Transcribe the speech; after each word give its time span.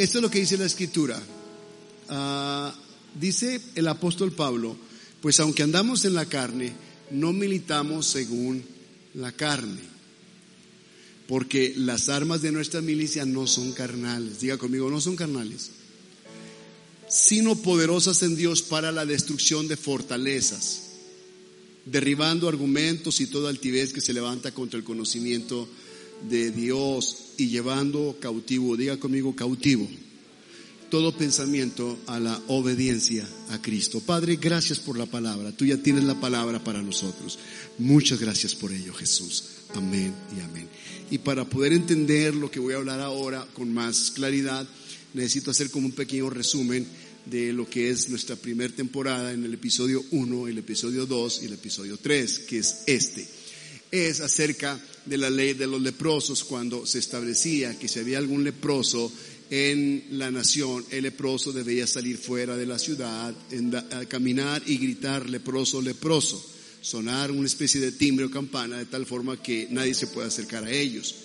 Esto 0.00 0.16
es 0.16 0.22
lo 0.22 0.30
que 0.30 0.40
dice 0.40 0.56
la 0.56 0.64
escritura. 0.64 1.22
Ah, 2.08 2.74
dice 3.20 3.60
el 3.74 3.86
apóstol 3.86 4.32
Pablo, 4.32 4.74
pues 5.20 5.38
aunque 5.40 5.62
andamos 5.62 6.06
en 6.06 6.14
la 6.14 6.24
carne, 6.24 6.72
no 7.10 7.34
militamos 7.34 8.06
según 8.06 8.64
la 9.12 9.30
carne. 9.32 9.82
Porque 11.28 11.74
las 11.76 12.08
armas 12.08 12.40
de 12.40 12.50
nuestra 12.50 12.80
milicia 12.80 13.26
no 13.26 13.46
son 13.46 13.72
carnales. 13.72 14.40
Diga 14.40 14.56
conmigo, 14.56 14.88
no 14.88 15.02
son 15.02 15.16
carnales. 15.16 15.72
Sino 17.06 17.56
poderosas 17.56 18.22
en 18.22 18.36
Dios 18.36 18.62
para 18.62 18.92
la 18.92 19.04
destrucción 19.04 19.68
de 19.68 19.76
fortalezas. 19.76 20.92
Derribando 21.84 22.48
argumentos 22.48 23.20
y 23.20 23.26
toda 23.26 23.50
altivez 23.50 23.92
que 23.92 24.00
se 24.00 24.14
levanta 24.14 24.52
contra 24.52 24.78
el 24.78 24.84
conocimiento 24.84 25.68
de 26.26 26.52
Dios 26.52 27.29
y 27.40 27.48
llevando 27.48 28.18
cautivo, 28.20 28.76
diga 28.76 28.98
conmigo 28.98 29.34
cautivo, 29.34 29.88
todo 30.90 31.16
pensamiento 31.16 31.98
a 32.06 32.20
la 32.20 32.38
obediencia 32.48 33.26
a 33.48 33.62
Cristo. 33.62 34.00
Padre, 34.00 34.36
gracias 34.36 34.78
por 34.78 34.98
la 34.98 35.06
palabra. 35.06 35.50
Tú 35.52 35.64
ya 35.64 35.78
tienes 35.78 36.04
la 36.04 36.20
palabra 36.20 36.62
para 36.62 36.82
nosotros. 36.82 37.38
Muchas 37.78 38.20
gracias 38.20 38.54
por 38.54 38.72
ello, 38.72 38.92
Jesús. 38.92 39.44
Amén 39.74 40.12
y 40.36 40.40
amén. 40.40 40.68
Y 41.10 41.16
para 41.18 41.48
poder 41.48 41.72
entender 41.72 42.34
lo 42.34 42.50
que 42.50 42.60
voy 42.60 42.74
a 42.74 42.78
hablar 42.78 43.00
ahora 43.00 43.46
con 43.54 43.72
más 43.72 44.10
claridad, 44.10 44.68
necesito 45.14 45.50
hacer 45.50 45.70
como 45.70 45.86
un 45.86 45.92
pequeño 45.92 46.28
resumen 46.28 46.86
de 47.24 47.54
lo 47.54 47.70
que 47.70 47.88
es 47.88 48.10
nuestra 48.10 48.36
primera 48.36 48.74
temporada 48.74 49.32
en 49.32 49.44
el 49.44 49.54
episodio 49.54 50.04
1, 50.10 50.48
el 50.48 50.58
episodio 50.58 51.06
2 51.06 51.40
y 51.42 51.46
el 51.46 51.54
episodio 51.54 51.96
3, 51.96 52.40
que 52.40 52.58
es 52.58 52.82
este. 52.86 53.39
Es 53.90 54.20
acerca 54.20 54.78
de 55.04 55.18
la 55.18 55.30
ley 55.30 55.54
de 55.54 55.66
los 55.66 55.80
leprosos 55.82 56.44
cuando 56.44 56.86
se 56.86 56.98
establecía 57.00 57.78
que 57.78 57.88
si 57.88 57.98
había 57.98 58.18
algún 58.18 58.44
leproso 58.44 59.10
en 59.50 60.04
la 60.12 60.30
nación, 60.30 60.84
el 60.90 61.02
leproso 61.02 61.52
debía 61.52 61.86
salir 61.88 62.16
fuera 62.16 62.56
de 62.56 62.66
la 62.66 62.78
ciudad, 62.78 63.34
caminar 64.08 64.62
y 64.64 64.78
gritar 64.78 65.28
leproso, 65.28 65.82
leproso, 65.82 66.40
sonar 66.80 67.32
una 67.32 67.46
especie 67.46 67.80
de 67.80 67.90
timbre 67.90 68.26
o 68.26 68.30
campana 68.30 68.78
de 68.78 68.86
tal 68.86 69.06
forma 69.06 69.42
que 69.42 69.66
nadie 69.70 69.94
se 69.94 70.06
pueda 70.06 70.28
acercar 70.28 70.64
a 70.64 70.70
ellos. 70.70 71.16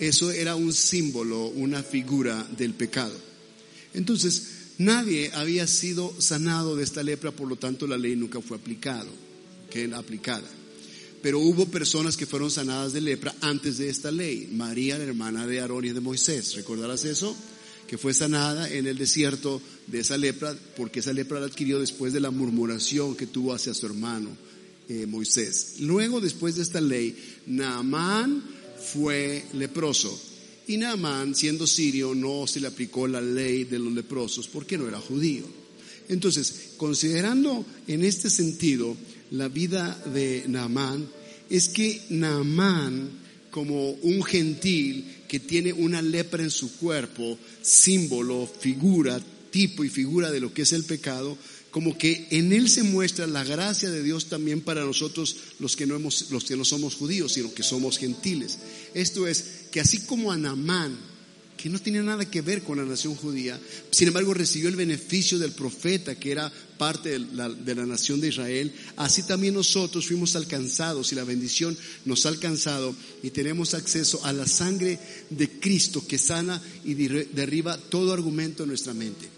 Eso 0.00 0.32
era 0.32 0.56
un 0.56 0.72
símbolo, 0.72 1.46
una 1.46 1.84
figura 1.84 2.48
del 2.56 2.74
pecado. 2.74 3.16
Entonces, 3.94 4.74
nadie 4.78 5.30
había 5.34 5.68
sido 5.68 6.12
sanado 6.20 6.74
de 6.74 6.82
esta 6.82 7.04
lepra, 7.04 7.30
por 7.30 7.46
lo 7.46 7.54
tanto 7.54 7.86
la 7.86 7.98
ley 7.98 8.16
nunca 8.16 8.40
fue 8.40 8.56
aplicado, 8.56 9.10
que 9.70 9.88
aplicada 9.94 10.48
pero 11.22 11.40
hubo 11.40 11.66
personas 11.66 12.16
que 12.16 12.26
fueron 12.26 12.50
sanadas 12.50 12.92
de 12.92 13.00
lepra 13.00 13.34
antes 13.40 13.78
de 13.78 13.88
esta 13.88 14.10
ley. 14.10 14.48
María, 14.52 14.98
la 14.98 15.04
hermana 15.04 15.46
de 15.46 15.60
Aarón 15.60 15.84
y 15.84 15.90
de 15.90 16.00
Moisés, 16.00 16.54
¿recordarás 16.54 17.04
eso? 17.04 17.36
Que 17.86 17.98
fue 17.98 18.14
sanada 18.14 18.72
en 18.72 18.86
el 18.86 18.96
desierto 18.96 19.60
de 19.86 20.00
esa 20.00 20.16
lepra, 20.16 20.56
porque 20.76 21.00
esa 21.00 21.12
lepra 21.12 21.40
la 21.40 21.46
adquirió 21.46 21.80
después 21.80 22.12
de 22.12 22.20
la 22.20 22.30
murmuración 22.30 23.16
que 23.16 23.26
tuvo 23.26 23.52
hacia 23.52 23.74
su 23.74 23.86
hermano 23.86 24.30
eh, 24.88 25.06
Moisés. 25.06 25.76
Luego, 25.80 26.20
después 26.20 26.56
de 26.56 26.62
esta 26.62 26.80
ley, 26.80 27.16
Naamán 27.46 28.42
fue 28.92 29.44
leproso. 29.52 30.18
Y 30.66 30.76
Naamán, 30.76 31.34
siendo 31.34 31.66
sirio, 31.66 32.14
no 32.14 32.46
se 32.46 32.60
le 32.60 32.68
aplicó 32.68 33.06
la 33.06 33.20
ley 33.20 33.64
de 33.64 33.78
los 33.78 33.92
leprosos 33.92 34.48
porque 34.48 34.78
no 34.78 34.88
era 34.88 35.00
judío. 35.00 35.44
Entonces, 36.08 36.72
considerando 36.76 37.64
en 37.86 38.04
este 38.04 38.30
sentido 38.30 38.96
la 39.30 39.48
vida 39.48 39.96
de 40.12 40.44
Naamán, 40.48 41.08
es 41.50 41.68
que 41.68 42.02
Naamán, 42.10 43.10
como 43.50 43.90
un 43.90 44.22
gentil 44.22 45.04
que 45.28 45.40
tiene 45.40 45.72
una 45.72 46.00
lepra 46.00 46.42
en 46.42 46.50
su 46.50 46.76
cuerpo, 46.78 47.36
símbolo, 47.60 48.46
figura, 48.46 49.20
tipo 49.50 49.84
y 49.84 49.90
figura 49.90 50.30
de 50.30 50.40
lo 50.40 50.54
que 50.54 50.62
es 50.62 50.72
el 50.72 50.84
pecado, 50.84 51.36
como 51.72 51.98
que 51.98 52.28
en 52.30 52.52
él 52.52 52.68
se 52.68 52.84
muestra 52.84 53.26
la 53.26 53.44
gracia 53.44 53.90
de 53.90 54.02
Dios 54.02 54.26
también 54.26 54.60
para 54.60 54.84
nosotros 54.84 55.36
los 55.58 55.76
que 55.76 55.86
no 55.86 55.96
hemos, 55.96 56.30
los 56.30 56.44
que 56.44 56.56
no 56.56 56.64
somos 56.64 56.94
judíos, 56.94 57.32
sino 57.32 57.52
que 57.52 57.62
somos 57.62 57.98
gentiles. 57.98 58.58
Esto 58.94 59.26
es 59.26 59.44
que 59.70 59.80
así 59.80 60.00
como 60.00 60.32
a 60.32 60.36
Naamán 60.36 61.09
que 61.60 61.68
no 61.68 61.78
tenía 61.78 62.02
nada 62.02 62.30
que 62.30 62.40
ver 62.40 62.62
con 62.62 62.78
la 62.78 62.84
nación 62.84 63.14
judía, 63.14 63.60
sin 63.90 64.08
embargo 64.08 64.32
recibió 64.32 64.68
el 64.68 64.76
beneficio 64.76 65.38
del 65.38 65.52
profeta 65.52 66.14
que 66.18 66.32
era 66.32 66.50
parte 66.78 67.10
de 67.10 67.18
la, 67.18 67.50
de 67.50 67.74
la, 67.74 67.84
nación 67.84 68.20
de 68.20 68.28
Israel, 68.28 68.72
así 68.96 69.24
también 69.24 69.52
nosotros 69.52 70.06
fuimos 70.06 70.36
alcanzados 70.36 71.12
y 71.12 71.16
la 71.16 71.24
bendición 71.24 71.76
nos 72.06 72.24
ha 72.24 72.30
alcanzado 72.30 72.94
y 73.22 73.30
tenemos 73.30 73.74
acceso 73.74 74.24
a 74.24 74.32
la 74.32 74.46
sangre 74.46 74.98
de 75.28 75.50
Cristo 75.50 76.02
que 76.06 76.16
sana 76.16 76.62
y 76.84 76.94
derriba 76.94 77.76
todo 77.76 78.14
argumento 78.14 78.62
en 78.62 78.70
nuestra 78.70 78.94
mente. 78.94 79.28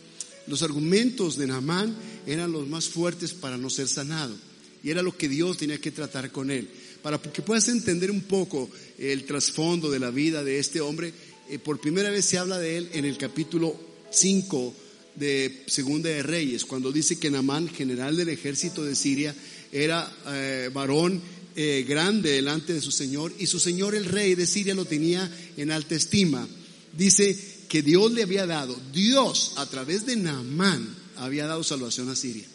Los 0.46 0.62
argumentos 0.62 1.36
de 1.36 1.46
Naamán 1.48 1.94
eran 2.26 2.52
los 2.52 2.68
más 2.68 2.88
fuertes 2.88 3.32
para 3.32 3.56
no 3.56 3.70
ser 3.70 3.88
sanado 3.88 4.34
y 4.82 4.90
era 4.90 5.02
lo 5.02 5.16
que 5.16 5.28
Dios 5.28 5.58
tenía 5.58 5.78
que 5.78 5.90
tratar 5.90 6.30
con 6.30 6.50
él. 6.50 6.68
Para 7.02 7.20
que 7.20 7.42
puedas 7.42 7.68
entender 7.68 8.10
un 8.10 8.22
poco 8.22 8.70
el 8.98 9.24
trasfondo 9.24 9.90
de 9.90 9.98
la 9.98 10.10
vida 10.10 10.44
de 10.44 10.58
este 10.58 10.80
hombre, 10.80 11.12
eh, 11.48 11.58
por 11.58 11.80
primera 11.80 12.10
vez 12.10 12.24
se 12.24 12.38
habla 12.38 12.58
de 12.58 12.76
él 12.78 12.90
en 12.92 13.04
el 13.04 13.16
capítulo 13.18 13.78
5 14.10 14.74
de 15.16 15.64
Segunda 15.66 16.08
de 16.08 16.22
Reyes, 16.22 16.64
cuando 16.64 16.92
dice 16.92 17.18
que 17.18 17.30
Namán, 17.30 17.68
general 17.68 18.16
del 18.16 18.28
ejército 18.28 18.84
de 18.84 18.94
Siria, 18.94 19.34
era 19.70 20.10
eh, 20.28 20.70
varón 20.72 21.20
eh, 21.54 21.84
grande 21.86 22.32
delante 22.32 22.72
de 22.72 22.80
su 22.80 22.90
señor 22.90 23.32
y 23.38 23.46
su 23.46 23.60
señor 23.60 23.94
el 23.94 24.06
rey 24.06 24.34
de 24.34 24.46
Siria 24.46 24.74
lo 24.74 24.84
tenía 24.84 25.30
en 25.56 25.70
alta 25.70 25.94
estima. 25.94 26.48
Dice 26.96 27.36
que 27.68 27.82
Dios 27.82 28.12
le 28.12 28.22
había 28.22 28.46
dado, 28.46 28.78
Dios 28.92 29.52
a 29.56 29.66
través 29.66 30.06
de 30.06 30.16
Naamán 30.16 30.96
había 31.16 31.46
dado 31.46 31.62
salvación 31.62 32.08
a 32.08 32.16
Siria. 32.16 32.46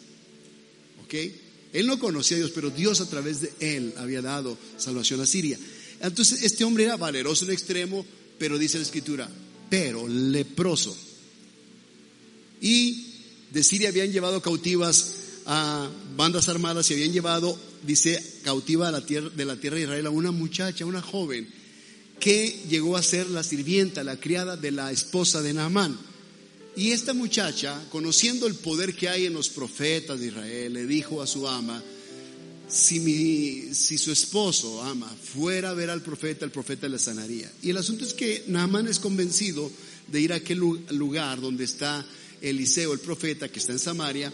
¿Ok? 1.04 1.14
Él 1.72 1.86
no 1.86 1.98
conocía 1.98 2.36
a 2.36 2.40
Dios, 2.40 2.52
pero 2.54 2.70
Dios 2.70 3.00
a 3.00 3.08
través 3.08 3.40
de 3.40 3.52
él 3.60 3.94
había 3.98 4.22
dado 4.22 4.58
salvación 4.78 5.20
a 5.20 5.26
Siria. 5.26 5.58
Entonces 6.00 6.42
este 6.42 6.64
hombre 6.64 6.84
era 6.84 6.96
valeroso 6.96 7.44
en 7.44 7.52
extremo, 7.52 8.04
pero 8.38 8.58
dice 8.58 8.78
la 8.78 8.84
escritura, 8.84 9.28
pero 9.68 10.06
leproso. 10.08 10.96
Y 12.60 13.06
de 13.50 13.62
Siria 13.62 13.88
habían 13.88 14.12
llevado 14.12 14.42
cautivas 14.42 15.14
a 15.46 15.90
bandas 16.16 16.48
armadas 16.48 16.90
y 16.90 16.94
habían 16.94 17.12
llevado, 17.12 17.58
dice, 17.82 18.22
cautiva 18.42 18.86
de 18.86 18.92
la 18.92 19.06
tierra 19.06 19.30
de, 19.30 19.44
la 19.44 19.56
tierra 19.56 19.76
de 19.76 19.82
Israel 19.82 20.06
a 20.06 20.10
una 20.10 20.30
muchacha, 20.30 20.84
una 20.84 21.00
joven, 21.00 21.48
que 22.20 22.64
llegó 22.68 22.96
a 22.96 23.02
ser 23.02 23.30
la 23.30 23.42
sirvienta, 23.42 24.04
la 24.04 24.18
criada 24.18 24.56
de 24.56 24.72
la 24.72 24.90
esposa 24.90 25.40
de 25.40 25.54
Naamán. 25.54 25.98
Y 26.76 26.90
esta 26.92 27.14
muchacha, 27.14 27.80
conociendo 27.90 28.46
el 28.46 28.54
poder 28.54 28.94
que 28.94 29.08
hay 29.08 29.26
en 29.26 29.32
los 29.32 29.48
profetas 29.48 30.20
de 30.20 30.28
Israel, 30.28 30.72
le 30.74 30.86
dijo 30.86 31.22
a 31.22 31.26
su 31.26 31.48
ama, 31.48 31.82
si, 32.68 33.00
mi, 33.00 33.74
si 33.74 33.96
su 33.96 34.12
esposo, 34.12 34.82
ama, 34.82 35.08
fuera 35.08 35.70
a 35.70 35.74
ver 35.74 35.90
al 35.90 36.02
profeta, 36.02 36.44
el 36.44 36.50
profeta 36.50 36.88
le 36.88 36.98
sanaría. 36.98 37.50
Y 37.62 37.70
el 37.70 37.78
asunto 37.78 38.04
es 38.04 38.12
que 38.12 38.44
Naaman 38.46 38.86
es 38.86 38.98
convencido 38.98 39.70
de 40.08 40.20
ir 40.20 40.32
a 40.32 40.36
aquel 40.36 40.58
lugar 40.58 41.40
donde 41.40 41.64
está 41.64 42.04
Eliseo, 42.40 42.92
el 42.92 43.00
profeta, 43.00 43.48
que 43.48 43.58
está 43.58 43.72
en 43.72 43.78
Samaria. 43.78 44.32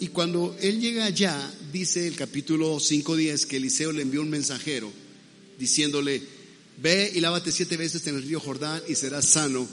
Y 0.00 0.08
cuando 0.08 0.56
él 0.60 0.80
llega 0.80 1.06
allá, 1.06 1.38
dice 1.72 2.06
el 2.06 2.16
capítulo 2.16 2.76
5.10 2.76 3.46
que 3.46 3.56
Eliseo 3.56 3.92
le 3.92 4.02
envió 4.02 4.20
un 4.20 4.30
mensajero 4.30 4.92
diciéndole, 5.58 6.22
ve 6.82 7.10
y 7.14 7.20
lávate 7.20 7.50
siete 7.50 7.76
veces 7.76 8.06
en 8.06 8.16
el 8.16 8.22
río 8.22 8.40
Jordán 8.40 8.82
y 8.88 8.94
serás 8.94 9.24
sano 9.24 9.66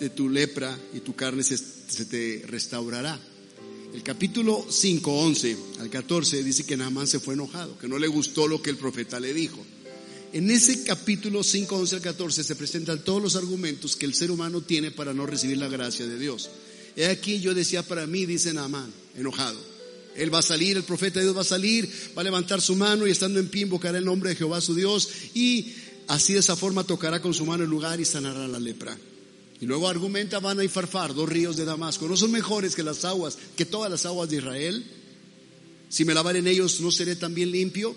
de 0.00 0.10
tu 0.10 0.28
lepra 0.28 0.76
y 0.94 1.00
tu 1.00 1.14
carne 1.14 1.44
se 1.44 2.04
te 2.06 2.42
restaurará. 2.46 3.20
El 3.92 4.02
capítulo 4.02 4.64
5, 4.68 5.12
11 5.12 5.56
al 5.80 5.90
14 5.90 6.42
dice 6.42 6.64
que 6.64 6.78
Naamán 6.78 7.06
se 7.06 7.20
fue 7.20 7.34
enojado, 7.34 7.78
que 7.78 7.88
no 7.88 7.98
le 7.98 8.08
gustó 8.08 8.48
lo 8.48 8.62
que 8.62 8.70
el 8.70 8.78
profeta 8.78 9.20
le 9.20 9.34
dijo. 9.34 9.62
En 10.32 10.50
ese 10.50 10.82
capítulo 10.82 11.42
5, 11.42 11.76
11 11.76 11.96
al 11.96 12.02
14 12.02 12.42
se 12.42 12.56
presentan 12.56 13.04
todos 13.04 13.22
los 13.22 13.36
argumentos 13.36 13.94
que 13.96 14.06
el 14.06 14.14
ser 14.14 14.30
humano 14.30 14.62
tiene 14.62 14.92
para 14.92 15.12
no 15.12 15.26
recibir 15.26 15.58
la 15.58 15.68
gracia 15.68 16.06
de 16.06 16.18
Dios. 16.18 16.48
He 16.96 17.06
aquí 17.06 17.40
yo 17.40 17.54
decía 17.54 17.82
para 17.82 18.06
mí, 18.06 18.24
dice 18.24 18.54
Naamán, 18.54 18.90
enojado. 19.14 19.60
Él 20.16 20.32
va 20.32 20.38
a 20.38 20.42
salir, 20.42 20.78
el 20.78 20.84
profeta 20.84 21.18
de 21.18 21.26
Dios 21.26 21.36
va 21.36 21.42
a 21.42 21.44
salir, 21.44 21.90
va 22.16 22.22
a 22.22 22.24
levantar 22.24 22.62
su 22.62 22.74
mano 22.74 23.06
y 23.06 23.10
estando 23.10 23.40
en 23.40 23.48
pie 23.48 23.62
invocará 23.62 23.98
el 23.98 24.06
nombre 24.06 24.30
de 24.30 24.36
Jehová 24.36 24.62
su 24.62 24.74
Dios 24.74 25.08
y 25.34 25.74
así 26.08 26.32
de 26.32 26.38
esa 26.38 26.56
forma 26.56 26.84
tocará 26.84 27.20
con 27.20 27.34
su 27.34 27.44
mano 27.44 27.64
el 27.64 27.70
lugar 27.70 28.00
y 28.00 28.06
sanará 28.06 28.48
la 28.48 28.58
lepra. 28.58 28.96
Y 29.62 29.66
luego 29.66 29.88
argumenta 29.88 30.40
Van 30.40 30.60
y 30.60 30.66
Farfar, 30.66 31.14
dos 31.14 31.28
ríos 31.28 31.56
de 31.56 31.64
Damasco, 31.64 32.08
¿no 32.08 32.16
son 32.16 32.32
mejores 32.32 32.74
que 32.74 32.82
las 32.82 33.04
aguas, 33.04 33.38
que 33.56 33.64
todas 33.64 33.88
las 33.88 34.04
aguas 34.06 34.28
de 34.28 34.38
Israel? 34.38 34.84
Si 35.88 36.04
me 36.04 36.14
lavar 36.14 36.34
en 36.34 36.48
ellos, 36.48 36.80
¿no 36.80 36.90
seré 36.90 37.14
también 37.14 37.52
limpio? 37.52 37.94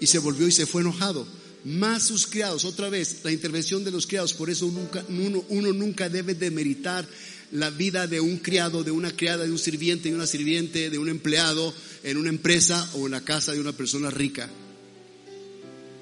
Y 0.00 0.06
se 0.06 0.18
volvió 0.18 0.48
y 0.48 0.50
se 0.50 0.64
fue 0.64 0.80
enojado. 0.80 1.26
Más 1.64 2.04
sus 2.04 2.26
criados, 2.26 2.64
otra 2.64 2.88
vez, 2.88 3.18
la 3.24 3.30
intervención 3.30 3.84
de 3.84 3.90
los 3.90 4.06
criados, 4.06 4.32
por 4.32 4.48
eso 4.48 4.64
nunca, 4.68 5.04
uno, 5.10 5.44
uno 5.50 5.74
nunca 5.74 6.08
debe 6.08 6.32
demeritar 6.32 7.06
la 7.52 7.68
vida 7.68 8.06
de 8.06 8.22
un 8.22 8.38
criado, 8.38 8.82
de 8.82 8.90
una 8.90 9.14
criada, 9.14 9.44
de 9.44 9.52
un 9.52 9.58
sirviente, 9.58 10.08
de 10.08 10.14
una 10.14 10.26
sirviente, 10.26 10.88
de 10.88 10.98
un 10.98 11.10
empleado 11.10 11.74
en 12.04 12.16
una 12.16 12.30
empresa 12.30 12.88
o 12.94 13.04
en 13.04 13.10
la 13.10 13.20
casa 13.20 13.52
de 13.52 13.60
una 13.60 13.72
persona 13.74 14.08
rica. 14.08 14.48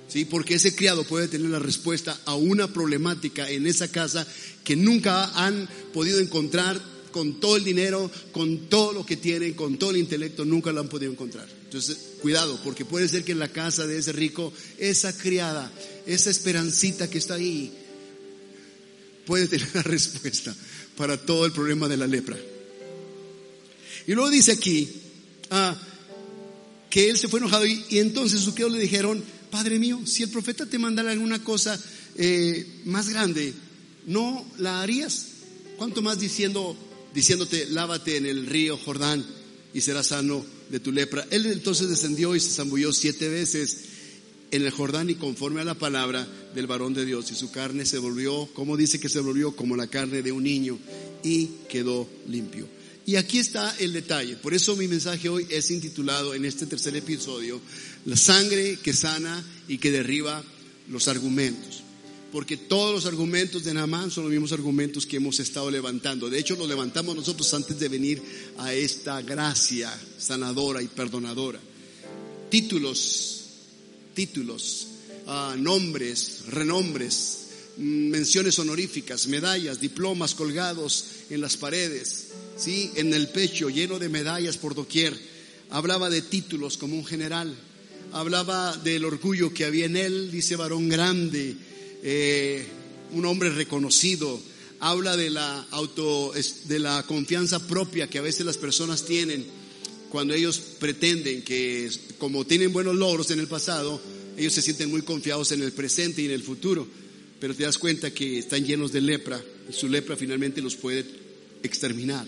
¿Sí? 0.08 0.24
Porque 0.24 0.54
ese 0.54 0.74
criado 0.74 1.04
puede 1.04 1.28
tener 1.28 1.50
la 1.50 1.58
respuesta 1.58 2.18
a 2.26 2.34
una 2.36 2.72
problemática 2.72 3.50
en 3.50 3.66
esa 3.66 3.88
casa 3.88 4.26
que 4.62 4.76
nunca 4.76 5.26
han 5.44 5.68
podido 5.92 6.20
encontrar 6.20 6.80
con 7.10 7.40
todo 7.40 7.56
el 7.56 7.64
dinero, 7.64 8.10
con 8.30 8.68
todo 8.68 8.92
lo 8.92 9.06
que 9.06 9.16
tienen, 9.16 9.54
con 9.54 9.78
todo 9.78 9.90
el 9.90 9.96
intelecto, 9.96 10.44
nunca 10.44 10.70
lo 10.70 10.80
han 10.80 10.88
podido 10.88 11.10
encontrar. 11.10 11.48
Entonces, 11.64 11.96
cuidado, 12.20 12.60
porque 12.62 12.84
puede 12.84 13.08
ser 13.08 13.24
que 13.24 13.32
en 13.32 13.38
la 13.38 13.48
casa 13.48 13.86
de 13.86 13.98
ese 13.98 14.12
rico, 14.12 14.52
esa 14.78 15.16
criada, 15.16 15.72
esa 16.06 16.30
esperancita 16.30 17.08
que 17.08 17.18
está 17.18 17.34
ahí, 17.34 17.72
puede 19.24 19.48
tener 19.48 19.68
la 19.74 19.82
respuesta 19.82 20.54
para 20.96 21.16
todo 21.16 21.46
el 21.46 21.52
problema 21.52 21.88
de 21.88 21.96
la 21.96 22.06
lepra. 22.06 22.36
Y 24.06 24.12
luego 24.12 24.30
dice 24.30 24.52
aquí 24.52 24.88
ah, 25.50 25.76
que 26.88 27.10
él 27.10 27.18
se 27.18 27.28
fue 27.28 27.40
enojado 27.40 27.66
y, 27.66 27.84
entonces 27.92 28.40
sus 28.40 28.54
criados 28.54 28.74
le 28.74 28.80
dijeron, 28.80 29.22
Padre 29.50 29.78
mío, 29.78 30.00
si 30.04 30.22
el 30.22 30.30
profeta 30.30 30.66
te 30.66 30.78
mandara 30.78 31.12
alguna 31.12 31.42
cosa 31.42 31.78
eh, 32.16 32.82
más 32.84 33.08
grande, 33.08 33.54
¿no 34.06 34.44
la 34.58 34.82
harías? 34.82 35.26
¿Cuánto 35.76 36.02
más 36.02 36.18
diciendo, 36.18 36.76
diciéndote, 37.14 37.66
lávate 37.66 38.16
en 38.16 38.26
el 38.26 38.46
río 38.46 38.76
Jordán 38.76 39.24
y 39.74 39.80
serás 39.80 40.08
sano 40.08 40.44
de 40.70 40.80
tu 40.80 40.92
lepra? 40.92 41.26
Él 41.30 41.46
entonces 41.46 41.88
descendió 41.88 42.34
y 42.34 42.40
se 42.40 42.50
zambulló 42.50 42.92
siete 42.92 43.28
veces 43.28 43.78
en 44.50 44.62
el 44.62 44.70
Jordán 44.70 45.10
y 45.10 45.14
conforme 45.14 45.60
a 45.60 45.64
la 45.64 45.74
palabra 45.74 46.26
del 46.54 46.66
varón 46.66 46.94
de 46.94 47.04
Dios. 47.04 47.30
Y 47.30 47.34
su 47.34 47.50
carne 47.50 47.84
se 47.84 47.98
volvió, 47.98 48.46
como 48.54 48.76
dice 48.76 49.00
que 49.00 49.08
se 49.08 49.20
volvió 49.20 49.54
como 49.54 49.76
la 49.76 49.86
carne 49.86 50.22
de 50.22 50.32
un 50.32 50.44
niño 50.44 50.78
y 51.22 51.50
quedó 51.68 52.08
limpio. 52.28 52.66
Y 53.06 53.16
aquí 53.16 53.38
está 53.38 53.74
el 53.78 53.92
detalle. 53.92 54.36
Por 54.36 54.52
eso 54.52 54.76
mi 54.76 54.88
mensaje 54.88 55.28
hoy 55.28 55.46
es 55.48 55.70
intitulado 55.70 56.34
en 56.34 56.44
este 56.44 56.66
tercer 56.66 56.96
episodio, 56.96 57.60
La 58.04 58.16
sangre 58.16 58.78
que 58.82 58.92
sana 58.92 59.44
y 59.68 59.78
que 59.78 59.92
derriba 59.92 60.42
los 60.88 61.08
argumentos. 61.08 61.82
Porque 62.32 62.56
todos 62.56 62.92
los 62.92 63.06
argumentos 63.06 63.64
de 63.64 63.72
Naamán 63.72 64.10
son 64.10 64.24
los 64.24 64.32
mismos 64.32 64.52
argumentos 64.52 65.06
que 65.06 65.16
hemos 65.16 65.38
estado 65.40 65.70
levantando. 65.70 66.28
De 66.28 66.38
hecho, 66.38 66.56
los 66.56 66.68
levantamos 66.68 67.14
nosotros 67.14 67.54
antes 67.54 67.78
de 67.78 67.88
venir 67.88 68.20
a 68.58 68.74
esta 68.74 69.22
gracia 69.22 69.96
sanadora 70.18 70.82
y 70.82 70.88
perdonadora. 70.88 71.60
Títulos 72.50 73.36
títulos, 74.16 74.88
ah, 75.26 75.54
nombres, 75.56 76.46
renombres, 76.48 77.45
menciones 77.76 78.58
honoríficas, 78.58 79.26
medallas, 79.26 79.80
diplomas 79.80 80.34
colgados 80.34 81.04
en 81.30 81.40
las 81.40 81.56
paredes, 81.56 82.28
¿sí? 82.56 82.90
en 82.94 83.12
el 83.12 83.28
pecho 83.28 83.68
lleno 83.68 83.98
de 83.98 84.08
medallas 84.08 84.56
por 84.56 84.74
doquier. 84.74 85.16
Hablaba 85.70 86.08
de 86.10 86.22
títulos 86.22 86.76
como 86.76 86.96
un 86.96 87.04
general, 87.04 87.54
hablaba 88.12 88.76
del 88.76 89.04
orgullo 89.04 89.52
que 89.52 89.64
había 89.64 89.86
en 89.86 89.96
él, 89.96 90.30
dice 90.30 90.56
varón 90.56 90.88
grande, 90.88 91.56
eh, 92.02 92.66
un 93.12 93.24
hombre 93.24 93.50
reconocido, 93.50 94.40
habla 94.80 95.16
de 95.16 95.30
la 95.30 95.66
auto, 95.70 96.32
de 96.64 96.78
la 96.78 97.02
confianza 97.02 97.66
propia 97.66 98.08
que 98.08 98.18
a 98.18 98.22
veces 98.22 98.46
las 98.46 98.56
personas 98.56 99.04
tienen 99.04 99.44
cuando 100.10 100.34
ellos 100.34 100.58
pretenden 100.78 101.42
que, 101.42 101.90
como 102.18 102.44
tienen 102.44 102.72
buenos 102.72 102.94
logros 102.94 103.30
en 103.30 103.40
el 103.40 103.48
pasado, 103.48 104.00
ellos 104.36 104.52
se 104.52 104.62
sienten 104.62 104.90
muy 104.90 105.02
confiados 105.02 105.52
en 105.52 105.62
el 105.62 105.72
presente 105.72 106.22
y 106.22 106.26
en 106.26 106.30
el 106.30 106.42
futuro, 106.42 106.86
pero 107.40 107.54
te 107.54 107.64
das 107.64 107.78
cuenta 107.78 108.12
que 108.12 108.38
están 108.38 108.64
llenos 108.64 108.92
de 108.92 109.00
lepra 109.00 109.42
y 109.68 109.72
su 109.72 109.88
lepra 109.88 110.16
finalmente 110.16 110.62
los 110.62 110.76
puede 110.76 111.04
exterminar. 111.62 112.26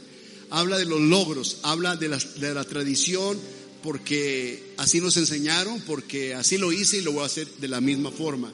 Habla 0.51 0.79
de 0.79 0.87
los 0.87 1.01
logros, 1.01 1.59
habla 1.63 1.97
de 1.97 2.09
la, 2.09 2.65
tradición, 2.65 3.39
porque 3.83 4.73
así 4.79 5.01
nos 5.01 5.17
enseñaron, 5.17 5.81
porque 5.83 6.35
así 6.35 6.57
lo 6.57 6.73
hice 6.73 6.99
y 6.99 7.03
lo 7.03 7.13
voy 7.13 7.23
a 7.23 7.27
hacer 7.27 7.47
de 7.61 7.69
la 7.69 7.81
misma 7.81 8.11
forma. 8.11 8.53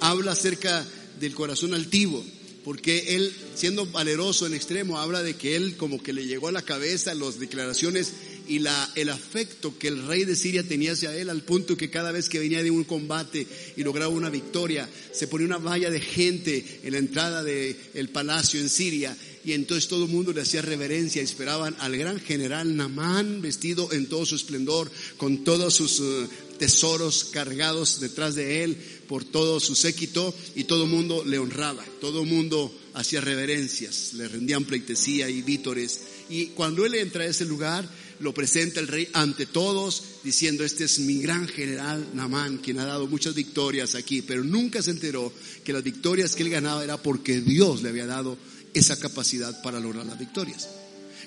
Habla 0.00 0.32
acerca 0.32 0.84
del 1.20 1.34
corazón 1.34 1.72
altivo, 1.72 2.24
porque 2.64 3.14
él, 3.14 3.32
siendo 3.54 3.86
valeroso 3.86 4.46
en 4.46 4.54
extremo, 4.54 4.98
habla 4.98 5.22
de 5.22 5.36
que 5.36 5.54
él 5.54 5.76
como 5.76 6.02
que 6.02 6.12
le 6.12 6.26
llegó 6.26 6.48
a 6.48 6.52
la 6.52 6.62
cabeza 6.62 7.14
las 7.14 7.38
declaraciones 7.38 8.12
y 8.48 8.58
la, 8.58 8.92
el 8.94 9.08
afecto 9.08 9.78
que 9.78 9.88
el 9.88 10.06
rey 10.06 10.24
de 10.24 10.36
Siria 10.36 10.62
tenía 10.62 10.92
hacia 10.92 11.16
él, 11.16 11.30
al 11.30 11.42
punto 11.42 11.76
que 11.76 11.90
cada 11.90 12.12
vez 12.12 12.28
que 12.28 12.38
venía 12.38 12.62
de 12.62 12.70
un 12.70 12.84
combate 12.84 13.46
y 13.76 13.82
lograba 13.82 14.12
una 14.12 14.30
victoria, 14.30 14.88
se 15.12 15.28
ponía 15.28 15.46
una 15.46 15.58
valla 15.58 15.90
de 15.90 16.00
gente 16.00 16.80
en 16.82 16.92
la 16.92 16.98
entrada 16.98 17.42
del 17.42 17.76
el 17.94 18.08
palacio 18.10 18.60
en 18.60 18.68
Siria, 18.68 19.16
y 19.44 19.52
entonces 19.52 19.88
todo 19.88 20.06
el 20.06 20.10
mundo 20.10 20.32
le 20.32 20.40
hacía 20.40 20.60
reverencia 20.60 21.22
esperaban 21.22 21.76
al 21.78 21.96
gran 21.96 22.18
general 22.18 22.76
Namán, 22.76 23.40
vestido 23.40 23.92
en 23.92 24.08
todo 24.08 24.26
su 24.26 24.34
esplendor, 24.34 24.90
con 25.16 25.44
todos 25.44 25.74
sus 25.74 26.00
eh, 26.00 26.28
tesoros 26.58 27.24
cargados 27.24 28.00
detrás 28.00 28.34
de 28.34 28.64
él 28.64 28.76
por 29.08 29.24
todo 29.24 29.60
su 29.60 29.76
séquito, 29.76 30.34
y 30.56 30.64
todo 30.64 30.84
el 30.84 30.90
mundo 30.90 31.24
le 31.24 31.38
honraba, 31.38 31.84
todo 32.00 32.22
el 32.22 32.28
mundo 32.28 32.76
hacía 32.94 33.20
reverencias, 33.20 34.14
le 34.14 34.26
rendían 34.26 34.64
pleitesía 34.64 35.28
y 35.30 35.42
vítores. 35.42 36.00
Y 36.28 36.46
cuando 36.46 36.84
él 36.84 36.94
entra 36.94 37.22
a 37.22 37.28
ese 37.28 37.44
lugar, 37.44 37.88
lo 38.20 38.32
presenta 38.32 38.80
el 38.80 38.88
rey 38.88 39.08
ante 39.12 39.46
todos, 39.46 40.02
diciendo, 40.24 40.64
este 40.64 40.84
es 40.84 40.98
mi 41.00 41.18
gran 41.18 41.46
general 41.48 42.06
Namán, 42.14 42.58
quien 42.58 42.78
ha 42.78 42.86
dado 42.86 43.06
muchas 43.06 43.34
victorias 43.34 43.94
aquí, 43.94 44.22
pero 44.22 44.44
nunca 44.44 44.82
se 44.82 44.90
enteró 44.90 45.32
que 45.64 45.72
las 45.72 45.82
victorias 45.82 46.34
que 46.34 46.42
él 46.42 46.50
ganaba 46.50 46.82
era 46.84 46.96
porque 46.96 47.40
Dios 47.40 47.82
le 47.82 47.90
había 47.90 48.06
dado 48.06 48.38
esa 48.74 48.98
capacidad 48.98 49.62
para 49.62 49.80
lograr 49.80 50.06
las 50.06 50.18
victorias. 50.18 50.68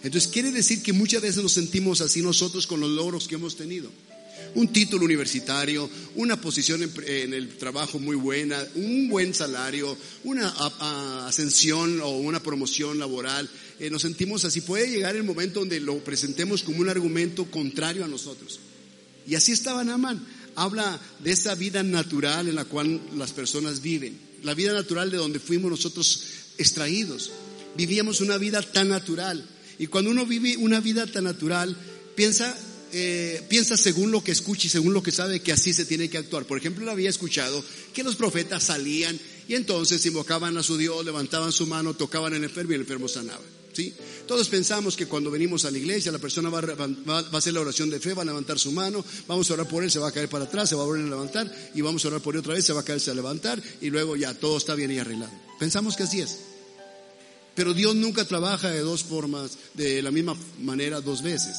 Entonces 0.04 0.30
quiere 0.32 0.52
decir 0.52 0.82
que 0.82 0.94
muchas 0.94 1.22
veces 1.22 1.44
nos 1.44 1.54
sentimos 1.54 2.02
así 2.02 2.22
nosotros 2.22 2.68
con 2.68 2.80
los 2.80 2.90
logros 2.90 3.28
que 3.28 3.36
hemos 3.36 3.56
tenido. 3.56 3.92
Un 4.56 4.74
título 4.74 5.06
universitario, 5.06 5.90
una 6.16 6.40
posición 6.42 6.82
en, 7.06 7.34
el 7.34 7.58
trabajo 7.58 8.00
muy 8.00 8.16
buena, 8.16 8.64
un 8.76 9.08
buen 9.10 9.34
salario, 9.34 9.96
una 10.24 10.50
ascensión 11.28 12.02
o 12.02 12.10
una 12.18 12.42
promoción 12.42 12.98
laboral, 12.98 13.50
eh, 13.80 13.90
nos 13.90 14.02
sentimos 14.02 14.46
así. 14.46 14.62
Puede 14.62 14.90
llegar 14.90 15.16
el 15.16 15.24
momento 15.24 15.60
donde 15.60 15.80
lo 15.80 16.04
presentemos 16.04 16.64
como 16.64 16.80
un 16.80 16.90
argumento 16.90 17.46
contrario 17.46 18.04
a 18.04 18.08
nosotros. 18.08 18.60
Y 19.28 19.36
así 19.36 19.52
estaba 19.52 19.84
Naaman. 19.84 20.26
Habla 20.56 21.00
de 21.24 21.32
esa 21.32 21.56
vida 21.56 21.84
natural 21.84 22.48
en 22.48 22.56
la 22.56 22.66
cual 22.66 23.00
las 23.16 23.32
personas 23.32 23.82
viven. 23.82 24.20
La 24.44 24.54
vida 24.54 24.74
natural 24.74 25.12
de 25.12 25.18
donde 25.18 25.40
fuimos 25.40 25.72
nosotros 25.72 26.24
extraídos. 26.58 27.32
Vivíamos 27.78 28.22
una 28.22 28.38
vida 28.38 28.62
tan 28.62 28.90
natural. 28.90 29.46
Y 29.78 29.88
cuando 29.88 30.12
uno 30.12 30.26
vive 30.26 30.58
una 30.58 30.82
vida 30.82 31.08
tan 31.08 31.24
natural, 31.24 31.78
piensa 32.16 32.58
eh, 32.92 33.44
piensa 33.50 33.78
según 33.78 34.12
lo 34.12 34.24
que 34.24 34.32
escucha 34.32 34.68
y 34.68 34.70
según 34.70 34.94
lo 34.94 35.04
que 35.04 35.12
sabe 35.12 35.42
que 35.42 35.52
así 35.52 35.74
se 35.74 35.86
tiene 35.86 36.10
que 36.10 36.18
actuar. 36.18 36.46
Por 36.46 36.58
ejemplo, 36.58 36.84
él 36.84 36.90
había 36.90 37.10
escuchado 37.10 37.64
que 37.94 38.04
los 38.04 38.16
profetas 38.16 38.64
salían 38.64 39.20
y 39.48 39.56
entonces 39.56 40.06
invocaban 40.06 40.58
a 40.58 40.64
su 40.64 40.78
Dios, 40.78 41.04
levantaban 41.06 41.52
su 41.52 41.68
mano, 41.68 41.94
tocaban 41.94 42.34
el 42.34 42.44
enfermo 42.44 42.72
y 42.72 42.76
el 42.76 42.82
enfermo 42.82 43.08
sanaba. 43.08 43.42
¿sí? 43.74 43.94
Todos 44.28 44.48
pensamos 44.50 44.96
que 44.96 45.08
cuando 45.08 45.32
venimos 45.32 45.66
a 45.66 45.72
la 45.72 45.78
iglesia 45.78 46.12
la 46.12 46.20
persona 46.20 46.50
va 46.50 46.60
a, 46.60 47.38
hacer 47.38 47.54
la 47.54 47.62
oración 47.62 47.90
de 47.90 48.00
fe, 48.00 48.14
va 48.14 48.22
a 48.22 48.26
levantar 48.26 48.60
su 48.60 48.72
mano, 48.72 49.04
vamos 49.28 49.50
a 49.50 49.54
orar 49.54 49.68
por 49.68 49.84
él, 49.84 49.92
se 49.92 50.00
va 50.00 50.10
a 50.10 50.12
caer 50.12 50.30
para 50.30 50.46
atrás, 50.46 50.70
se 50.70 50.76
va 50.76 50.84
a 50.84 50.86
volver 50.86 51.06
a 51.06 51.10
levantar 51.10 51.52
y 51.74 51.82
vamos 51.82 52.04
a 52.06 52.10
orar 52.10 52.22
por 52.22 52.36
él 52.36 52.42
otra 52.42 52.54
vez, 52.54 52.66
se 52.66 52.74
va 52.74 52.82
a 52.82 52.86
caerse 52.86 53.12
a 53.12 53.16
levantar 53.16 53.62
y 53.82 53.90
luego 53.90 54.16
ya 54.16 54.34
todo 54.34 54.58
está 54.58 54.76
bien 54.76 54.92
y 54.92 55.00
arreglado. 55.00 55.32
Pensamos 55.60 55.96
que 55.96 56.04
así 56.04 56.22
es. 56.22 56.38
Pero 57.56 57.74
Dios 57.74 57.96
nunca 57.96 58.24
trabaja 58.26 58.70
de 58.70 58.80
dos 58.80 59.04
formas, 59.04 59.58
de 59.74 60.02
la 60.02 60.12
misma 60.12 60.38
manera 60.60 61.02
dos 61.02 61.22
veces. 61.22 61.58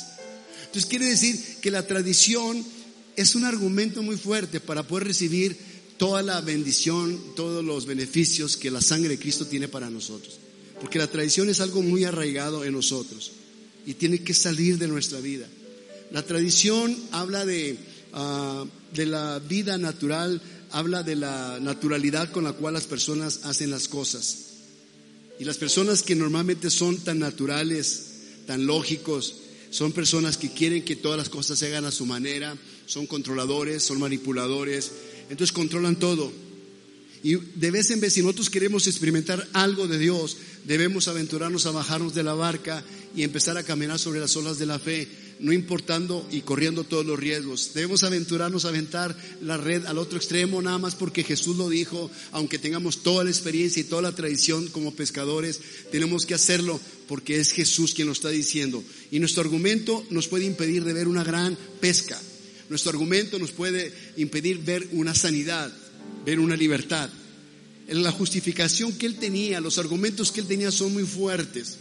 Entonces 0.71 0.89
quiere 0.89 1.07
decir 1.07 1.37
que 1.61 1.73
la 1.73 1.85
tradición 1.85 2.65
es 3.17 3.35
un 3.35 3.45
argumento 3.45 4.05
muy 4.05 4.17
fuerte 4.17 4.61
para 4.61 4.85
poder 4.85 5.09
recibir 5.09 5.57
toda 5.97 6.23
la 6.23 6.41
bendición, 6.43 7.21
todos 7.35 7.65
los 7.65 7.87
beneficios 7.87 8.57
que 8.57 8.71
la 8.71 8.81
sangre 8.81 9.09
de 9.09 9.19
Cristo 9.19 9.47
tiene 9.47 9.67
para 9.67 9.91
nosotros. 9.91 10.39
Porque 10.81 11.01
la 11.01 11.09
tradición 11.09 11.49
es 11.49 11.61
algo 11.61 11.83
muy 11.83 12.05
arraigado 12.05 12.65
en 12.65 12.73
nosotros 12.73 13.33
y 13.85 13.95
tiene 13.95 14.21
que 14.21 14.33
salir 14.33 14.79
de 14.79 14.87
nuestra 14.87 15.19
vida. 15.19 15.49
La 16.13 16.23
tradición 16.23 16.97
habla 17.11 17.45
de, 17.45 17.77
ah, 18.13 18.65
de 18.95 19.07
la 19.07 19.41
vida 19.41 19.77
natural, 19.77 20.41
habla 20.71 21.03
de 21.03 21.17
la 21.17 21.59
naturalidad 21.61 22.31
con 22.31 22.45
la 22.45 22.53
cual 22.53 22.75
las 22.75 22.87
personas 22.87 23.41
hacen 23.43 23.73
las 23.73 23.89
cosas. 23.89 24.37
Y 25.41 25.45
las 25.45 25.59
personas 25.59 26.05
que 26.05 26.15
normalmente 26.15 26.71
son 26.71 26.97
tan 26.99 27.19
naturales, 27.19 28.05
tan 28.47 28.67
lógicos, 28.67 29.35
son 29.71 29.93
personas 29.93 30.37
que 30.37 30.53
quieren 30.53 30.85
que 30.85 30.97
todas 30.97 31.17
las 31.17 31.29
cosas 31.29 31.59
se 31.59 31.67
hagan 31.67 31.85
a 31.85 31.93
su 31.93 32.07
manera, 32.07 32.57
son 32.87 33.07
controladores, 33.07 33.85
son 33.85 34.01
manipuladores, 34.01 34.91
entonces 35.31 35.53
controlan 35.53 35.97
todo. 35.97 36.33
Y 37.23 37.37
de 37.37 37.71
vez 37.71 37.91
en 37.91 38.01
vez, 38.01 38.15
si 38.15 38.23
nosotros 38.23 38.51
queremos 38.51 38.87
experimentar 38.87 39.47
algo 39.53 39.87
de 39.87 39.99
Dios, 39.99 40.39
debemos 40.65 41.07
aventurarnos 41.07 41.67
a 41.67 41.71
bajarnos 41.71 42.15
de 42.15 42.23
la 42.23 42.35
barca 42.35 42.83
y 43.15 43.23
empezar 43.23 43.57
a 43.57 43.63
caminar 43.63 43.99
sobre 43.99 44.21
las 44.21 44.37
olas 44.37 44.59
de 44.59 44.67
la 44.67 44.79
fe, 44.79 45.07
no 45.41 45.53
importando 45.53 46.27
y 46.31 46.43
corriendo 46.43 46.85
todos 46.85 47.05
los 47.05 47.19
riesgos. 47.19 47.73
Debemos 47.75 48.05
aventurarnos 48.05 48.65
a 48.65 48.69
aventar 48.69 49.17
la 49.41 49.57
red 49.57 49.87
al 49.87 49.99
otro 49.99 50.19
extremo, 50.19 50.61
nada 50.61 50.79
más 50.79 50.95
porque 50.95 51.25
Jesús 51.25 51.57
lo 51.57 51.69
dijo, 51.69 52.11
aunque 52.33 52.59
tengamos 52.59 53.03
toda 53.03 53.25
la 53.25 53.31
experiencia 53.31 53.81
y 53.81 53.85
toda 53.85 54.03
la 54.03 54.13
tradición 54.13 54.69
como 54.69 54.95
pescadores, 54.95 55.61
tenemos 55.91 56.27
que 56.27 56.35
hacerlo 56.35 56.81
porque 57.09 57.41
es 57.41 57.53
Jesús 57.53 57.95
quien 57.95 58.07
lo 58.07 58.13
está 58.13 58.29
diciendo. 58.29 58.85
Y 59.11 59.19
nuestro 59.19 59.43
argumento 59.43 60.07
nos 60.11 60.29
puede 60.29 60.45
impedir 60.45 60.85
de 60.85 60.93
ver 60.93 61.09
una 61.09 61.25
gran 61.25 61.57
pesca. 61.81 62.21
Nuestro 62.69 62.91
argumento 62.91 63.39
nos 63.39 63.51
puede 63.51 63.93
impedir 64.17 64.59
ver 64.59 64.87
una 64.93 65.15
sanidad, 65.15 65.73
ver 66.25 66.39
una 66.39 66.57
libertad. 66.57 67.11
La 67.89 68.13
justificación 68.13 68.93
que 68.93 69.07
él 69.07 69.17
tenía, 69.17 69.61
los 69.61 69.79
argumentos 69.79 70.31
que 70.31 70.41
él 70.41 70.47
tenía 70.47 70.71
son 70.71 70.93
muy 70.93 71.05
fuertes. 71.05 71.79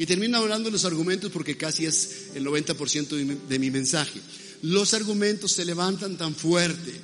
Y 0.00 0.06
termino 0.06 0.38
hablando 0.38 0.70
de 0.70 0.72
los 0.72 0.86
argumentos 0.86 1.30
porque 1.30 1.58
casi 1.58 1.84
es 1.84 2.28
el 2.34 2.46
90% 2.46 3.46
de 3.46 3.58
mi, 3.58 3.70
mensaje. 3.70 4.18
Los 4.62 4.94
argumentos 4.94 5.52
se 5.52 5.66
levantan 5.66 6.16
tan 6.16 6.34
fuerte. 6.34 6.98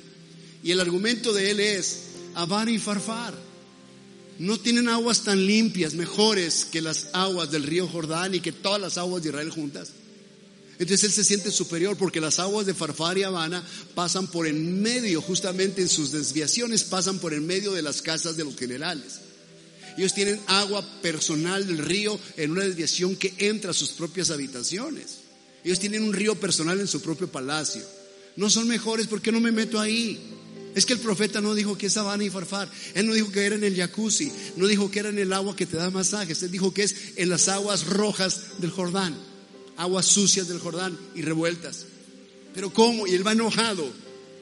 Y 0.63 0.71
el 0.71 0.79
argumento 0.79 1.31
de 1.31 1.51
él 1.51 1.59
es 1.59 1.99
Avar 2.33 2.67
y 2.69 2.79
Farfar. 2.79 3.35
No 4.39 4.59
tienen 4.59 4.89
aguas 4.89 5.23
tan 5.23 5.45
limpias, 5.45 5.93
mejores 5.93 6.65
que 6.65 6.81
las 6.81 7.09
aguas 7.13 7.51
del 7.51 7.65
río 7.65 7.87
Jordán 7.87 8.33
y 8.33 8.39
que 8.39 8.51
todas 8.51 8.81
las 8.81 8.97
aguas 8.97 9.21
de 9.21 9.29
Israel 9.29 9.51
juntas. 9.51 9.89
Entonces 10.79 11.03
él 11.03 11.11
se 11.11 11.23
siente 11.23 11.51
superior 11.51 11.97
porque 11.97 12.19
las 12.19 12.39
aguas 12.39 12.65
de 12.65 12.73
Farfar 12.73 13.19
y 13.19 13.21
Habana 13.21 13.63
pasan 13.93 14.25
por 14.25 14.47
en 14.47 14.81
medio, 14.81 15.21
justamente 15.21 15.83
en 15.83 15.87
sus 15.87 16.11
desviaciones, 16.11 16.83
pasan 16.83 17.19
por 17.19 17.35
en 17.35 17.45
medio 17.45 17.73
de 17.73 17.83
las 17.83 18.01
casas 18.01 18.37
de 18.37 18.43
los 18.43 18.55
generales. 18.55 19.26
Ellos 19.97 20.13
tienen 20.13 20.39
agua 20.47 20.85
personal 21.01 21.65
del 21.65 21.79
río 21.79 22.19
en 22.37 22.51
una 22.51 22.63
desviación 22.63 23.15
que 23.15 23.33
entra 23.37 23.71
a 23.71 23.73
sus 23.73 23.89
propias 23.89 24.29
habitaciones. 24.29 25.19
Ellos 25.63 25.79
tienen 25.79 26.03
un 26.03 26.13
río 26.13 26.35
personal 26.35 26.79
en 26.79 26.87
su 26.87 27.01
propio 27.01 27.27
palacio. 27.27 27.81
No 28.35 28.49
son 28.49 28.67
mejores, 28.67 29.07
¿por 29.07 29.21
qué 29.21 29.31
no 29.31 29.41
me 29.41 29.51
meto 29.51 29.79
ahí? 29.79 30.19
Es 30.75 30.85
que 30.85 30.93
el 30.93 30.99
profeta 30.99 31.41
no 31.41 31.55
dijo 31.55 31.77
que 31.77 31.87
es 31.87 31.97
Habana 31.97 32.23
y 32.23 32.29
Farfar. 32.29 32.69
Él 32.93 33.07
no 33.07 33.13
dijo 33.13 33.31
que 33.31 33.43
era 33.43 33.55
en 33.55 33.63
el 33.63 33.75
jacuzzi. 33.75 34.31
No 34.55 34.67
dijo 34.67 34.91
que 34.91 34.99
era 34.99 35.09
en 35.09 35.17
el 35.17 35.33
agua 35.33 35.55
que 35.55 35.65
te 35.65 35.77
da 35.77 35.89
masajes. 35.89 36.43
Él 36.43 36.51
dijo 36.51 36.71
que 36.71 36.83
es 36.83 36.95
en 37.15 37.29
las 37.29 37.47
aguas 37.47 37.87
rojas 37.87 38.59
del 38.59 38.69
Jordán 38.69 39.15
aguas 39.77 40.07
sucias 40.07 40.47
del 40.47 40.59
Jordán 40.59 40.97
y 41.15 41.21
revueltas. 41.21 41.85
Pero 42.53 42.73
¿cómo? 42.73 43.07
Y 43.07 43.13
él 43.13 43.25
va 43.25 43.31
enojado, 43.31 43.87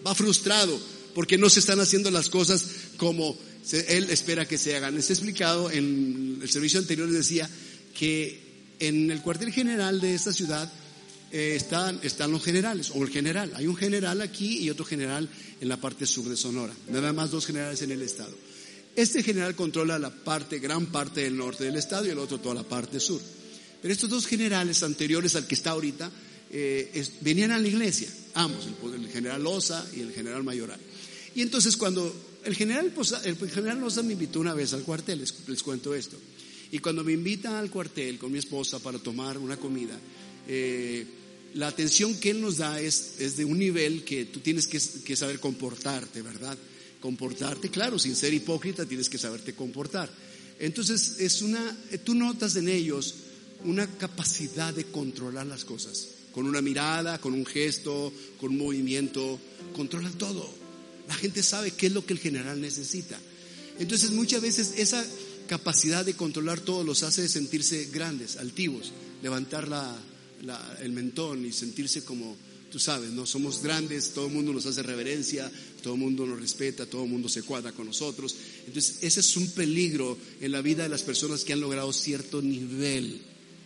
va 0.05 0.15
frustrado, 0.15 0.79
porque 1.13 1.37
no 1.37 1.49
se 1.49 1.59
están 1.59 1.79
haciendo 1.79 2.09
las 2.09 2.29
cosas 2.29 2.65
como 2.97 3.37
él 3.71 4.09
espera 4.09 4.47
que 4.47 4.57
se 4.57 4.75
hagan. 4.75 4.95
He 4.95 4.99
explicado 4.99 5.71
en 5.71 6.39
el 6.41 6.49
servicio 6.49 6.79
anterior, 6.79 7.07
les 7.07 7.17
decía 7.17 7.49
que 7.97 8.45
en 8.79 9.09
el 9.11 9.21
cuartel 9.21 9.51
general 9.51 10.01
de 10.01 10.15
esta 10.15 10.33
ciudad 10.33 10.71
eh, 11.31 11.55
están, 11.55 11.99
están 12.03 12.31
los 12.31 12.43
generales, 12.43 12.91
o 12.93 13.03
el 13.03 13.09
general. 13.09 13.51
Hay 13.55 13.67
un 13.67 13.75
general 13.75 14.21
aquí 14.21 14.59
y 14.59 14.69
otro 14.69 14.85
general 14.85 15.27
en 15.59 15.67
la 15.67 15.77
parte 15.77 16.05
sur 16.05 16.27
de 16.29 16.37
Sonora. 16.37 16.73
Nada 16.89 17.13
más 17.13 17.31
dos 17.31 17.45
generales 17.45 17.81
en 17.81 17.91
el 17.91 18.01
estado. 18.01 18.35
Este 18.95 19.23
general 19.23 19.55
controla 19.55 19.99
la 19.99 20.09
parte, 20.09 20.59
gran 20.59 20.85
parte 20.85 21.21
del 21.21 21.35
norte 21.35 21.65
del 21.65 21.75
estado 21.75 22.05
y 22.05 22.09
el 22.09 22.19
otro 22.19 22.39
toda 22.39 22.55
la 22.55 22.63
parte 22.63 22.99
sur. 22.99 23.21
Pero 23.81 23.93
estos 23.93 24.09
dos 24.09 24.25
generales 24.25 24.81
anteriores 24.83 25.35
al 25.35 25.47
que 25.47 25.55
está 25.55 25.71
ahorita 25.71 26.09
eh, 26.49 27.05
venían 27.21 27.51
a 27.51 27.59
la 27.59 27.67
iglesia, 27.67 28.07
ambos, 28.35 28.65
el, 28.93 29.09
general 29.09 29.43
Loza 29.43 29.85
y 29.93 29.99
el 29.99 30.13
general 30.13 30.43
Mayoral. 30.43 30.79
Y 31.35 31.41
entonces 31.41 31.75
cuando 31.75 32.15
el 32.45 32.55
general, 32.55 32.93
el 33.23 33.51
general 33.51 33.79
Loza 33.79 34.03
me 34.03 34.13
invitó 34.13 34.39
una 34.39 34.53
vez 34.53 34.73
al 34.73 34.83
cuartel, 34.83 35.19
les, 35.19 35.63
cuento 35.63 35.95
esto, 35.95 36.17
y 36.71 36.79
cuando 36.79 37.03
me 37.03 37.13
invita 37.13 37.59
al 37.59 37.69
cuartel 37.69 38.17
con 38.17 38.31
mi 38.31 38.37
esposa 38.37 38.79
para 38.79 38.99
tomar 38.99 39.37
una 39.37 39.57
comida, 39.57 39.99
eh, 40.47 41.05
la 41.55 41.67
atención 41.67 42.15
que 42.15 42.31
él 42.31 42.41
nos 42.41 42.57
da 42.57 42.79
es, 42.79 43.15
es, 43.19 43.37
de 43.37 43.45
un 43.45 43.57
nivel 43.57 44.03
que 44.03 44.25
tú 44.25 44.41
tienes 44.41 44.67
que, 44.67 44.79
que 45.03 45.15
saber 45.15 45.39
comportarte, 45.39 46.21
¿verdad? 46.21 46.57
Comportarte, 46.99 47.69
claro, 47.69 47.97
sin 47.97 48.15
ser 48.15 48.33
hipócrita, 48.33 48.85
tienes 48.85 49.09
que 49.09 49.17
saberte 49.17 49.55
comportar. 49.55 50.09
Entonces, 50.59 51.15
es 51.19 51.41
una, 51.41 51.77
tú 52.03 52.13
notas 52.13 52.55
en 52.55 52.69
ellos 52.69 53.15
una 53.63 53.87
capacidad 53.87 54.73
de 54.73 54.85
controlar 54.85 55.47
las 55.47 55.65
cosas. 55.65 56.09
Con 56.31 56.45
una 56.45 56.61
mirada, 56.61 57.19
con 57.19 57.33
un 57.33 57.45
gesto, 57.45 58.11
con 58.39 58.51
un 58.51 58.57
movimiento, 58.57 59.39
controlan 59.73 60.13
todo. 60.17 60.64
La 61.07 61.15
gente 61.15 61.43
sabe 61.43 61.71
qué 61.71 61.87
es 61.87 61.93
lo 61.93 62.05
que 62.05 62.13
el 62.13 62.19
general 62.19 62.59
necesita. 62.61 63.19
Entonces 63.79 64.11
muchas 64.11 64.41
veces 64.41 64.73
esa 64.77 65.05
capacidad 65.47 66.05
de 66.05 66.15
controlar 66.15 66.59
todo 66.59 66.83
los 66.83 67.03
hace 67.03 67.27
sentirse 67.27 67.85
grandes, 67.91 68.37
altivos, 68.37 68.91
levantar 69.21 69.69
el 70.81 70.91
mentón 70.91 71.45
y 71.45 71.51
sentirse 71.51 72.03
como, 72.03 72.35
tú 72.71 72.79
sabes, 72.79 73.11
no 73.11 73.25
somos 73.25 73.61
grandes, 73.61 74.13
todo 74.13 74.27
el 74.27 74.33
mundo 74.33 74.53
nos 74.53 74.65
hace 74.65 74.81
reverencia, 74.81 75.51
todo 75.83 75.93
el 75.93 75.99
mundo 75.99 76.25
nos 76.25 76.39
respeta, 76.39 76.85
todo 76.85 77.03
el 77.03 77.09
mundo 77.09 77.29
se 77.29 77.43
cuadra 77.43 77.71
con 77.73 77.85
nosotros. 77.85 78.35
Entonces 78.65 78.97
ese 79.01 79.19
es 79.19 79.37
un 79.37 79.49
peligro 79.51 80.17
en 80.41 80.51
la 80.51 80.61
vida 80.61 80.83
de 80.83 80.89
las 80.89 81.03
personas 81.03 81.43
que 81.43 81.53
han 81.53 81.59
logrado 81.59 81.91
cierto 81.93 82.41
nivel 82.41 83.21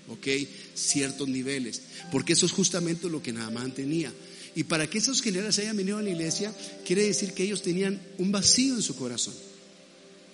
¿ok? 0.10 0.28
Ciertos 0.74 1.28
niveles, 1.28 1.82
porque 2.12 2.34
eso 2.34 2.46
es 2.46 2.52
justamente 2.52 3.10
lo 3.10 3.22
que 3.22 3.34
Naamán 3.34 3.74
tenía. 3.74 4.12
Y 4.56 4.64
para 4.64 4.90
que 4.90 4.98
esos 4.98 5.22
generales 5.22 5.60
hayan 5.60 5.78
venido 5.78 5.98
a 5.98 6.02
la 6.02 6.10
iglesia, 6.10 6.54
quiere 6.86 7.04
decir 7.04 7.34
que 7.34 7.44
ellos 7.44 7.62
tenían 7.62 8.02
un 8.18 8.32
vacío 8.32 8.76
en 8.76 8.82
su 8.82 8.96
corazón. 8.96 9.34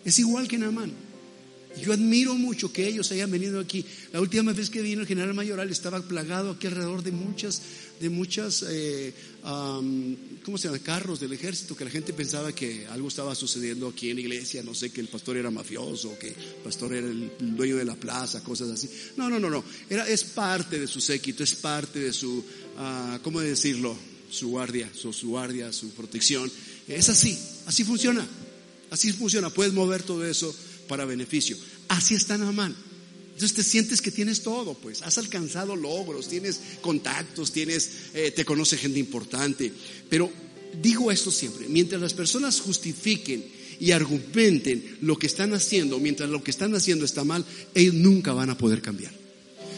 Es 0.03 0.19
igual 0.19 0.47
que 0.47 0.57
Naamán. 0.57 0.93
Yo 1.81 1.91
admiro 1.91 2.35
mucho 2.35 2.71
que 2.71 2.87
ellos 2.87 3.11
hayan 3.11 3.29
venido 3.29 3.59
aquí. 3.59 3.85
La 4.13 4.21
última 4.21 4.53
vez 4.53 4.69
que 4.69 4.81
vino 4.81 5.01
el 5.01 5.07
general 5.07 5.33
mayoral 5.33 5.69
estaba 5.69 6.01
plagado 6.01 6.51
aquí 6.51 6.67
alrededor 6.67 7.03
de 7.03 7.11
muchas, 7.11 7.61
de 7.99 8.09
muchas, 8.09 8.63
eh, 8.69 9.13
¿cómo 10.45 10.59
se 10.59 10.67
llama? 10.67 10.77
Carros 10.77 11.19
del 11.19 11.33
ejército, 11.33 11.75
que 11.75 11.83
la 11.83 11.89
gente 11.89 12.13
pensaba 12.13 12.53
que 12.53 12.85
algo 12.91 13.07
estaba 13.07 13.33
sucediendo 13.33 13.87
aquí 13.87 14.11
en 14.11 14.17
la 14.17 14.21
iglesia, 14.21 14.61
no 14.61 14.75
sé, 14.75 14.91
que 14.91 15.01
el 15.01 15.07
pastor 15.07 15.37
era 15.37 15.49
mafioso, 15.49 16.17
que 16.19 16.27
el 16.27 16.35
pastor 16.63 16.93
era 16.93 17.07
el 17.07 17.31
dueño 17.39 17.75
de 17.77 17.83
la 17.83 17.95
plaza, 17.95 18.43
cosas 18.43 18.69
así. 18.69 18.87
No, 19.17 19.27
no, 19.27 19.39
no, 19.39 19.49
no. 19.49 19.63
Era, 19.89 20.07
es 20.07 20.23
parte 20.23 20.79
de 20.79 20.85
su 20.85 21.01
séquito, 21.01 21.43
es 21.43 21.55
parte 21.55 21.99
de 21.99 22.13
su, 22.13 22.37
uh, 22.37 23.19
¿cómo 23.23 23.41
decirlo? 23.41 23.97
Su 24.29 24.49
guardia, 24.49 24.87
su, 24.93 25.11
guardia, 25.27 25.73
su 25.73 25.89
protección. 25.89 26.51
Es 26.87 27.09
así, 27.09 27.35
así 27.65 27.83
funciona. 27.83 28.25
Así 28.91 29.11
funciona. 29.13 29.49
Puedes 29.49 29.73
mover 29.73 30.03
todo 30.03 30.23
eso 30.27 30.55
para 30.87 31.05
beneficio. 31.05 31.57
Así 31.87 32.13
está 32.13 32.37
Naamán. 32.37 32.75
Entonces 33.35 33.53
te 33.53 33.63
sientes 33.63 34.01
que 34.01 34.11
tienes 34.11 34.43
todo, 34.43 34.75
pues 34.75 35.01
has 35.01 35.17
alcanzado 35.17 35.75
logros, 35.75 36.29
tienes 36.29 36.61
contactos, 36.79 37.51
tienes, 37.51 37.89
eh, 38.13 38.31
te 38.31 38.45
conoce 38.45 38.77
gente 38.77 38.97
importante. 38.97 39.73
Pero 40.09 40.31
digo 40.81 41.11
esto 41.11 41.31
siempre, 41.31 41.67
mientras 41.67 42.01
las 42.01 42.13
personas 42.13 42.61
justifiquen 42.61 43.45
y 43.77 43.91
argumenten 43.91 44.99
lo 45.01 45.17
que 45.17 45.27
están 45.27 45.53
haciendo, 45.53 45.99
mientras 45.99 46.29
lo 46.29 46.41
que 46.41 46.51
están 46.51 46.73
haciendo 46.75 47.03
está 47.03 47.25
mal, 47.25 47.43
ellos 47.73 47.95
nunca 47.95 48.31
van 48.31 48.51
a 48.51 48.57
poder 48.57 48.81
cambiar. 48.81 49.11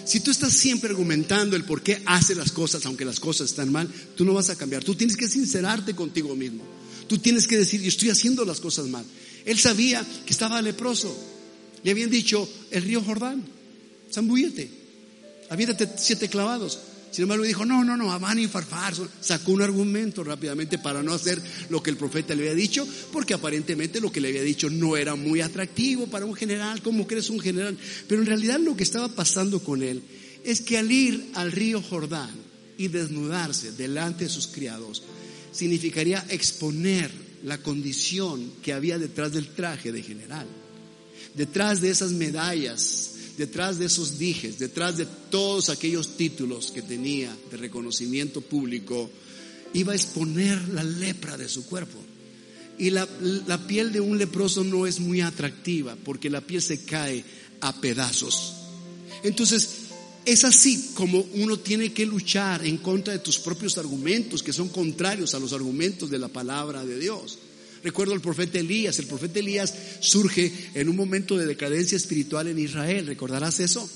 Si 0.06 0.20
tú 0.20 0.30
estás 0.30 0.54
siempre 0.54 0.92
argumentando 0.92 1.56
el 1.56 1.64
por 1.64 1.82
qué 1.82 2.04
hace 2.06 2.36
las 2.36 2.52
cosas, 2.52 2.86
aunque 2.86 3.06
las 3.06 3.20
cosas 3.20 3.50
están 3.50 3.72
mal, 3.72 3.92
tú 4.16 4.24
no 4.24 4.36
vas 4.36 4.52
a 4.52 4.56
cambiar. 4.56 4.84
Tú 4.84 4.94
tienes 4.94 5.18
que 5.18 5.28
sincerarte 5.28 5.96
contigo 5.96 6.36
mismo. 6.36 6.64
Tú 7.08 7.18
tienes 7.18 7.48
que 7.48 7.58
decir, 7.58 7.82
yo 7.82 7.88
estoy 7.88 8.12
haciendo 8.12 8.46
las 8.46 8.60
cosas 8.60 8.86
mal. 8.86 9.04
Él 9.46 9.58
sabía 9.58 10.06
que 10.26 10.32
estaba 10.32 10.62
leproso. 10.62 11.37
Le 11.84 11.91
habían 11.91 12.10
dicho, 12.10 12.48
el 12.72 12.84
río 12.84 13.01
Jordán, 13.01 13.43
zambúyete, 14.12 14.69
aviéntate 15.50 15.89
siete 15.98 16.27
clavados. 16.29 16.79
Sin 17.12 17.24
embargo, 17.24 17.46
dijo, 17.46 17.65
no, 17.65 17.84
no, 17.84 17.96
no, 17.96 18.12
Amán 18.12 18.38
y 18.38 18.48
Farfar. 18.48 18.93
Sacó 19.22 19.53
un 19.53 19.62
argumento 19.62 20.24
rápidamente 20.24 20.77
para 20.77 21.01
no 21.01 21.13
hacer 21.13 21.41
lo 21.69 21.81
que 21.81 21.89
el 21.89 21.98
profeta 21.98 22.36
le 22.36 22.43
había 22.43 22.53
dicho, 22.53 22.88
porque 23.12 23.34
aparentemente 23.34 24.01
lo 24.01 24.12
que 24.12 24.19
le 24.19 24.27
había 24.27 24.43
dicho 24.43 24.69
no 24.69 24.98
era 24.98 25.15
muy 25.15 25.41
atractivo 25.41 26.07
para 26.07 26.25
un 26.25 26.36
general. 26.36 26.81
¿Cómo 26.81 27.07
crees 27.07 27.29
un 27.29 27.39
general? 27.39 27.77
Pero 28.07 28.22
en 28.22 28.27
realidad 28.27 28.60
lo 28.60 28.75
que 28.75 28.84
estaba 28.84 29.07
pasando 29.07 29.63
con 29.63 29.81
él 29.81 30.03
es 30.43 30.62
que 30.62 30.77
al 30.77 30.91
ir 30.91 31.31
al 31.34 31.51
río 31.51 31.81
Jordán 31.81 32.36
y 32.77 32.89
desnudarse 32.89 33.72
delante 33.72 34.25
de 34.25 34.29
sus 34.29 34.48
criados, 34.48 35.03
significaría 35.51 36.24
exponer 36.29 37.10
la 37.43 37.57
condición 37.57 38.51
que 38.62 38.74
había 38.74 39.00
detrás 39.00 39.31
del 39.31 39.48
traje 39.48 39.91
de 39.91 40.03
general, 40.03 40.48
detrás 41.38 41.79
de 41.79 41.91
esas 41.91 42.12
medallas, 42.12 43.12
detrás 43.38 43.77
de 43.77 43.86
esos 43.86 44.17
dijes, 44.17 44.58
detrás 44.58 44.98
de 44.98 45.06
todos 45.29 45.70
aquellos 45.70 46.17
títulos 46.17 46.72
que 46.72 46.82
tenía 46.82 47.34
de 47.51 47.58
reconocimiento 47.58 48.41
público, 48.41 49.10
iba 49.74 49.94
a 49.94 49.96
exponer 49.96 50.67
la 50.70 50.84
lepra 50.84 51.38
de 51.38 51.48
su 51.48 51.67
cuerpo. 51.67 52.00
Y 52.79 52.89
la, 52.89 53.08
la, 53.48 53.67
piel 53.67 53.91
de 53.91 54.00
un 54.00 54.17
leproso 54.17 54.63
no 54.63 54.86
es 54.86 55.00
muy 55.00 55.22
atractiva 55.22 55.96
porque 56.03 56.29
la 56.29 56.41
piel 56.41 56.62
se 56.62 56.84
cae 56.84 57.24
a 57.62 57.79
pedazos. 57.79 58.53
Entonces, 59.24 59.70
es 60.25 60.44
así 60.44 60.91
como 60.94 61.25
uno 61.36 61.58
tiene 61.58 61.94
que 61.94 62.06
luchar 62.06 62.65
en 62.65 62.77
contra 62.77 63.13
de 63.13 63.20
tus 63.20 63.39
propios 63.39 63.77
argumentos 63.77 64.44
que 64.44 64.53
son 64.53 64.70
contrarios 64.70 65.34
a 65.34 65.39
los 65.39 65.53
argumentos 65.53 66.10
de 66.10 66.20
la 66.20 66.27
palabra 66.27 66.86
de 66.86 67.00
Dios. 67.00 67.39
Recuerdo 67.84 68.13
al 68.13 68.22
profeta 68.22 68.60
Elías. 68.60 69.00
El 69.00 69.07
profeta 69.07 69.39
Elías 69.39 69.74
surge 70.00 70.51
en 70.74 70.89
un 70.89 70.96
momento 70.96 71.38
de 71.38 71.46
decadencia 71.46 71.96
espiritual 71.96 72.48
en 72.48 72.60
Israel. 72.60 73.07
¿Recordarás 73.07 73.60
eso? 73.60 73.89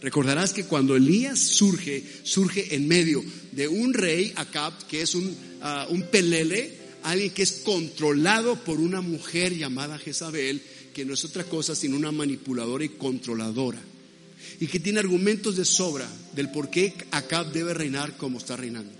Recordarás 0.00 0.52
que 0.52 0.64
cuando 0.64 0.94
Elías 0.94 1.38
surge, 1.38 2.04
surge 2.22 2.74
en 2.74 2.86
medio 2.86 3.24
de 3.52 3.66
un 3.66 3.94
rey, 3.94 4.32
Acab, 4.36 4.86
que 4.86 5.02
es 5.02 5.14
un, 5.14 5.36
ah, 5.60 5.86
un 5.90 6.02
pelele, 6.02 6.76
alguien 7.02 7.30
que 7.30 7.42
es 7.42 7.52
controlado 7.64 8.56
por 8.62 8.78
una 8.78 9.00
mujer 9.00 9.56
llamada 9.56 9.98
Jezabel, 9.98 10.62
que 10.94 11.04
no 11.04 11.14
es 11.14 11.24
otra 11.24 11.44
cosa 11.44 11.74
sino 11.74 11.96
una 11.96 12.12
manipuladora 12.12 12.84
y 12.84 12.90
controladora. 12.90 13.80
Y 14.60 14.66
que 14.68 14.78
tiene 14.80 15.00
argumentos 15.00 15.56
de 15.56 15.64
sobra 15.64 16.08
del 16.34 16.50
por 16.50 16.70
qué 16.70 16.94
Acab 17.10 17.52
debe 17.52 17.74
reinar 17.74 18.16
como 18.16 18.38
está 18.38 18.56
reinando. 18.56 18.92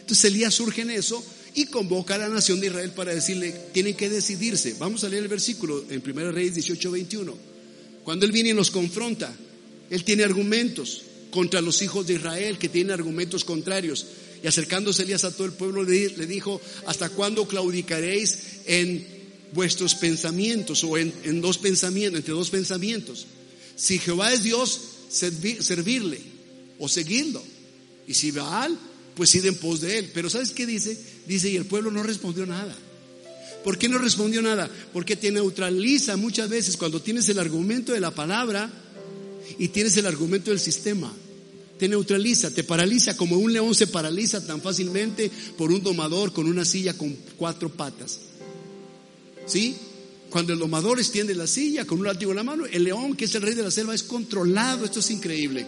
Entonces 0.00 0.24
Elías 0.26 0.52
surge 0.52 0.82
en 0.82 0.90
eso 0.90 1.24
y 1.54 1.66
convoca 1.66 2.14
a 2.14 2.18
la 2.18 2.28
nación 2.28 2.60
de 2.60 2.68
Israel 2.68 2.92
para 2.92 3.14
decirle, 3.14 3.54
tienen 3.72 3.94
que 3.94 4.08
decidirse. 4.08 4.76
Vamos 4.78 5.04
a 5.04 5.08
leer 5.08 5.22
el 5.22 5.28
versículo 5.28 5.84
en 5.90 6.02
1 6.04 6.32
Reyes 6.32 6.54
18, 6.54 6.90
21. 6.90 7.36
Cuando 8.04 8.26
él 8.26 8.32
viene 8.32 8.50
y 8.50 8.54
los 8.54 8.70
confronta, 8.70 9.34
él 9.90 10.04
tiene 10.04 10.24
argumentos 10.24 11.02
contra 11.30 11.60
los 11.60 11.82
hijos 11.82 12.06
de 12.06 12.14
Israel 12.14 12.58
que 12.58 12.68
tienen 12.68 12.92
argumentos 12.92 13.44
contrarios. 13.44 14.06
Y 14.42 14.46
acercándose 14.46 15.02
Elías 15.02 15.24
a 15.24 15.30
todo 15.30 15.46
el 15.46 15.52
pueblo 15.52 15.84
le, 15.84 16.26
dijo, 16.26 16.60
¿hasta 16.86 17.10
cuándo 17.10 17.46
claudicaréis 17.46 18.38
en 18.66 19.06
vuestros 19.52 19.94
pensamientos 19.94 20.82
o 20.84 20.96
en, 20.96 21.40
dos 21.40 21.58
pensamientos, 21.58 22.18
entre 22.18 22.34
dos 22.34 22.50
pensamientos? 22.50 23.26
Si 23.76 23.98
Jehová 23.98 24.32
es 24.32 24.42
Dios, 24.42 24.80
servirle 25.10 26.20
o 26.78 26.88
seguirlo. 26.88 27.42
Y 28.06 28.14
si 28.14 28.30
Baal, 28.30 28.76
pues 29.14 29.34
ir 29.34 29.46
en 29.46 29.56
pos 29.56 29.80
de 29.80 29.98
él. 29.98 30.10
Pero 30.12 30.30
¿sabes 30.30 30.50
qué 30.50 30.66
dice? 30.66 30.98
Dice, 31.26 31.50
y 31.50 31.56
el 31.56 31.66
pueblo 31.66 31.90
no 31.90 32.02
respondió 32.02 32.46
nada. 32.46 32.74
¿Por 33.64 33.78
qué 33.78 33.88
no 33.88 33.98
respondió 33.98 34.42
nada? 34.42 34.68
Porque 34.92 35.16
te 35.16 35.30
neutraliza 35.30 36.16
muchas 36.16 36.48
veces 36.48 36.76
cuando 36.76 37.00
tienes 37.00 37.28
el 37.28 37.38
argumento 37.38 37.92
de 37.92 38.00
la 38.00 38.10
palabra 38.10 38.70
y 39.58 39.68
tienes 39.68 39.96
el 39.96 40.06
argumento 40.06 40.50
del 40.50 40.60
sistema. 40.60 41.12
Te 41.78 41.88
neutraliza, 41.88 42.50
te 42.50 42.64
paraliza, 42.64 43.16
como 43.16 43.36
un 43.38 43.52
león 43.52 43.74
se 43.74 43.86
paraliza 43.86 44.44
tan 44.44 44.60
fácilmente 44.60 45.30
por 45.56 45.72
un 45.72 45.82
domador 45.82 46.32
con 46.32 46.46
una 46.46 46.64
silla 46.64 46.96
con 46.96 47.16
cuatro 47.36 47.70
patas. 47.70 48.20
¿Sí? 49.46 49.76
Cuando 50.30 50.52
el 50.52 50.58
domador 50.58 50.98
extiende 50.98 51.34
la 51.34 51.46
silla 51.46 51.84
con 51.84 51.98
un 51.98 52.06
látigo 52.06 52.30
en 52.30 52.38
la 52.38 52.44
mano, 52.44 52.64
el 52.66 52.84
león, 52.84 53.16
que 53.16 53.26
es 53.26 53.34
el 53.34 53.42
rey 53.42 53.54
de 53.54 53.64
la 53.64 53.70
selva, 53.70 53.94
es 53.94 54.02
controlado. 54.02 54.84
Esto 54.84 55.00
es 55.00 55.10
increíble. 55.10 55.66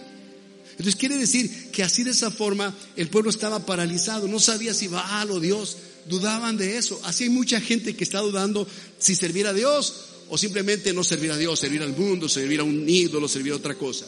Entonces 0.77 0.95
quiere 0.95 1.17
decir 1.17 1.71
que 1.71 1.83
así 1.83 2.03
de 2.03 2.11
esa 2.11 2.31
forma 2.31 2.75
el 2.97 3.07
pueblo 3.07 3.29
estaba 3.29 3.65
paralizado, 3.65 4.27
no 4.27 4.39
sabía 4.39 4.73
si 4.73 4.87
Baal 4.87 5.31
o 5.31 5.39
Dios, 5.39 5.77
dudaban 6.07 6.57
de 6.57 6.77
eso. 6.77 6.99
Así 7.03 7.25
hay 7.25 7.29
mucha 7.29 7.61
gente 7.61 7.95
que 7.95 8.03
está 8.03 8.19
dudando 8.19 8.67
si 8.99 9.15
servir 9.15 9.47
a 9.47 9.53
Dios 9.53 10.05
o 10.29 10.37
simplemente 10.37 10.93
no 10.93 11.03
servir 11.03 11.31
a 11.31 11.37
Dios, 11.37 11.59
servir 11.59 11.81
al 11.81 11.95
mundo, 11.95 12.27
servir 12.27 12.59
a 12.59 12.63
un 12.63 12.87
ídolo, 12.87 13.27
servir 13.27 13.53
a 13.53 13.57
otra 13.57 13.75
cosa. 13.75 14.05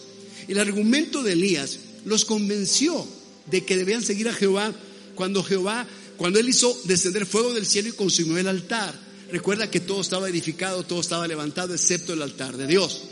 El 0.47 0.59
argumento 0.59 1.23
de 1.23 1.33
Elías 1.33 1.79
los 2.05 2.25
convenció 2.25 3.07
de 3.45 3.63
que 3.63 3.77
debían 3.77 4.03
seguir 4.03 4.27
a 4.27 4.33
Jehová 4.33 4.73
cuando 5.15 5.43
Jehová, 5.43 5.87
cuando 6.17 6.39
él 6.39 6.49
hizo 6.49 6.77
descender 6.85 7.25
fuego 7.25 7.53
del 7.53 7.65
cielo 7.65 7.89
y 7.89 7.93
consumió 7.93 8.37
el 8.37 8.47
altar. 8.47 8.93
Recuerda 9.31 9.69
que 9.69 9.79
todo 9.79 10.01
estaba 10.01 10.29
edificado, 10.29 10.83
todo 10.83 11.01
estaba 11.01 11.27
levantado 11.27 11.73
excepto 11.73 12.13
el 12.13 12.21
altar 12.21 12.55
de 12.57 12.67
Dios. 12.67 13.03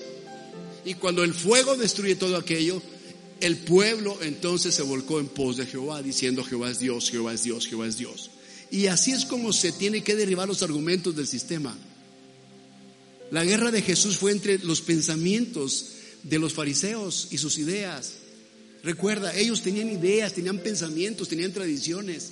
Y 0.86 0.94
cuando 0.94 1.24
el 1.24 1.34
fuego 1.34 1.76
destruye 1.76 2.16
todo 2.16 2.38
aquello, 2.38 2.82
el 3.42 3.58
pueblo 3.58 4.18
entonces 4.22 4.74
se 4.74 4.82
volcó 4.82 5.20
en 5.20 5.28
pos 5.28 5.58
de 5.58 5.66
Jehová, 5.66 6.02
diciendo 6.02 6.44
Jehová 6.44 6.72
es 6.72 6.80
Dios, 6.80 7.12
Jehová 7.12 7.34
es 7.34 7.44
Dios, 7.44 7.68
Jehová 7.68 7.88
es 7.88 7.98
Dios. 7.98 8.32
Y 8.72 8.88
así 8.88 9.12
es 9.12 9.26
como 9.26 9.54
se 9.54 9.72
tiene 9.72 10.04
que 10.04 10.16
derribar 10.16 10.48
los 10.48 10.64
argumentos 10.64 11.16
del 11.16 11.28
sistema. 11.28 11.78
La 13.32 13.44
guerra 13.44 13.72
de 13.72 13.82
Jesús 13.82 14.18
fue 14.18 14.32
entre 14.32 14.60
los 14.60 14.82
pensamientos 14.82 15.88
de 16.24 16.40
los 16.40 16.54
fariseos 16.54 17.28
y 17.32 17.38
sus 17.38 17.58
ideas. 17.58 18.14
Recuerda, 18.84 19.36
ellos 19.36 19.62
tenían 19.62 19.90
ideas, 19.92 20.34
tenían 20.34 20.60
pensamientos, 20.60 21.28
tenían 21.28 21.52
tradiciones. 21.52 22.32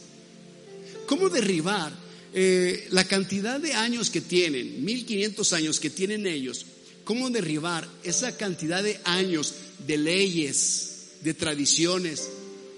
¿Cómo 1.08 1.30
derribar 1.30 1.93
eh, 2.34 2.88
la 2.91 3.04
cantidad 3.06 3.60
de 3.60 3.73
años 3.73 4.10
que 4.10 4.21
tienen, 4.21 4.84
1500 4.86 5.54
años 5.54 5.80
que 5.80 5.89
tienen 5.89 6.25
ellos? 6.25 6.65
¿Cómo 7.04 7.30
derribar 7.30 7.89
esa 8.04 8.38
cantidad 8.38 8.82
de 8.82 8.99
años 9.04 9.56
de 9.86 9.97
leyes, 9.97 10.92
de 11.23 11.33
tradiciones, 11.33 12.29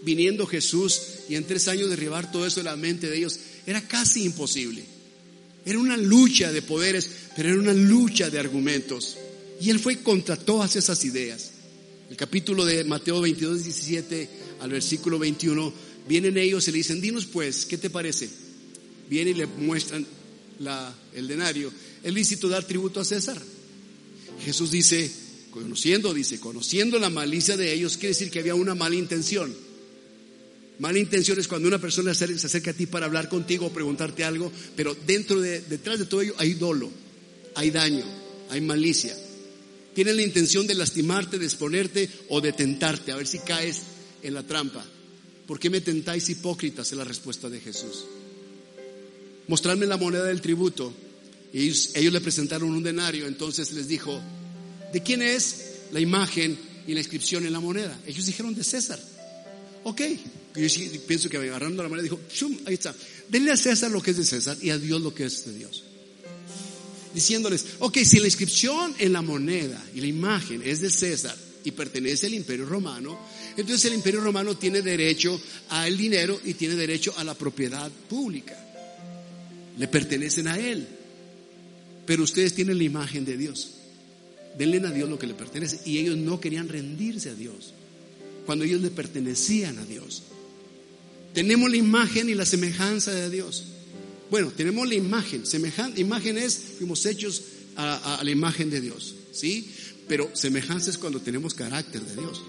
viniendo 0.03 0.45
Jesús 0.45 1.01
y 1.27 1.35
en 1.35 1.45
tres 1.45 1.67
años 1.67 1.89
derribar 1.89 2.31
todo 2.31 2.45
eso 2.45 2.59
de 2.59 2.65
la 2.65 2.75
mente 2.75 3.09
de 3.09 3.17
ellos, 3.17 3.39
era 3.65 3.87
casi 3.87 4.23
imposible. 4.23 4.83
Era 5.65 5.79
una 5.79 5.97
lucha 5.97 6.51
de 6.51 6.61
poderes, 6.61 7.09
pero 7.35 7.49
era 7.49 7.59
una 7.59 7.73
lucha 7.73 8.29
de 8.29 8.39
argumentos. 8.39 9.17
Y 9.59 9.71
él 9.71 9.79
fue 9.79 9.97
contra 9.97 10.35
todas 10.35 10.75
esas 10.75 11.03
ideas. 11.05 11.51
El 12.09 12.17
capítulo 12.17 12.65
de 12.65 12.83
Mateo 12.83 13.19
22, 13.19 13.63
17 13.63 14.29
al 14.59 14.69
versículo 14.69 15.17
21, 15.17 15.73
vienen 16.07 16.37
ellos 16.37 16.67
y 16.67 16.71
le 16.71 16.77
dicen, 16.77 17.01
dinos 17.01 17.25
pues, 17.25 17.65
¿qué 17.65 17.79
te 17.79 17.89
parece? 17.89 18.29
Vienen 19.09 19.35
y 19.35 19.39
le 19.39 19.47
muestran 19.47 20.05
el 21.13 21.27
denario. 21.27 21.71
¿Es 22.03 22.13
lícito 22.13 22.47
dar 22.47 22.63
tributo 22.63 22.99
a 22.99 23.05
César? 23.05 23.41
Jesús 24.43 24.69
dice, 24.69 25.09
conociendo, 25.55 26.13
dice, 26.13 26.37
conociendo 26.37 26.99
la 26.99 27.09
malicia 27.09 27.55
de 27.55 27.73
ellos, 27.73 27.95
quiere 27.95 28.09
decir 28.09 28.29
que 28.29 28.39
había 28.39 28.55
una 28.55 28.75
mala 28.75 28.95
intención. 28.95 29.55
Mala 30.79 30.99
intención 30.99 31.39
es 31.39 31.47
cuando 31.47 31.69
una 31.69 31.79
persona 31.79 32.13
se 32.13 32.25
acerca 32.25 32.71
a 32.71 32.73
ti 32.73 32.87
para 32.87 33.05
hablar 33.05 33.29
contigo 33.29 33.67
o 33.67 33.71
preguntarte 33.71 34.25
algo, 34.25 34.51
pero 34.75 34.93
dentro 35.07 35.39
de, 35.39 35.61
detrás 35.61 35.97
de 35.97 36.05
todo 36.07 36.21
ello 36.21 36.35
hay 36.37 36.55
dolo, 36.55 36.91
hay 37.55 37.71
daño, 37.71 38.03
hay 38.49 38.59
malicia. 38.59 39.15
Tienen 39.93 40.17
la 40.17 40.23
intención 40.23 40.67
de 40.67 40.75
lastimarte, 40.75 41.39
de 41.39 41.45
exponerte 41.45 42.09
o 42.27 42.41
de 42.41 42.51
tentarte, 42.51 43.13
a 43.13 43.15
ver 43.15 43.25
si 43.25 43.39
caes 43.39 43.83
en 44.23 44.33
la 44.33 44.43
trampa. 44.43 44.85
¿Por 45.47 45.57
qué 45.57 45.69
me 45.69 45.79
tentáis 45.79 46.27
hipócritas? 46.27 46.91
Es 46.91 46.97
la 46.97 47.05
respuesta 47.05 47.49
de 47.49 47.61
Jesús. 47.61 48.03
Mostrarme 49.47 49.85
la 49.85 49.95
moneda 49.95 50.25
del 50.25 50.41
tributo. 50.41 50.93
Y 51.53 51.61
ellos, 51.61 51.91
ellos 51.93 52.11
le 52.11 52.19
presentaron 52.19 52.71
un 52.71 52.83
denario, 52.83 53.25
entonces 53.27 53.71
les 53.71 53.87
dijo, 53.87 54.21
¿De 54.91 55.01
quién 55.01 55.21
es 55.21 55.65
la 55.91 55.99
imagen 55.99 56.57
y 56.87 56.93
la 56.93 56.99
inscripción 56.99 57.45
en 57.45 57.53
la 57.53 57.59
moneda? 57.59 57.97
Ellos 58.05 58.25
dijeron 58.25 58.55
de 58.55 58.63
César. 58.63 58.99
Ok. 59.83 60.01
Yo 60.55 61.01
pienso 61.05 61.29
que 61.29 61.37
agarrando 61.37 61.83
la 61.83 61.89
moneda 61.89 62.03
dijo, 62.03 62.19
ahí 62.65 62.75
está. 62.75 62.95
Denle 63.29 63.51
a 63.51 63.57
César 63.57 63.91
lo 63.91 64.01
que 64.01 64.11
es 64.11 64.17
de 64.17 64.25
César 64.25 64.57
y 64.61 64.69
a 64.69 64.77
Dios 64.77 65.01
lo 65.01 65.13
que 65.13 65.25
es 65.25 65.45
de 65.45 65.53
Dios. 65.53 65.83
Diciéndoles, 67.13 67.65
ok, 67.79 67.97
si 67.99 68.19
la 68.19 68.25
inscripción 68.25 68.93
en 68.99 69.13
la 69.13 69.21
moneda 69.21 69.83
y 69.93 70.01
la 70.01 70.07
imagen 70.07 70.61
es 70.63 70.81
de 70.81 70.89
César 70.89 71.35
y 71.63 71.71
pertenece 71.71 72.27
al 72.27 72.33
imperio 72.33 72.65
romano, 72.65 73.17
entonces 73.57 73.85
el 73.85 73.93
imperio 73.93 74.21
romano 74.21 74.57
tiene 74.57 74.81
derecho 74.81 75.39
al 75.69 75.97
dinero 75.97 76.39
y 76.43 76.53
tiene 76.53 76.75
derecho 76.75 77.13
a 77.17 77.23
la 77.23 77.33
propiedad 77.33 77.91
pública. 78.09 78.57
Le 79.77 79.87
pertenecen 79.87 80.47
a 80.47 80.57
él. 80.57 80.87
Pero 82.05 82.23
ustedes 82.23 82.53
tienen 82.53 82.77
la 82.77 82.83
imagen 82.83 83.25
de 83.25 83.35
Dios 83.35 83.71
denle 84.57 84.85
a 84.87 84.91
Dios 84.91 85.09
lo 85.09 85.19
que 85.19 85.27
le 85.27 85.33
pertenece. 85.33 85.79
Y 85.85 85.97
ellos 85.99 86.17
no 86.17 86.39
querían 86.39 86.67
rendirse 86.67 87.29
a 87.29 87.35
Dios, 87.35 87.73
cuando 88.45 88.65
ellos 88.65 88.81
le 88.81 88.91
pertenecían 88.91 89.77
a 89.79 89.85
Dios. 89.85 90.23
Tenemos 91.33 91.69
la 91.69 91.77
imagen 91.77 92.29
y 92.29 92.33
la 92.33 92.45
semejanza 92.45 93.11
de 93.11 93.29
Dios. 93.29 93.65
Bueno, 94.31 94.51
tenemos 94.55 94.87
la 94.87 94.95
imagen, 94.95 95.45
semejanza, 95.45 95.99
imagen 95.99 96.37
es, 96.37 96.59
fuimos 96.77 97.05
hechos 97.05 97.43
a, 97.75 98.21
la 98.23 98.31
imagen 98.31 98.69
de 98.69 98.81
Dios, 98.81 99.15
¿sí? 99.31 99.69
Pero 100.07 100.29
semejanza 100.33 100.89
es 100.89 100.97
cuando 100.97 101.19
tenemos 101.19 101.53
carácter 101.53 102.01
de 102.01 102.15
Dios. 102.15 102.41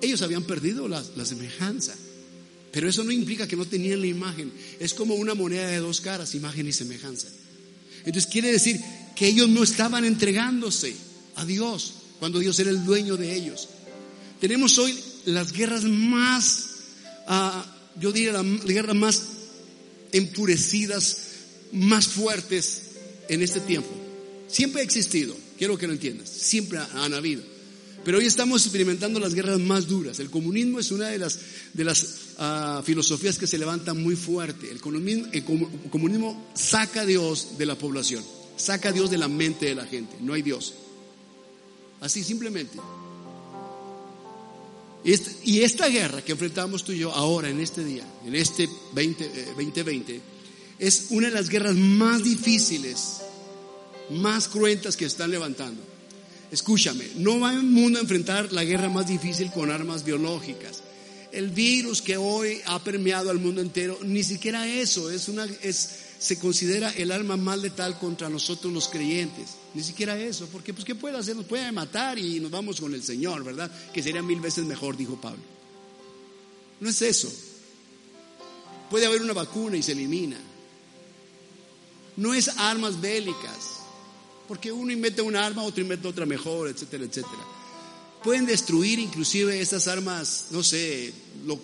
Ellos 0.00 0.22
habían 0.22 0.44
perdido 0.44 0.88
la, 0.88 1.04
la 1.14 1.24
semejanza, 1.24 1.94
pero 2.72 2.88
eso 2.88 3.04
no 3.04 3.12
implica 3.12 3.46
que 3.46 3.56
no 3.56 3.66
tenían 3.66 4.00
la 4.00 4.06
imagen. 4.06 4.50
Es 4.80 4.94
como 4.94 5.14
una 5.14 5.34
moneda 5.34 5.68
de 5.68 5.78
dos 5.78 6.00
caras, 6.00 6.34
imagen 6.34 6.66
y 6.66 6.72
semejanza. 6.72 7.28
Entonces 8.04 8.30
quiere 8.30 8.50
decir 8.50 8.80
que 9.14 9.28
ellos 9.28 9.48
no 9.48 9.62
estaban 9.62 10.04
entregándose 10.04 10.96
a 11.36 11.44
Dios, 11.44 11.94
cuando 12.18 12.38
Dios 12.38 12.58
era 12.58 12.70
el 12.70 12.84
dueño 12.84 13.16
de 13.16 13.34
ellos. 13.34 13.68
Tenemos 14.40 14.78
hoy 14.78 14.98
las 15.24 15.52
guerras 15.52 15.84
más, 15.84 16.66
ah, 17.26 17.64
yo 18.00 18.12
diría, 18.12 18.32
las 18.32 18.64
guerras 18.64 18.96
más 18.96 19.22
enfurecidas, 20.12 21.18
más 21.72 22.06
fuertes 22.06 22.82
en 23.28 23.42
este 23.42 23.60
tiempo. 23.60 23.90
Siempre 24.48 24.82
ha 24.82 24.84
existido, 24.84 25.36
quiero 25.56 25.78
que 25.78 25.86
lo 25.86 25.92
entiendas, 25.92 26.28
siempre 26.28 26.78
han 26.78 27.14
habido. 27.14 27.42
Pero 28.04 28.18
hoy 28.18 28.26
estamos 28.26 28.64
experimentando 28.64 29.20
las 29.20 29.34
guerras 29.34 29.60
más 29.60 29.86
duras. 29.86 30.18
El 30.18 30.28
comunismo 30.28 30.80
es 30.80 30.90
una 30.90 31.08
de 31.08 31.18
las, 31.18 31.38
de 31.72 31.84
las 31.84 32.06
ah, 32.38 32.82
filosofías 32.84 33.38
que 33.38 33.46
se 33.46 33.58
levanta 33.58 33.94
muy 33.94 34.16
fuerte. 34.16 34.70
El 34.70 34.80
comunismo, 34.80 35.28
el 35.32 35.44
comunismo 35.90 36.50
saca 36.54 37.02
a 37.02 37.06
Dios 37.06 37.58
de 37.58 37.66
la 37.66 37.76
población, 37.76 38.24
saca 38.56 38.88
a 38.88 38.92
Dios 38.92 39.10
de 39.10 39.18
la 39.18 39.28
mente 39.28 39.66
de 39.66 39.76
la 39.76 39.86
gente. 39.86 40.16
No 40.20 40.34
hay 40.34 40.42
Dios. 40.42 40.74
Así 42.02 42.24
simplemente. 42.24 42.78
Y 45.44 45.60
esta 45.60 45.88
guerra 45.88 46.22
que 46.22 46.32
enfrentamos 46.32 46.84
tú 46.84 46.92
y 46.92 46.98
yo 46.98 47.12
ahora, 47.12 47.48
en 47.48 47.60
este 47.60 47.82
día, 47.84 48.04
en 48.26 48.34
este 48.34 48.68
20, 48.92 49.46
2020, 49.56 50.16
eh, 50.16 50.20
es 50.78 51.06
una 51.10 51.28
de 51.28 51.34
las 51.34 51.48
guerras 51.48 51.76
más 51.76 52.22
difíciles, 52.22 53.18
más 54.10 54.48
cruentas 54.48 54.96
que 54.96 55.04
están 55.04 55.30
levantando. 55.30 55.82
Escúchame, 56.50 57.04
no 57.16 57.40
va 57.40 57.52
el 57.52 57.62
mundo 57.62 57.98
a 57.98 58.02
enfrentar 58.02 58.52
la 58.52 58.64
guerra 58.64 58.88
más 58.88 59.06
difícil 59.06 59.50
con 59.50 59.70
armas 59.70 60.04
biológicas. 60.04 60.82
El 61.32 61.50
virus 61.50 62.02
que 62.02 62.16
hoy 62.16 62.60
ha 62.66 62.82
permeado 62.82 63.30
al 63.30 63.38
mundo 63.38 63.60
entero, 63.60 63.98
ni 64.02 64.22
siquiera 64.22 64.68
eso, 64.68 65.10
es 65.10 65.28
una, 65.28 65.46
es, 65.62 65.90
se 66.22 66.38
considera 66.38 66.90
el 66.90 67.10
arma 67.10 67.36
más 67.36 67.58
letal 67.58 67.98
contra 67.98 68.28
nosotros 68.28 68.72
los 68.72 68.86
creyentes. 68.86 69.56
Ni 69.74 69.82
siquiera 69.82 70.16
eso, 70.16 70.46
porque 70.52 70.72
pues 70.72 70.84
¿qué 70.84 70.94
puede 70.94 71.18
hacer? 71.18 71.34
Nos 71.34 71.46
puede 71.46 71.72
matar 71.72 72.16
y 72.16 72.38
nos 72.38 72.52
vamos 72.52 72.80
con 72.80 72.94
el 72.94 73.02
Señor, 73.02 73.42
¿verdad? 73.42 73.68
Que 73.92 74.04
sería 74.04 74.22
mil 74.22 74.38
veces 74.38 74.64
mejor, 74.64 74.96
dijo 74.96 75.20
Pablo. 75.20 75.42
No 76.78 76.88
es 76.88 77.02
eso. 77.02 77.28
Puede 78.88 79.06
haber 79.06 79.20
una 79.20 79.32
vacuna 79.32 79.76
y 79.76 79.82
se 79.82 79.92
elimina. 79.92 80.38
No 82.16 82.34
es 82.34 82.48
armas 82.56 83.00
bélicas, 83.00 83.80
porque 84.46 84.70
uno 84.70 84.92
inventa 84.92 85.24
una 85.24 85.44
arma, 85.44 85.64
otro 85.64 85.82
inventa 85.82 86.08
otra 86.08 86.24
mejor, 86.24 86.68
etcétera, 86.68 87.04
etcétera. 87.04 87.42
Pueden 88.22 88.46
destruir 88.46 89.00
inclusive 89.00 89.60
estas 89.60 89.88
armas, 89.88 90.46
no 90.50 90.62
sé, 90.62 91.12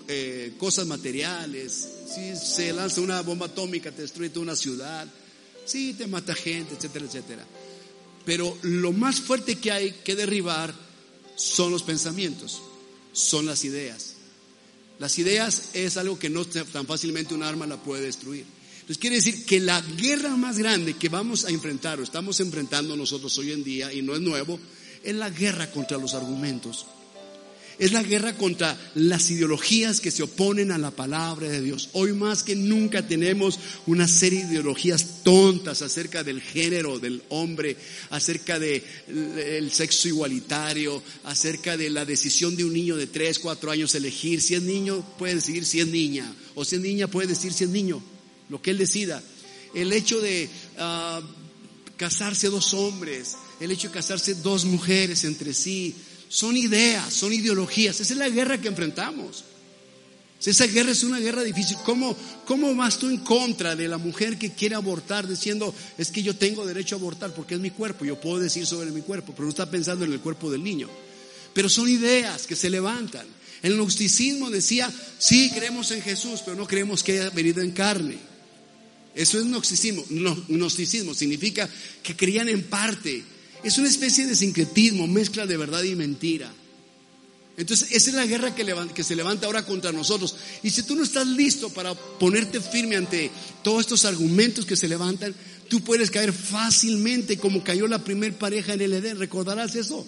eh, 0.09 0.55
cosas 0.59 0.87
materiales. 0.87 1.89
Si 2.13 2.37
se 2.37 2.73
lanza 2.73 3.01
una 3.01 3.23
bomba 3.23 3.47
atómica, 3.47 3.93
te 3.93 4.03
destruye 4.03 4.31
toda 4.31 4.43
una 4.43 4.57
ciudad. 4.57 5.07
Sí, 5.65 5.95
te 5.95 6.07
mata 6.09 6.35
gente, 6.35 6.75
etcétera, 6.75 7.07
etcétera. 7.07 7.47
Pero 8.25 8.59
lo 8.63 8.93
más 8.93 9.21
fuerte 9.21 9.57
que 9.57 9.71
hay 9.71 9.93
que 10.05 10.17
derribar 10.17 10.75
son 11.37 11.71
los 11.71 11.85
pensamientos, 11.85 12.61
son 13.13 13.47
las 13.47 13.65
ideas. 13.65 14.15
Las 14.99 15.17
ideas 15.19 15.71
es 15.75 15.97
algo 15.97 16.19
que 16.19 16.29
no 16.29 16.45
tan 16.45 16.87
fácilmente 16.87 17.35
un 17.35 17.45
arma 17.45 17.67
la 17.67 17.81
puede 17.81 18.03
destruir. 18.03 18.45
Entonces 18.81 18.99
quiere 18.99 19.17
decir 19.17 19.45
que 19.45 19.61
la 19.61 19.81
guerra 19.81 20.37
más 20.37 20.59
grande 20.59 20.95
que 20.95 21.09
vamos 21.09 21.45
a 21.45 21.51
enfrentar 21.51 22.01
o 22.01 22.03
estamos 22.03 22.41
enfrentando 22.41 22.97
nosotros 22.97 23.37
hoy 23.39 23.53
en 23.53 23.63
día, 23.63 23.93
y 23.93 24.03
no 24.03 24.15
es 24.15 24.21
nuevo, 24.21 24.59
es 25.03 25.15
la 25.15 25.31
guerra 25.31 25.71
contra 25.71 25.99
los 25.99 26.15
argumentos. 26.15 26.87
Es 27.79 27.93
la 27.93 28.03
guerra 28.03 28.35
contra 28.35 28.77
las 28.97 29.31
ideologías 29.31 30.01
que 30.01 30.11
se 30.11 30.25
oponen 30.25 30.73
a 30.73 30.79
la 30.79 30.91
palabra 30.91 31.49
de 31.49 31.61
Dios. 31.61 31.91
Hoy 31.93 32.13
más 32.13 32.43
que 32.43 32.57
nunca 32.57 33.07
tenemos 33.07 33.61
una 33.87 34.09
serie 34.09 34.45
de 34.45 34.55
ideologías 34.55 35.23
tontas 35.23 35.83
acerca 35.83 36.25
del 36.25 36.41
género 36.43 36.99
del 36.99 37.23
hombre, 37.29 37.77
acerca 38.11 38.59
del 38.59 39.71
sexo 39.71 40.09
igualitario, 40.09 41.01
acerca 41.23 41.77
de 41.77 41.89
la 41.91 42.05
decisión 42.05 42.57
de 42.57 42.65
un 42.65 42.73
niño 42.73 42.97
de 42.97 43.07
3, 43.07 43.39
4 43.39 43.71
años 43.71 43.95
elegir. 43.95 44.41
Si 44.43 44.57
es 44.57 44.63
niño, 44.63 45.05
puede 45.17 45.37
decidir 45.37 45.65
si 45.65 45.79
es 45.79 45.87
niña. 45.87 46.35
O 46.57 46.65
si 46.65 46.77
es 46.77 46.83
niña, 46.83 47.07
puede 47.07 47.29
decir 47.29 47.53
si 47.53 47.63
es 47.63 47.71
niño. 47.71 48.03
Lo 48.49 48.61
que 48.61 48.73
él 48.73 48.79
decida. 48.79 49.23
El 49.73 49.93
hecho 49.93 50.21
de 50.21 50.49
ah, 50.79 51.21
casarse 51.97 52.49
dos 52.49 52.75
hombres, 52.75 53.37
el 53.61 53.71
hecho 53.71 53.89
de 53.89 53.95
casarse 53.95 54.35
dos 54.35 54.65
mujeres 54.65 55.25
entre 55.25 55.53
sí, 55.55 55.95
son 56.29 56.57
ideas, 56.57 57.13
son 57.13 57.33
ideologías. 57.33 58.01
Esa 58.01 58.13
es 58.13 58.19
la 58.19 58.29
guerra 58.29 58.61
que 58.61 58.69
enfrentamos. 58.69 59.45
Esa 60.45 60.67
guerra 60.67 60.93
es 60.93 61.03
una 61.03 61.19
guerra 61.19 61.43
difícil. 61.43 61.77
¿Cómo, 61.85 62.17
¿Cómo 62.47 62.75
vas 62.75 62.99
tú 62.99 63.09
en 63.09 63.19
contra 63.19 63.75
de 63.75 63.89
la 63.89 63.99
mujer 63.99 64.39
que 64.39 64.53
quiere 64.53 64.77
abortar 64.77 65.27
diciendo, 65.27 65.75
es 65.97 66.11
que 66.11 66.23
yo 66.23 66.37
tengo 66.37 66.65
derecho 66.65 66.95
a 66.95 66.99
abortar 66.99 67.35
porque 67.35 67.55
es 67.55 67.61
mi 67.61 67.71
cuerpo, 67.71 68.05
yo 68.05 68.21
puedo 68.21 68.39
decir 68.39 68.65
sobre 68.65 68.91
mi 68.93 69.01
cuerpo, 69.01 69.33
pero 69.33 69.45
no 69.45 69.51
está 69.51 69.69
pensando 69.69 70.05
en 70.05 70.13
el 70.13 70.21
cuerpo 70.21 70.51
del 70.51 70.63
niño? 70.63 70.89
Pero 71.53 71.69
son 71.69 71.89
ideas 71.89 72.47
que 72.47 72.55
se 72.55 72.71
levantan. 72.71 73.27
El 73.63 73.75
gnosticismo 73.75 74.51
decía, 74.51 74.93
sí, 75.19 75.51
creemos 75.53 75.91
en 75.91 76.03
Jesús, 76.03 76.43
pero 76.45 76.57
no 76.57 76.69
creemos 76.69 77.03
que 77.03 77.19
haya 77.19 77.31
venido 77.31 77.61
en 77.61 77.73
carne. 77.73 78.17
Eso 79.17 79.39
es 79.39 79.45
gnosticismo. 79.45 80.05
Gnosticismo 80.49 81.15
significa 81.15 81.69
que 82.01 82.15
creían 82.15 82.49
en 82.49 82.63
parte, 82.63 83.25
es 83.63 83.79
una 83.79 83.89
especie 83.89 84.27
de 84.27 84.35
sincretismo, 84.35 85.07
mezcla 85.07 85.47
de 85.47 85.57
verdad 85.57 85.83
y 85.83 85.95
mentira. 85.95 86.53
Entonces, 87.57 87.89
esa 87.91 88.11
es 88.11 88.17
la 88.17 88.25
guerra 88.25 88.55
que, 88.55 89.03
se 89.03 89.17
levanta 89.17 89.47
ahora 89.47 89.67
contra 89.67 89.91
nosotros. 89.91 90.37
Y 90.63 90.71
si 90.71 90.85
tú 90.85 90.95
no 90.95 91.03
estás 91.03 91.27
listo 91.27 91.71
para 91.71 91.93
ponerte 91.93 92.61
firme 92.61 92.95
ante 92.95 93.33
todos 93.65 93.81
estos 93.81 94.05
argumentos 94.05 94.65
que 94.65 94.77
se 94.77 94.87
levantan, 94.87 95.35
tú 95.69 95.83
puedes 95.83 96.09
caer 96.09 96.33
fácilmente 96.33 97.37
como 97.37 97.65
cayó 97.65 97.89
la 97.89 98.05
primer 98.05 98.39
pareja 98.39 98.75
en 98.75 98.83
el 98.83 98.93
Edén. 98.93 99.19
¿Recordarás 99.19 99.75
eso? 99.75 100.07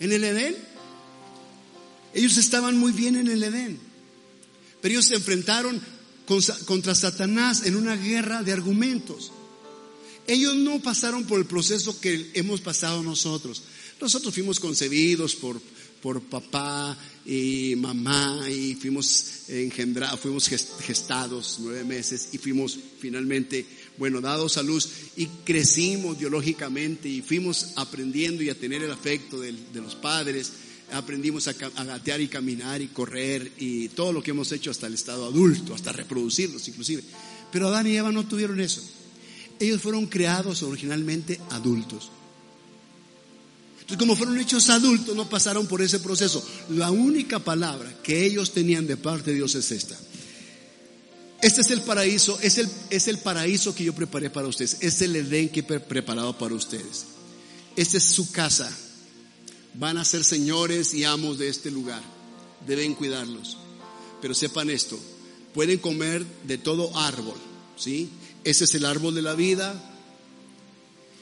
En 0.00 0.10
el 0.10 0.24
Edén. 0.24 0.56
Ellos 2.14 2.36
estaban 2.36 2.76
muy 2.76 2.90
bien 2.90 3.14
en 3.14 3.28
el 3.28 3.44
Edén. 3.44 3.78
Pero 4.80 4.92
ellos 4.92 5.06
se 5.06 5.14
enfrentaron 5.14 5.80
contra 6.64 6.96
Satanás 6.96 7.64
en 7.64 7.76
una 7.76 7.94
guerra 7.94 8.42
de 8.42 8.52
argumentos. 8.52 9.30
Ellos 10.26 10.56
no 10.56 10.80
pasaron 10.80 11.24
por 11.24 11.38
el 11.38 11.46
proceso 11.46 11.98
que 12.00 12.30
hemos 12.34 12.60
pasado 12.60 13.02
nosotros. 13.02 13.62
Nosotros 14.00 14.34
fuimos 14.34 14.60
concebidos 14.60 15.34
por, 15.34 15.60
por 16.00 16.20
papá 16.22 16.96
y 17.24 17.74
mamá 17.76 18.48
y 18.48 18.74
fuimos 18.74 19.48
engendrados, 19.48 20.18
fuimos 20.18 20.48
gestados 20.48 21.58
nueve 21.60 21.84
meses 21.84 22.30
y 22.32 22.38
fuimos 22.38 22.78
finalmente, 22.98 23.64
bueno, 23.98 24.20
dados 24.20 24.56
a 24.56 24.62
luz 24.62 24.88
y 25.16 25.26
crecimos 25.44 26.18
biológicamente 26.18 27.08
y 27.08 27.22
fuimos 27.22 27.68
aprendiendo 27.76 28.42
y 28.42 28.50
a 28.50 28.58
tener 28.58 28.82
el 28.82 28.90
afecto 28.90 29.40
de, 29.40 29.54
los 29.74 29.94
padres. 29.94 30.52
Aprendimos 30.92 31.48
a, 31.48 31.50
a 31.76 31.84
gatear 31.84 32.20
y 32.20 32.28
caminar 32.28 32.82
y 32.82 32.88
correr 32.88 33.52
y 33.58 33.88
todo 33.88 34.12
lo 34.12 34.22
que 34.22 34.32
hemos 34.32 34.52
hecho 34.52 34.70
hasta 34.70 34.86
el 34.86 34.94
estado 34.94 35.26
adulto, 35.26 35.74
hasta 35.74 35.92
reproducirlos 35.92 36.66
inclusive. 36.68 37.02
Pero 37.50 37.68
Adán 37.68 37.86
y 37.86 37.96
Eva 37.96 38.12
no 38.12 38.26
tuvieron 38.26 38.60
eso. 38.60 38.82
Ellos 39.58 39.80
fueron 39.80 40.06
creados 40.06 40.62
originalmente 40.62 41.40
adultos. 41.50 42.10
Entonces, 43.80 43.98
como 43.98 44.16
fueron 44.16 44.38
hechos 44.38 44.70
adultos, 44.70 45.14
no 45.16 45.28
pasaron 45.28 45.66
por 45.66 45.82
ese 45.82 45.98
proceso. 45.98 46.44
La 46.70 46.90
única 46.90 47.40
palabra 47.40 47.92
que 48.02 48.24
ellos 48.24 48.52
tenían 48.52 48.86
de 48.86 48.96
parte 48.96 49.30
de 49.30 49.36
Dios 49.36 49.54
es 49.54 49.70
esta. 49.72 49.98
Este 51.42 51.60
es 51.60 51.70
el 51.70 51.80
paraíso, 51.80 52.38
es 52.40 52.58
el, 52.58 52.68
es 52.90 53.08
el 53.08 53.18
paraíso 53.18 53.74
que 53.74 53.82
yo 53.82 53.92
preparé 53.92 54.30
para 54.30 54.46
ustedes. 54.46 54.76
Es 54.80 55.02
el 55.02 55.16
Edén 55.16 55.48
que 55.48 55.60
he 55.60 55.80
preparado 55.80 56.38
para 56.38 56.54
ustedes. 56.54 57.06
Esta 57.74 57.96
es 57.96 58.04
su 58.04 58.30
casa. 58.30 58.70
Van 59.74 59.98
a 59.98 60.04
ser 60.04 60.22
señores 60.22 60.94
y 60.94 61.02
amos 61.02 61.38
de 61.38 61.48
este 61.48 61.70
lugar. 61.70 62.02
Deben 62.66 62.94
cuidarlos. 62.94 63.58
Pero 64.20 64.34
sepan 64.34 64.70
esto, 64.70 64.96
pueden 65.52 65.78
comer 65.80 66.24
de 66.44 66.58
todo 66.58 66.96
árbol, 66.96 67.36
¿sí? 67.76 68.08
Ese 68.44 68.64
es 68.64 68.74
el 68.74 68.84
árbol 68.84 69.14
de 69.14 69.22
la 69.22 69.34
vida. 69.34 69.88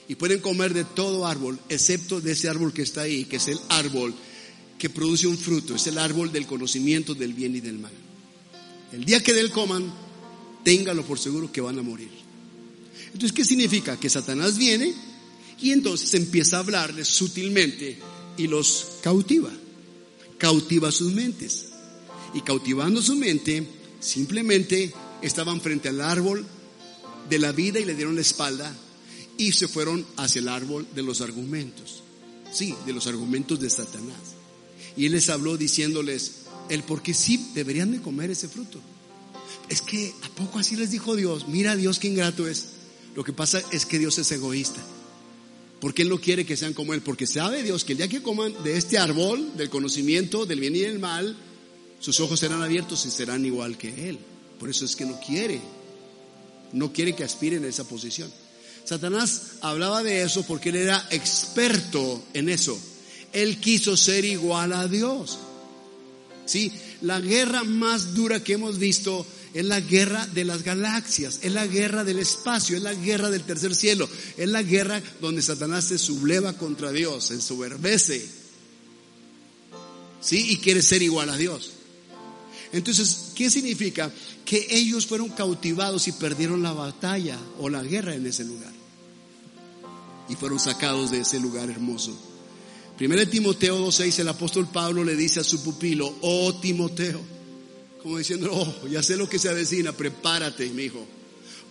Y 0.08 0.16
pueden 0.16 0.40
comer 0.40 0.74
de 0.74 0.84
todo 0.84 1.26
árbol, 1.26 1.60
excepto 1.68 2.20
de 2.20 2.32
ese 2.32 2.48
árbol 2.48 2.72
que 2.72 2.82
está 2.82 3.02
ahí, 3.02 3.26
que 3.26 3.36
es 3.36 3.48
el 3.48 3.60
árbol 3.68 4.14
que 4.78 4.90
produce 4.90 5.26
un 5.26 5.38
fruto, 5.38 5.76
es 5.76 5.86
el 5.86 5.98
árbol 5.98 6.32
del 6.32 6.46
conocimiento 6.46 7.14
del 7.14 7.34
bien 7.34 7.54
y 7.54 7.60
del 7.60 7.78
mal. 7.78 7.92
El 8.92 9.04
día 9.04 9.22
que 9.22 9.34
de 9.34 9.40
él 9.40 9.50
coman, 9.50 9.92
ténganlo 10.64 11.04
por 11.04 11.18
seguro 11.18 11.52
que 11.52 11.60
van 11.60 11.78
a 11.78 11.82
morir. 11.82 12.10
Entonces, 13.06 13.32
¿qué 13.32 13.44
significa? 13.44 14.00
Que 14.00 14.08
Satanás 14.08 14.56
viene 14.56 14.94
y 15.60 15.72
entonces 15.72 16.14
empieza 16.14 16.56
a 16.56 16.60
hablarles 16.60 17.08
sutilmente 17.08 17.98
y 18.36 18.46
los 18.46 18.98
cautiva. 19.02 19.50
Cautiva 20.38 20.90
sus 20.90 21.12
mentes. 21.12 21.66
Y 22.32 22.40
cautivando 22.40 23.02
su 23.02 23.16
mente, 23.16 23.66
simplemente 24.00 24.92
estaban 25.20 25.60
frente 25.60 25.88
al 25.88 26.00
árbol 26.00 26.46
de 27.30 27.38
la 27.38 27.52
vida 27.52 27.78
y 27.78 27.84
le 27.84 27.94
dieron 27.94 28.16
la 28.16 28.20
espalda 28.20 28.76
y 29.38 29.52
se 29.52 29.68
fueron 29.68 30.04
hacia 30.16 30.40
el 30.40 30.48
árbol 30.48 30.86
de 30.94 31.02
los 31.02 31.20
argumentos. 31.20 32.02
Sí, 32.52 32.74
de 32.84 32.92
los 32.92 33.06
argumentos 33.06 33.60
de 33.60 33.70
Satanás. 33.70 34.18
Y 34.96 35.06
él 35.06 35.12
les 35.12 35.30
habló 35.30 35.56
diciéndoles 35.56 36.42
el 36.68 36.82
por 36.82 37.02
qué 37.02 37.14
sí 37.14 37.50
deberían 37.54 37.92
de 37.92 38.02
comer 38.02 38.30
ese 38.30 38.48
fruto. 38.48 38.80
Es 39.68 39.80
que 39.80 40.12
a 40.22 40.28
poco 40.30 40.58
así 40.58 40.74
les 40.74 40.90
dijo 40.90 41.14
Dios, 41.14 41.46
mira 41.48 41.76
Dios 41.76 42.00
qué 42.00 42.08
ingrato 42.08 42.48
es. 42.48 42.66
Lo 43.14 43.22
que 43.24 43.32
pasa 43.32 43.62
es 43.70 43.86
que 43.86 43.98
Dios 43.98 44.18
es 44.18 44.30
egoísta. 44.32 44.80
Porque 45.80 46.02
Él 46.02 46.08
no 46.08 46.20
quiere 46.20 46.44
que 46.44 46.56
sean 46.56 46.74
como 46.74 46.92
Él. 46.92 47.00
Porque 47.00 47.26
sabe 47.26 47.62
Dios 47.62 47.84
que 47.84 47.92
el 47.92 47.98
día 47.98 48.08
que 48.08 48.22
coman 48.22 48.52
de 48.64 48.76
este 48.76 48.98
árbol, 48.98 49.56
del 49.56 49.70
conocimiento, 49.70 50.44
del 50.44 50.60
bien 50.60 50.74
y 50.76 50.80
del 50.80 50.98
mal, 50.98 51.36
sus 52.00 52.18
ojos 52.20 52.40
serán 52.40 52.62
abiertos 52.62 53.06
y 53.06 53.10
serán 53.10 53.46
igual 53.46 53.78
que 53.78 54.08
Él. 54.08 54.18
Por 54.58 54.68
eso 54.68 54.84
es 54.84 54.96
que 54.96 55.06
no 55.06 55.18
quiere 55.20 55.60
no 56.72 56.92
quiere 56.92 57.14
que 57.14 57.24
aspiren 57.24 57.64
a 57.64 57.68
esa 57.68 57.84
posición. 57.84 58.30
Satanás 58.84 59.42
hablaba 59.60 60.02
de 60.02 60.22
eso 60.22 60.44
porque 60.44 60.70
él 60.70 60.76
era 60.76 61.06
experto 61.10 62.22
en 62.34 62.48
eso. 62.48 62.78
Él 63.32 63.58
quiso 63.58 63.96
ser 63.96 64.24
igual 64.24 64.72
a 64.72 64.88
Dios. 64.88 65.38
Sí, 66.46 66.72
la 67.02 67.20
guerra 67.20 67.62
más 67.62 68.14
dura 68.14 68.42
que 68.42 68.54
hemos 68.54 68.78
visto 68.78 69.24
es 69.54 69.64
la 69.64 69.80
guerra 69.80 70.26
de 70.26 70.44
las 70.44 70.62
galaxias, 70.62 71.40
es 71.42 71.52
la 71.52 71.66
guerra 71.66 72.04
del 72.04 72.18
espacio, 72.18 72.76
es 72.76 72.82
la 72.82 72.94
guerra 72.94 73.30
del 73.30 73.42
tercer 73.42 73.74
cielo, 73.74 74.08
es 74.36 74.48
la 74.48 74.62
guerra 74.62 75.00
donde 75.20 75.42
Satanás 75.42 75.84
se 75.84 75.98
subleva 75.98 76.52
contra 76.54 76.92
Dios, 76.92 77.26
se 77.26 77.34
ensoberbece. 77.34 78.26
Sí, 80.20 80.50
y 80.50 80.56
quiere 80.58 80.82
ser 80.82 81.02
igual 81.02 81.30
a 81.30 81.36
Dios. 81.36 81.70
Entonces, 82.72 83.32
¿qué 83.34 83.50
significa? 83.50 84.12
Que 84.44 84.66
ellos 84.70 85.06
fueron 85.06 85.30
cautivados 85.30 86.06
y 86.08 86.12
perdieron 86.12 86.62
la 86.62 86.72
batalla 86.72 87.38
o 87.58 87.68
la 87.68 87.82
guerra 87.82 88.14
en 88.14 88.26
ese 88.26 88.44
lugar. 88.44 88.72
Y 90.28 90.36
fueron 90.36 90.60
sacados 90.60 91.10
de 91.10 91.20
ese 91.20 91.40
lugar 91.40 91.68
hermoso. 91.68 92.16
Primero 92.96 93.26
Timoteo 93.28 93.78
2.6, 93.88 94.20
el 94.20 94.28
apóstol 94.28 94.68
Pablo 94.68 95.02
le 95.02 95.16
dice 95.16 95.40
a 95.40 95.44
su 95.44 95.62
pupilo, 95.62 96.14
oh 96.20 96.54
Timoteo, 96.60 97.20
como 98.02 98.18
diciendo, 98.18 98.50
oh, 98.52 98.86
ya 98.86 99.02
sé 99.02 99.16
lo 99.16 99.28
que 99.28 99.38
se 99.38 99.48
avecina, 99.48 99.92
prepárate, 99.92 100.68
mi 100.70 100.84
hijo. 100.84 101.04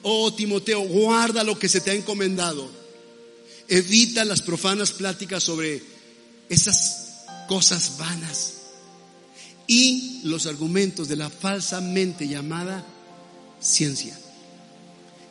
Oh 0.02 0.34
Timoteo, 0.34 0.82
guarda 0.82 1.44
lo 1.44 1.58
que 1.58 1.70
se 1.70 1.82
te 1.82 1.92
ha 1.92 1.94
encomendado. 1.94 2.70
Evita 3.68 4.26
las 4.26 4.42
profanas 4.42 4.92
pláticas 4.92 5.44
sobre 5.44 5.82
esas 6.50 7.26
cosas 7.48 7.98
vanas 8.00 8.59
y 9.70 10.22
los 10.24 10.48
argumentos 10.48 11.08
de 11.08 11.16
la 11.16 11.30
falsamente 11.30 12.28
llamada 12.28 12.84
ciencia. 13.62 14.20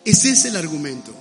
Ese 0.04 0.30
es 0.30 0.44
el 0.44 0.54
argumento. 0.54 1.12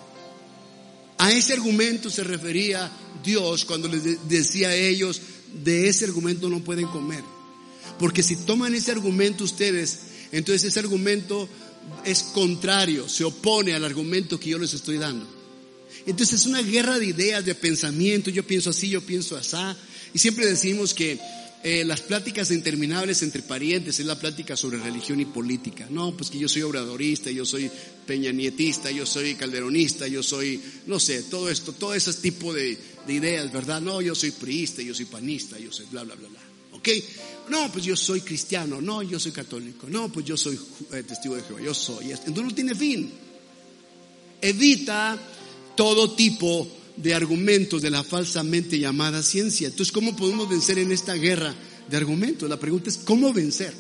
A 1.18 1.32
ese 1.32 1.54
argumento 1.54 2.12
se 2.12 2.24
refería 2.24 2.92
Dios 3.24 3.66
cuando 3.66 3.88
les 3.88 4.30
decía 4.30 4.70
a 4.70 4.76
ellos, 4.76 5.20
de 5.64 5.90
ese 5.90 6.06
argumento 6.06 6.48
no 6.48 6.64
pueden 6.64 6.86
comer. 6.86 7.24
Porque 7.98 8.22
si 8.22 8.36
toman 8.36 8.76
ese 8.76 8.92
argumento 8.92 9.46
ustedes, 9.46 9.98
entonces 10.32 10.66
ese 10.66 10.80
argumento 10.80 11.50
es 12.06 12.22
contrario, 12.22 13.10
se 13.10 13.24
opone 13.24 13.74
al 13.74 13.84
argumento 13.84 14.40
que 14.40 14.52
yo 14.52 14.60
les 14.60 14.76
estoy 14.76 15.00
dando. 15.00 15.26
Entonces 16.06 16.42
es 16.42 16.46
una 16.46 16.62
guerra 16.62 17.00
de 17.00 17.08
ideas, 17.08 17.44
de 17.44 17.56
pensamiento, 17.56 18.30
yo 18.30 18.46
pienso 18.46 18.70
así, 18.70 18.90
yo 18.90 19.02
pienso 19.02 19.36
así. 19.36 19.58
Y 20.14 20.20
siempre 20.20 20.46
decimos 20.46 20.94
que 20.94 21.20
eh, 21.64 21.84
las 21.84 22.02
pláticas 22.02 22.52
interminables 22.52 23.24
entre 23.24 23.42
parientes 23.42 24.00
es 24.00 24.06
la 24.06 24.20
plática 24.20 24.56
sobre 24.56 24.78
religión 24.78 25.20
y 25.20 25.26
política. 25.26 25.88
No, 25.90 26.16
pues 26.16 26.30
que 26.30 26.38
yo 26.38 26.48
soy 26.48 26.62
obradorista, 26.62 27.32
yo 27.32 27.46
soy 27.46 27.70
peñanietista, 28.06 28.92
yo 28.92 29.06
soy 29.06 29.36
calderonista, 29.36 30.08
yo 30.08 30.22
soy, 30.22 30.62
no 30.86 31.00
sé, 31.00 31.24
todo 31.24 31.50
esto, 31.50 31.74
todo 31.74 31.96
ese 31.96 32.14
tipo 32.14 32.54
de, 32.54 32.78
ideas, 33.08 33.52
¿verdad? 33.52 33.82
No, 33.82 34.02
yo 34.02 34.14
soy 34.14 34.32
priista, 34.32 34.82
yo 34.82 34.94
soy 34.94 35.06
panista, 35.06 35.58
yo 35.58 35.72
soy 35.72 35.88
bla, 35.88 36.04
bla, 36.04 36.16
bla, 36.16 36.30
bla. 36.30 36.40
¿Ok? 36.74 36.90
No, 37.50 37.72
pues 37.72 37.86
yo 37.86 37.96
soy 37.96 38.22
cristiano, 38.22 38.80
no, 38.80 39.02
yo 39.02 39.20
soy 39.20 39.32
católico, 39.32 39.88
no, 39.90 40.12
pues 40.12 40.26
yo 40.26 40.38
soy 40.38 40.60
eh, 40.94 41.04
testigo 41.04 41.36
de 41.36 41.42
Jehová, 41.42 41.62
yo 41.62 41.74
soy. 41.74 42.12
Entonces 42.12 42.44
no 42.44 42.54
tiene 42.54 42.76
fin. 42.76 43.12
Evita 44.42 45.18
todo 45.76 46.14
tipo 46.14 46.68
de 46.98 47.14
argumentos 47.14 47.82
de 47.82 47.92
la 47.92 48.04
falsamente 48.04 48.80
llamada 48.80 49.24
ciencia. 49.24 49.68
Entonces, 49.68 49.92
¿cómo 49.92 50.16
podemos 50.16 50.50
vencer 50.50 50.80
en 50.80 50.92
esta 50.92 51.14
guerra 51.14 51.56
de 51.88 51.98
argumentos? 51.98 52.50
La 52.50 52.60
pregunta 52.60 52.90
es, 52.90 52.98
¿cómo 52.98 53.32
vencer? 53.32 53.74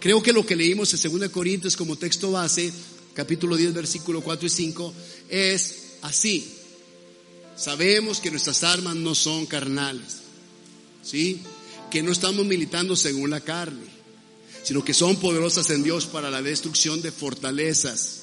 Creo 0.00 0.22
que 0.22 0.32
lo 0.32 0.46
que 0.46 0.56
leímos 0.56 0.92
en 0.92 1.18
2 1.18 1.28
Corintios 1.30 1.76
como 1.76 1.96
texto 1.96 2.32
base, 2.32 2.72
capítulo 3.14 3.56
10, 3.56 3.74
versículo 3.74 4.22
4 4.22 4.46
y 4.46 4.50
5, 4.50 4.94
es 5.28 5.74
así. 6.02 6.54
Sabemos 7.56 8.20
que 8.20 8.30
nuestras 8.30 8.62
armas 8.64 8.96
no 8.96 9.14
son 9.14 9.44
carnales, 9.44 10.18
¿sí? 11.02 11.42
Que 11.90 12.02
no 12.02 12.12
estamos 12.12 12.46
militando 12.46 12.94
según 12.94 13.30
la 13.30 13.40
carne, 13.40 13.86
sino 14.62 14.84
que 14.84 14.94
son 14.94 15.16
poderosas 15.16 15.68
en 15.70 15.82
Dios 15.82 16.06
para 16.06 16.30
la 16.30 16.40
destrucción 16.40 17.02
de 17.02 17.10
fortalezas, 17.10 18.20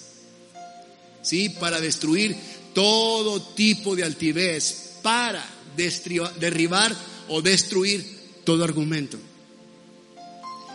¿sí? 1.22 1.50
Para 1.50 1.82
destruir 1.82 2.38
todo 2.76 3.42
tipo 3.42 3.96
de 3.96 4.04
altivez 4.04 5.00
para 5.02 5.44
derribar 5.76 6.96
o 7.30 7.42
destruir 7.42 8.06
todo 8.44 8.64
argumento. 8.64 9.18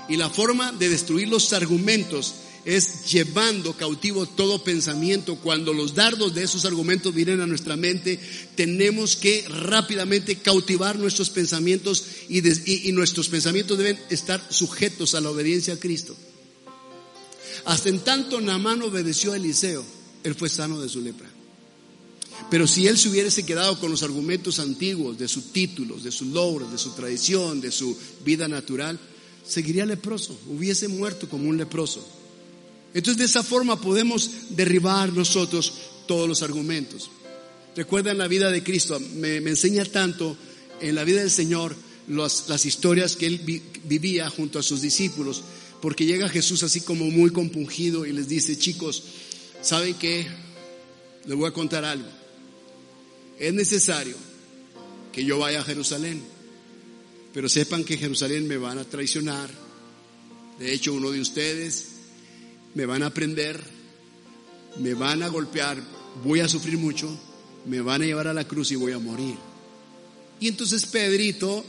Y 0.08 0.16
la 0.16 0.28
forma 0.28 0.72
de 0.72 0.88
destruir 0.88 1.28
los 1.28 1.52
argumentos 1.52 2.34
es 2.64 3.04
llevando 3.10 3.76
cautivo 3.76 4.26
todo 4.26 4.64
pensamiento. 4.64 5.36
Cuando 5.36 5.72
los 5.72 5.94
dardos 5.94 6.34
de 6.34 6.42
esos 6.42 6.64
argumentos 6.64 7.14
vienen 7.14 7.40
a 7.40 7.46
nuestra 7.46 7.76
mente, 7.76 8.18
tenemos 8.56 9.16
que 9.16 9.44
rápidamente 9.48 10.36
cautivar 10.36 10.98
nuestros 10.98 11.30
pensamientos 11.30 12.04
y, 12.28 12.92
nuestros 12.92 13.28
pensamientos 13.28 13.78
deben 13.78 13.98
estar 14.10 14.44
sujetos 14.50 15.14
a 15.14 15.20
la 15.20 15.30
obediencia 15.30 15.74
a 15.74 15.78
Cristo. 15.78 16.16
Hasta 17.66 17.88
en 17.88 18.00
tanto 18.00 18.40
Namán 18.40 18.82
obedeció 18.82 19.32
a 19.32 19.36
Eliseo, 19.36 19.84
él 20.24 20.34
fue 20.34 20.48
sano 20.48 20.80
de 20.80 20.88
su 20.88 21.00
lepra. 21.00 21.28
Pero 22.50 22.66
si 22.66 22.88
él 22.88 22.98
se 22.98 23.08
hubiese 23.08 23.46
quedado 23.46 23.78
con 23.78 23.92
los 23.92 24.02
argumentos 24.02 24.58
antiguos 24.58 25.16
de 25.16 25.28
sus 25.28 25.52
títulos, 25.52 26.02
de 26.02 26.10
sus 26.10 26.28
logros, 26.28 26.72
de 26.72 26.78
su 26.78 26.90
tradición, 26.90 27.60
de 27.60 27.70
su 27.70 27.96
vida 28.24 28.48
natural, 28.48 28.98
seguiría 29.46 29.86
leproso, 29.86 30.36
hubiese 30.48 30.88
muerto 30.88 31.28
como 31.28 31.48
un 31.48 31.56
leproso. 31.56 32.04
Entonces 32.92 33.18
de 33.18 33.26
esa 33.26 33.44
forma 33.44 33.80
podemos 33.80 34.28
derribar 34.50 35.12
nosotros 35.12 35.72
todos 36.08 36.28
los 36.28 36.42
argumentos. 36.42 37.08
Recuerdan 37.76 38.18
la 38.18 38.26
vida 38.26 38.50
de 38.50 38.64
Cristo, 38.64 38.98
me, 38.98 39.36
enseña 39.36 39.84
tanto 39.84 40.36
en 40.80 40.96
la 40.96 41.04
vida 41.04 41.20
del 41.20 41.30
Señor 41.30 41.76
las 42.08 42.66
historias 42.66 43.14
que 43.14 43.26
él 43.26 43.62
vivía 43.84 44.28
junto 44.28 44.58
a 44.58 44.64
sus 44.64 44.82
discípulos, 44.82 45.44
porque 45.80 46.04
llega 46.04 46.28
Jesús 46.28 46.64
así 46.64 46.80
como 46.80 47.04
muy 47.12 47.30
compungido 47.30 48.04
y 48.04 48.12
les 48.12 48.28
dice, 48.28 48.58
chicos, 48.58 49.04
¿saben 49.62 49.94
qué? 49.94 50.26
Les 51.26 51.36
voy 51.36 51.48
a 51.48 51.52
contar 51.52 51.84
algo 51.84 52.19
es 53.40 53.54
necesario 53.54 54.14
que 55.12 55.24
yo 55.24 55.38
vaya 55.38 55.60
a 55.60 55.64
Jerusalén, 55.64 56.22
pero 57.32 57.48
sepan 57.48 57.84
que 57.84 57.94
en 57.94 58.00
Jerusalén 58.00 58.46
me 58.46 58.58
van 58.58 58.78
a 58.78 58.84
traicionar. 58.84 59.50
De 60.58 60.72
hecho, 60.72 60.92
uno 60.92 61.10
de 61.10 61.20
ustedes 61.20 61.86
me 62.74 62.84
van 62.84 63.02
a 63.02 63.12
prender, 63.12 63.58
me 64.78 64.92
van 64.92 65.22
a 65.22 65.28
golpear, 65.28 65.82
voy 66.22 66.40
a 66.40 66.48
sufrir 66.48 66.76
mucho, 66.76 67.18
me 67.66 67.80
van 67.80 68.02
a 68.02 68.04
llevar 68.04 68.28
a 68.28 68.34
la 68.34 68.46
cruz 68.46 68.70
y 68.72 68.76
voy 68.76 68.92
a 68.92 68.98
morir. 68.98 69.36
Y 70.38 70.46
entonces 70.46 70.84
Pedrito, 70.84 71.64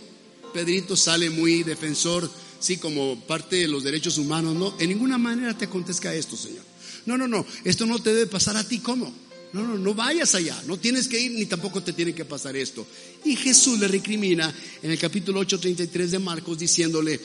Pedrito 0.54 0.98
sale 0.98 1.30
muy 1.30 1.64
defensor, 1.64 2.30
sí, 2.60 2.78
como 2.78 3.18
parte 3.22 3.56
de 3.56 3.68
los 3.70 3.84
derechos 3.84 4.18
humanos, 4.18 4.56
no, 4.56 4.76
en 4.78 4.90
ninguna 4.90 5.18
manera 5.18 5.58
te 5.58 5.66
acontezca 5.66 6.14
esto, 6.14 6.36
Señor. 6.36 6.64
No, 7.06 7.18
no, 7.18 7.30
no, 7.30 7.46
esto 7.64 7.86
no 7.86 8.00
te 8.00 8.14
debe 8.14 8.28
pasar 8.28 8.58
a 8.58 8.68
ti, 8.68 8.80
¿cómo? 8.80 9.12
No, 9.54 9.64
no, 9.64 9.78
no 9.78 9.94
vayas 9.94 10.34
allá, 10.36 10.62
no 10.66 10.78
tienes 10.78 11.08
que 11.08 11.20
ir 11.20 11.32
ni 11.32 11.46
tampoco 11.46 11.84
te 11.84 11.92
tiene 11.92 12.14
que 12.14 12.24
pasar 12.24 12.56
esto. 12.56 12.88
Y 13.26 13.36
Jesús 13.36 13.80
le 13.80 13.88
recrimina 13.88 14.54
en 14.82 14.92
el 14.92 14.98
capítulo 14.98 15.42
8:33 15.42 16.08
de 16.08 16.20
Marcos 16.20 16.58
diciéndole, 16.58 17.20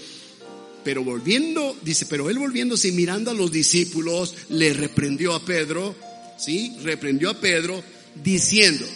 pero 0.83 1.05
volviendo, 1.05 1.77
dice, 1.83 2.07
pero 2.07 2.31
él 2.31 2.39
volviéndose 2.39 2.89
y 2.89 2.93
mirando 2.93 3.31
a 3.31 3.35
los 3.35 3.51
discípulos, 3.51 4.35
le 4.51 4.73
reprendió 4.73 5.35
a 5.35 5.45
Pedro, 5.45 5.95
¿sí? 6.39 6.77
Reprendió 6.83 7.31
a 7.31 7.41
Pedro 7.41 7.83
diciendo, 8.23 8.87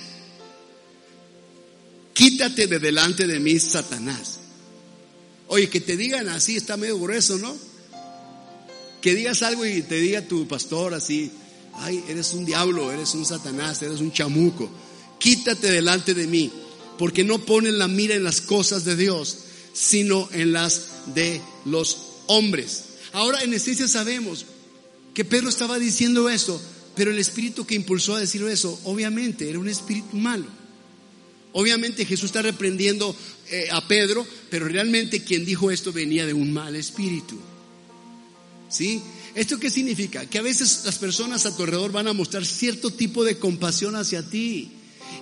quítate 2.15 2.67
de 2.67 2.79
delante 2.79 3.27
de 3.27 3.41
mí, 3.41 3.59
Satanás. 3.59 4.39
Oye, 5.49 5.69
que 5.69 5.81
te 5.81 5.97
digan 5.97 6.29
así 6.29 6.57
está 6.57 6.77
medio 6.77 6.99
grueso, 6.99 7.39
¿no? 7.39 7.57
Que 9.01 9.15
digas 9.15 9.43
algo 9.43 9.67
y 9.67 9.83
te 9.83 9.97
diga 9.97 10.23
tu 10.23 10.47
pastor 10.47 10.95
así, 10.95 11.33
ay, 11.81 12.05
eres 12.09 12.33
un 12.33 12.45
diablo, 12.45 12.93
eres 12.93 13.15
un 13.15 13.25
satanás, 13.25 13.83
eres 13.83 14.01
un 14.01 14.13
chamuco, 14.13 14.71
quítate 15.19 15.71
delante 15.71 16.15
de 16.15 16.27
mí, 16.27 16.51
porque 16.99 17.25
no 17.25 17.45
ponen 17.45 17.79
la 17.79 17.89
mira 17.89 18.15
en 18.15 18.25
las 18.25 18.41
cosas 18.41 18.85
de 18.85 18.97
Dios, 18.97 19.39
sino 19.73 20.29
en 20.33 20.53
las 20.53 21.15
de 21.15 21.41
los 21.65 21.99
hombres. 22.27 22.85
Ahora, 23.13 23.43
en 23.43 23.55
esencia 23.55 23.89
sabemos 23.89 24.47
que 25.15 25.25
Pedro 25.25 25.49
estaba 25.49 25.79
diciendo 25.79 26.29
eso, 26.29 26.61
pero 26.95 27.11
el 27.11 27.19
espíritu 27.19 27.67
que 27.67 27.75
impulsó 27.75 28.15
a 28.15 28.21
decir 28.21 28.43
eso, 28.43 28.79
obviamente, 28.85 29.49
era 29.49 29.59
un 29.59 29.69
espíritu 29.69 30.17
malo. 30.17 30.47
Obviamente 31.53 32.05
Jesús 32.05 32.27
está 32.27 32.43
reprendiendo 32.43 33.15
eh, 33.51 33.69
a 33.73 33.87
Pedro, 33.89 34.27
pero 34.51 34.69
realmente 34.69 35.25
quien 35.25 35.45
dijo 35.45 35.71
esto 35.71 35.93
venía 35.93 36.27
de 36.27 36.35
un 36.35 36.53
mal 36.53 36.77
espíritu. 36.77 37.39
¿Sí? 38.69 39.03
¿Esto 39.35 39.59
qué 39.59 39.71
significa? 39.71 40.27
Que 40.27 40.39
a 40.39 40.43
veces 40.43 40.83
las 40.85 40.99
personas 40.99 41.47
a 41.47 41.57
tu 41.57 41.63
alrededor 41.63 41.93
van 41.93 42.09
a 42.09 42.13
mostrar 42.13 42.45
cierto 42.45 42.93
tipo 42.93 43.25
de 43.25 43.39
compasión 43.39 43.95
hacia 43.95 44.29
ti 44.29 44.73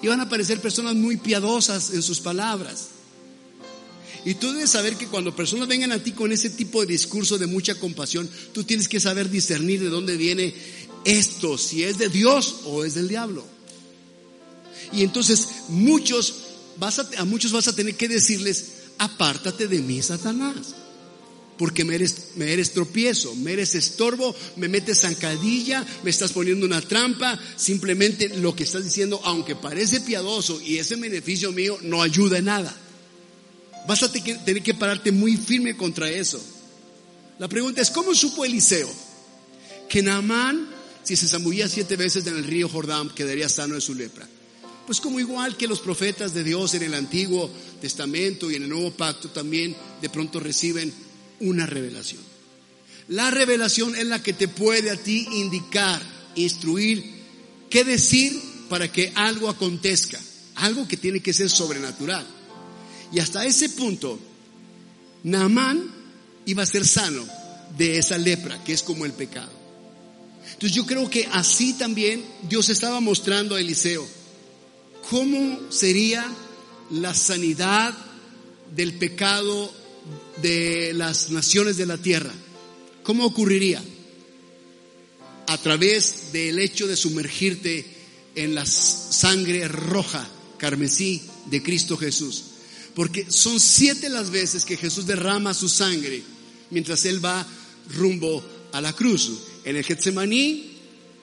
y 0.02 0.06
van 0.06 0.20
a 0.20 0.28
parecer 0.28 0.60
personas 0.60 0.94
muy 0.94 1.18
piadosas 1.18 1.90
en 1.90 2.02
sus 2.02 2.20
palabras. 2.20 2.88
Y 4.24 4.34
tú 4.34 4.52
debes 4.52 4.70
saber 4.70 4.96
que 4.96 5.06
cuando 5.06 5.36
personas 5.36 5.68
vengan 5.68 5.92
a 5.92 6.02
ti 6.02 6.12
con 6.12 6.32
ese 6.32 6.50
tipo 6.50 6.80
de 6.80 6.92
discurso 6.92 7.38
de 7.38 7.46
mucha 7.46 7.74
compasión, 7.74 8.28
tú 8.52 8.64
tienes 8.64 8.88
que 8.88 9.00
saber 9.00 9.30
discernir 9.30 9.80
de 9.80 9.90
dónde 9.90 10.16
viene 10.16 10.54
esto, 11.04 11.56
si 11.56 11.84
es 11.84 11.98
de 11.98 12.08
Dios 12.08 12.60
o 12.64 12.84
es 12.84 12.94
del 12.94 13.08
diablo. 13.08 13.44
Y 14.92 15.02
entonces 15.02 15.48
muchos 15.68 16.34
vas 16.78 16.98
a, 16.98 17.08
a 17.18 17.24
muchos 17.24 17.52
vas 17.52 17.68
a 17.68 17.74
tener 17.74 17.94
que 17.96 18.08
decirles, 18.08 18.72
apártate 18.98 19.68
de 19.68 19.80
mí, 19.80 20.02
Satanás 20.02 20.74
porque 21.58 21.84
me 21.84 21.96
eres, 21.96 22.28
me 22.36 22.52
eres 22.52 22.72
tropiezo, 22.72 23.34
me 23.34 23.52
eres 23.52 23.74
estorbo, 23.74 24.34
me 24.56 24.68
metes 24.68 25.00
zancadilla, 25.00 25.84
me 26.04 26.10
estás 26.10 26.32
poniendo 26.32 26.64
una 26.64 26.80
trampa, 26.80 27.38
simplemente 27.56 28.28
lo 28.28 28.54
que 28.54 28.62
estás 28.62 28.84
diciendo, 28.84 29.20
aunque 29.24 29.56
parece 29.56 30.00
piadoso 30.00 30.60
y 30.62 30.78
ese 30.78 30.94
beneficio 30.96 31.50
mío 31.52 31.76
no 31.82 32.00
ayuda 32.00 32.38
en 32.38 32.44
nada. 32.44 32.74
Vas 33.88 34.02
a 34.04 34.12
tener 34.12 34.62
que 34.62 34.74
pararte 34.74 35.10
muy 35.10 35.36
firme 35.36 35.76
contra 35.76 36.08
eso. 36.08 36.40
La 37.38 37.48
pregunta 37.48 37.82
es, 37.82 37.90
¿cómo 37.90 38.14
supo 38.14 38.44
Eliseo 38.44 38.88
que 39.88 40.02
Naamán, 40.02 40.68
si 41.02 41.16
se 41.16 41.26
zambullía 41.26 41.68
siete 41.68 41.96
veces 41.96 42.26
en 42.26 42.36
el 42.36 42.44
río 42.44 42.68
Jordán, 42.68 43.10
quedaría 43.10 43.48
sano 43.48 43.74
de 43.74 43.80
su 43.80 43.94
lepra? 43.94 44.28
Pues 44.86 45.00
como 45.00 45.20
igual 45.20 45.56
que 45.56 45.66
los 45.66 45.80
profetas 45.80 46.32
de 46.34 46.44
Dios 46.44 46.72
en 46.74 46.82
el 46.82 46.94
Antiguo 46.94 47.50
Testamento 47.80 48.50
y 48.50 48.54
en 48.54 48.62
el 48.62 48.68
Nuevo 48.68 48.90
Pacto 48.92 49.28
también 49.28 49.76
de 50.00 50.08
pronto 50.08 50.40
reciben 50.40 51.07
una 51.40 51.66
revelación. 51.66 52.22
La 53.08 53.30
revelación 53.30 53.96
es 53.96 54.06
la 54.06 54.22
que 54.22 54.32
te 54.32 54.48
puede 54.48 54.90
a 54.90 54.96
ti 54.96 55.26
indicar, 55.32 56.02
instruir, 56.34 57.02
qué 57.70 57.84
decir 57.84 58.38
para 58.68 58.90
que 58.92 59.12
algo 59.14 59.48
acontezca, 59.48 60.20
algo 60.56 60.86
que 60.86 60.96
tiene 60.96 61.20
que 61.20 61.32
ser 61.32 61.48
sobrenatural. 61.48 62.26
Y 63.12 63.20
hasta 63.20 63.46
ese 63.46 63.70
punto, 63.70 64.18
Naamán 65.24 65.90
iba 66.44 66.62
a 66.62 66.66
ser 66.66 66.86
sano 66.86 67.26
de 67.76 67.98
esa 67.98 68.18
lepra, 68.18 68.62
que 68.62 68.72
es 68.72 68.82
como 68.82 69.06
el 69.06 69.12
pecado. 69.12 69.52
Entonces 70.52 70.72
yo 70.72 70.86
creo 70.86 71.08
que 71.08 71.28
así 71.32 71.74
también 71.74 72.24
Dios 72.48 72.68
estaba 72.68 73.00
mostrando 73.00 73.54
a 73.54 73.60
Eliseo 73.60 74.06
¿cómo 75.10 75.58
sería 75.70 76.26
la 76.90 77.14
sanidad 77.14 77.94
del 78.74 78.94
pecado 78.94 79.72
de 80.42 80.92
las 80.94 81.30
naciones 81.30 81.76
de 81.76 81.86
la 81.86 81.98
tierra? 81.98 82.32
¿Cómo 83.02 83.24
ocurriría? 83.24 83.82
A 85.46 85.58
través 85.58 86.32
del 86.32 86.58
hecho 86.58 86.86
de 86.86 86.96
sumergirte 86.96 87.86
en 88.34 88.54
la 88.54 88.66
sangre 88.66 89.66
roja, 89.68 90.28
carmesí 90.58 91.22
de 91.46 91.62
Cristo 91.62 91.96
Jesús. 91.96 92.44
Porque 92.94 93.30
son 93.30 93.58
siete 93.60 94.08
las 94.08 94.30
veces 94.30 94.64
que 94.64 94.76
Jesús 94.76 95.06
derrama 95.06 95.54
su 95.54 95.68
sangre 95.68 96.22
mientras 96.70 97.04
Él 97.04 97.24
va 97.24 97.46
rumbo 97.94 98.44
a 98.72 98.80
la 98.80 98.92
cruz. 98.92 99.32
En 99.64 99.76
el 99.76 99.84
Getsemaní 99.84 100.78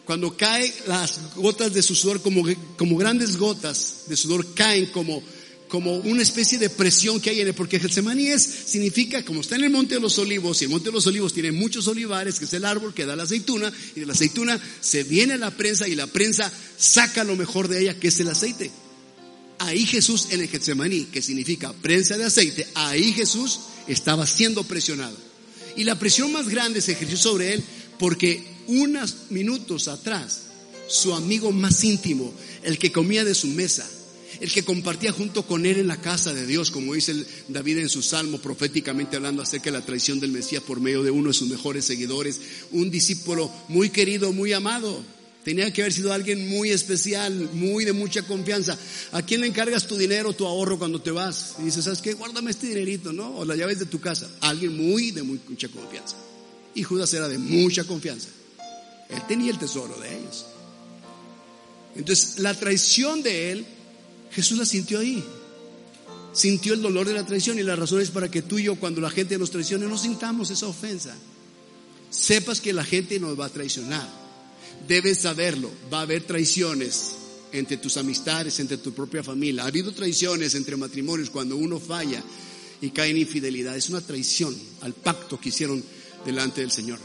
cuando 0.06 0.38
caen 0.38 0.72
las 0.88 1.36
gotas 1.36 1.74
de 1.74 1.82
su 1.82 1.96
sudor 1.96 2.22
como, 2.22 2.44
como 2.78 2.96
grandes 2.96 3.38
gotas 3.38 4.04
de 4.08 4.16
sudor 4.16 4.54
caen 4.54 4.86
como, 4.88 5.22
como 5.68 5.96
una 5.98 6.22
especie 6.22 6.58
de 6.58 6.70
presión 6.70 7.20
que 7.20 7.32
hay 7.32 7.42
en 7.42 7.48
él, 7.48 7.54
porque 7.54 7.80
Getsemaní 7.80 8.28
es, 8.28 8.44
significa, 8.44 9.24
como 9.24 9.42
está 9.42 9.56
en 9.56 9.64
el 9.64 9.72
Monte 9.72 9.96
de 9.96 10.02
los 10.02 10.18
Olivos, 10.20 10.62
y 10.62 10.66
el 10.66 10.72
Monte 10.72 10.90
de 10.90 10.94
los 10.94 11.08
Olivos 11.08 11.34
tiene 11.34 11.52
muchos 11.52 11.88
olivares, 11.88 12.40
que 12.40 12.46
es 12.46 12.54
el 12.54 12.66
árbol 12.66 12.94
que 12.94 13.06
da 13.06 13.16
la 13.16 13.24
aceituna, 13.24 13.72
y 13.96 14.00
de 14.00 14.06
la 14.06 14.14
aceituna 14.14 14.62
se 14.82 15.04
viene 15.04 15.38
la 15.38 15.52
prensa 15.52 15.88
y 15.88 15.96
la 15.96 16.08
prensa 16.08 16.52
saca 16.78 17.24
lo 17.24 17.36
mejor 17.36 17.68
de 17.68 17.82
ella, 17.82 18.00
que 18.00 18.10
es 18.10 18.20
el 18.20 18.30
aceite. 18.30 18.72
Ahí 19.60 19.86
Jesús 19.86 20.28
en 20.32 20.42
el 20.42 20.50
Getsemaní, 20.50 21.06
que 21.06 21.22
significa 21.22 21.74
prensa 21.74 22.18
de 22.18 22.26
aceite, 22.26 22.68
ahí 22.76 23.14
Jesús 23.14 23.60
estaba 23.88 24.28
siendo 24.28 24.64
presionado. 24.64 25.18
Y 25.76 25.84
la 25.84 25.98
presión 25.98 26.32
más 26.32 26.48
grande 26.48 26.82
se 26.82 26.94
ejerció 26.94 27.18
sobre 27.18 27.54
él 27.54 27.64
porque 27.98 28.44
unos 28.68 29.16
minutos 29.30 29.88
atrás, 29.88 30.42
su 30.88 31.14
amigo 31.14 31.52
más 31.52 31.84
íntimo, 31.84 32.34
el 32.64 32.78
que 32.78 32.92
comía 32.92 33.24
de 33.24 33.36
su 33.36 33.48
mesa, 33.48 33.90
el 34.40 34.52
que 34.52 34.64
compartía 34.64 35.12
junto 35.12 35.44
con 35.44 35.66
él 35.66 35.78
en 35.78 35.88
la 35.88 36.02
casa 36.02 36.34
de 36.34 36.46
Dios, 36.46 36.72
como 36.72 36.94
dice 36.94 37.14
David 37.48 37.80
en 37.80 37.90
su 37.90 38.02
salmo, 38.02 38.40
proféticamente 38.40 39.16
hablando 39.16 39.42
acerca 39.42 39.66
de 39.66 39.80
la 39.80 39.86
traición 39.86 40.20
del 40.20 40.32
Mesías 40.32 40.64
por 40.64 40.80
medio 40.80 41.04
de 41.04 41.12
uno 41.12 41.30
de 41.30 41.34
sus 41.34 41.50
mejores 41.50 41.86
seguidores, 41.86 42.40
un 42.72 42.92
discípulo 42.92 43.52
muy 43.68 43.90
querido, 43.90 44.32
muy 44.34 44.54
amado. 44.54 45.04
Tenía 45.44 45.72
que 45.72 45.84
haber 45.84 45.94
sido 45.94 46.12
alguien 46.12 46.50
muy 46.50 46.72
especial, 46.72 47.52
muy 47.54 47.86
de 47.86 47.94
mucha 47.94 48.24
confianza. 48.24 48.78
¿A 49.12 49.22
quién 49.22 49.42
le 49.42 49.48
encargas 49.48 49.86
tu 49.86 49.96
dinero, 49.96 50.34
tu 50.34 50.48
ahorro 50.48 50.80
cuando 50.80 51.00
te 51.00 51.12
vas? 51.12 51.58
Y 51.60 51.66
dices, 51.66 51.84
¿sabes 51.84 52.02
qué? 52.02 52.14
Guárdame 52.14 52.50
este 52.50 52.66
dinerito, 52.66 53.14
¿no? 53.14 53.38
O 53.38 53.46
la 53.46 53.56
llaves 53.56 53.78
de 53.78 53.86
tu 53.86 54.02
casa. 54.02 54.28
Alguien 54.42 54.76
muy 54.76 55.12
de 55.12 55.22
mucha 55.22 55.68
confianza. 55.68 56.16
Y 56.74 56.82
Judas 56.82 57.14
era 57.14 57.28
de 57.28 57.38
mucha 57.38 57.84
confianza. 57.84 58.30
Él 59.08 59.22
tenía 59.28 59.52
el 59.52 59.60
tesoro 59.60 59.96
de 60.00 60.18
ellos. 60.18 60.48
Entonces, 61.96 62.40
la 62.40 62.54
traición 62.54 63.22
de 63.22 63.52
él, 63.52 63.66
Jesús 64.36 64.58
la 64.58 64.66
sintió 64.66 65.00
ahí. 65.00 65.24
Sintió 66.34 66.74
el 66.74 66.82
dolor 66.82 67.08
de 67.08 67.14
la 67.14 67.26
traición 67.26 67.58
y 67.58 67.64
la 67.64 67.78
razón 67.78 68.02
es 68.02 68.12
para 68.12 68.30
que 68.30 68.42
tú 68.42 68.60
y 68.60 68.64
yo, 68.64 68.76
cuando 68.76 69.00
la 69.00 69.10
gente 69.10 69.38
nos 69.38 69.50
traicione, 69.50 69.88
no 69.88 69.98
sintamos 69.98 70.52
esa 70.52 70.68
ofensa. 70.68 71.16
Sepas 72.10 72.60
que 72.60 72.74
la 72.74 72.84
gente 72.84 73.18
nos 73.18 73.40
va 73.40 73.46
a 73.46 73.50
traicionar. 73.50 74.06
Debes 74.86 75.20
saberlo. 75.20 75.72
Va 75.92 76.00
a 76.00 76.02
haber 76.02 76.24
traiciones 76.24 77.14
entre 77.54 77.78
tus 77.78 77.96
amistades, 77.96 78.60
entre 78.60 78.78
tu 78.78 78.94
propia 78.94 79.24
familia. 79.24 79.64
Ha 79.64 79.68
habido 79.68 79.94
traiciones 79.94 80.54
entre 80.56 80.76
matrimonios 80.76 81.30
cuando 81.30 81.56
uno 81.56 81.80
falla 81.80 82.22
y 82.82 82.90
cae 82.90 83.12
en 83.12 83.18
infidelidad. 83.18 83.78
Es 83.78 83.90
una 83.90 84.02
traición 84.02 84.54
al 84.82 84.94
pacto 84.94 85.40
que 85.40 85.50
hicieron 85.50 85.82
delante 86.26 86.60
del 86.60 86.72
Señor. 86.72 87.00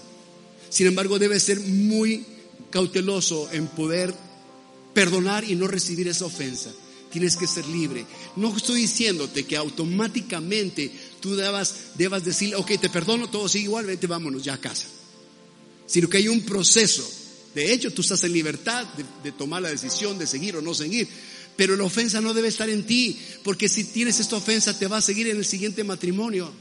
Sin 0.68 0.88
embargo, 0.88 1.20
debe 1.20 1.38
ser 1.38 1.60
muy 1.60 2.26
cauteloso 2.70 3.48
en 3.52 3.68
poder 3.68 4.12
perdonar 4.92 5.44
y 5.44 5.54
no 5.54 5.68
recibir 5.68 6.08
esa 6.08 6.24
ofensa. 6.24 6.72
Tienes 7.10 7.36
que 7.36 7.46
ser 7.46 7.66
libre. 7.66 8.06
No 8.36 8.56
estoy 8.56 8.82
diciéndote 8.82 9.44
que 9.44 9.56
automáticamente 9.56 10.90
tú 11.20 11.34
debas, 11.34 11.92
debas 11.96 12.24
decirle, 12.24 12.56
ok, 12.56 12.72
te 12.80 12.88
perdono, 12.88 13.28
todo 13.28 13.48
sigue 13.48 13.64
igual, 13.64 13.86
vete, 13.86 14.06
vámonos 14.06 14.44
ya 14.44 14.54
a 14.54 14.60
casa. 14.60 14.86
Sino 15.86 16.08
que 16.08 16.18
hay 16.18 16.28
un 16.28 16.42
proceso. 16.42 17.08
De 17.54 17.72
hecho, 17.72 17.92
tú 17.92 18.02
estás 18.02 18.22
en 18.24 18.32
libertad 18.32 18.86
de, 18.94 19.04
de 19.24 19.32
tomar 19.32 19.62
la 19.62 19.70
decisión 19.70 20.18
de 20.18 20.26
seguir 20.26 20.56
o 20.56 20.62
no 20.62 20.72
seguir. 20.72 21.08
Pero 21.56 21.76
la 21.76 21.84
ofensa 21.84 22.20
no 22.20 22.32
debe 22.32 22.48
estar 22.48 22.70
en 22.70 22.86
ti, 22.86 23.18
porque 23.42 23.68
si 23.68 23.84
tienes 23.84 24.20
esta 24.20 24.36
ofensa 24.36 24.78
te 24.78 24.86
va 24.86 24.98
a 24.98 25.02
seguir 25.02 25.26
en 25.28 25.36
el 25.36 25.44
siguiente 25.44 25.82
matrimonio 25.82 26.52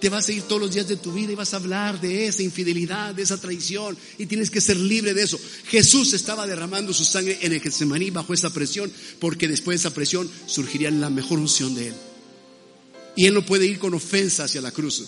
te 0.00 0.08
vas 0.08 0.28
a 0.28 0.32
ir 0.32 0.42
todos 0.42 0.62
los 0.62 0.72
días 0.72 0.88
de 0.88 0.96
tu 0.96 1.12
vida 1.12 1.32
y 1.32 1.34
vas 1.34 1.52
a 1.52 1.58
hablar 1.58 2.00
de 2.00 2.26
esa 2.26 2.42
infidelidad, 2.42 3.14
de 3.14 3.22
esa 3.22 3.38
traición 3.38 3.96
y 4.18 4.26
tienes 4.26 4.50
que 4.50 4.60
ser 4.60 4.78
libre 4.78 5.12
de 5.12 5.22
eso. 5.22 5.38
Jesús 5.66 6.14
estaba 6.14 6.46
derramando 6.46 6.94
su 6.94 7.04
sangre 7.04 7.38
en 7.42 7.52
el 7.52 7.60
Getsemaní 7.60 8.10
bajo 8.10 8.32
esa 8.32 8.50
presión 8.50 8.90
porque 9.18 9.46
después 9.46 9.80
de 9.80 9.88
esa 9.88 9.94
presión 9.94 10.30
surgiría 10.46 10.90
la 10.90 11.10
mejor 11.10 11.38
unción 11.38 11.74
de 11.74 11.88
él. 11.88 11.94
Y 13.14 13.26
él 13.26 13.34
no 13.34 13.44
puede 13.44 13.66
ir 13.66 13.78
con 13.78 13.92
ofensa 13.92 14.44
hacia 14.44 14.62
la 14.62 14.70
cruz. 14.70 15.04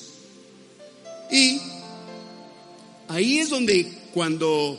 Y 1.30 1.58
ahí 3.08 3.38
es 3.38 3.48
donde 3.48 3.90
cuando 4.12 4.78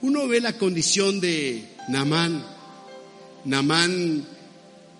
uno 0.00 0.26
ve 0.26 0.40
la 0.40 0.56
condición 0.56 1.20
de 1.20 1.68
Namán, 1.88 2.42
Namán 3.44 4.26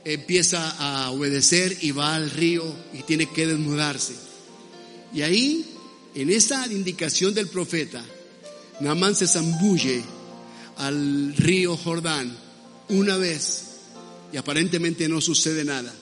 empieza 0.05 0.71
a 0.71 1.11
obedecer 1.11 1.79
y 1.81 1.93
va 1.93 2.17
al 2.17 2.31
río 2.31 2.75
y 2.93 3.03
tiene 3.05 3.27
que 3.27 3.47
desnudarse. 3.47 4.30
Y 5.13 5.23
ahí, 5.23 5.65
en 6.15 6.31
esa 6.31 6.67
indicación 6.67 7.35
del 7.35 7.49
profeta, 7.49 8.05
Naamán 8.81 9.15
se 9.15 9.27
zambulle 9.27 10.03
al 10.77 11.37
río 11.37 11.77
Jordán 11.77 12.37
una 12.89 13.17
vez 13.17 13.63
y 14.33 14.37
aparentemente 14.37 15.09
no 15.09 15.21
sucede 15.21 15.65
nada. 15.65 15.93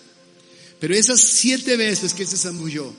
Pero 0.79 0.95
esas 0.95 1.21
siete 1.21 1.77
veces 1.77 2.15
que 2.15 2.27
se 2.27 2.37
zambulló 2.37 2.93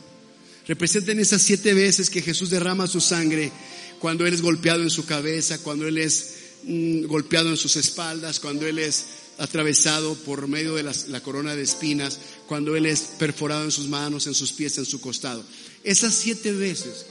representan 0.68 1.20
esas 1.20 1.42
siete 1.42 1.74
veces 1.74 2.10
que 2.10 2.22
Jesús 2.22 2.50
derrama 2.50 2.88
su 2.88 3.02
sangre 3.02 3.52
cuando 4.00 4.26
Él 4.26 4.34
es 4.34 4.42
golpeado 4.42 4.84
en 4.84 4.90
su 4.90 5.06
cabeza, 5.06 5.60
cuando 5.60 5.88
Él 5.88 5.98
es 5.98 6.36
mm, 6.64 7.06
golpeado 7.06 7.50
en 7.50 7.58
sus 7.58 7.76
espaldas, 7.76 8.40
cuando 8.40 8.68
Él 8.68 8.80
es 8.80 9.06
atravesado 9.38 10.16
por 10.16 10.48
medio 10.48 10.76
de 10.76 10.84
la 10.84 11.22
corona 11.22 11.56
de 11.56 11.64
espinas, 11.64 12.20
cuando 12.46 12.76
Él 12.76 12.86
es 12.86 13.02
perforado 13.18 13.64
en 13.64 13.72
sus 13.72 13.88
manos, 13.88 14.28
en 14.28 14.34
sus 14.34 14.52
pies, 14.52 14.78
en 14.78 14.86
su 14.86 15.00
costado. 15.00 15.44
Esas 15.84 16.14
siete 16.14 16.52
veces, 16.52 17.06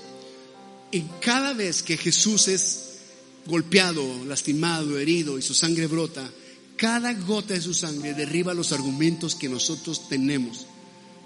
y 0.91 1.03
cada 1.21 1.53
vez 1.53 1.83
que 1.83 1.97
Jesús 1.97 2.49
es 2.49 2.85
golpeado, 3.47 4.25
lastimado, 4.25 4.99
herido 4.99 5.39
y 5.39 5.43
su 5.43 5.55
sangre 5.55 5.87
brota, 5.87 6.31
cada 6.77 7.13
gota 7.15 7.55
de 7.55 7.61
su 7.61 7.75
sangre 7.75 8.15
derriba 8.15 8.55
los 8.55 8.73
argumentos 8.73 9.35
que 9.35 9.49
nosotros 9.49 10.09
tenemos 10.09 10.67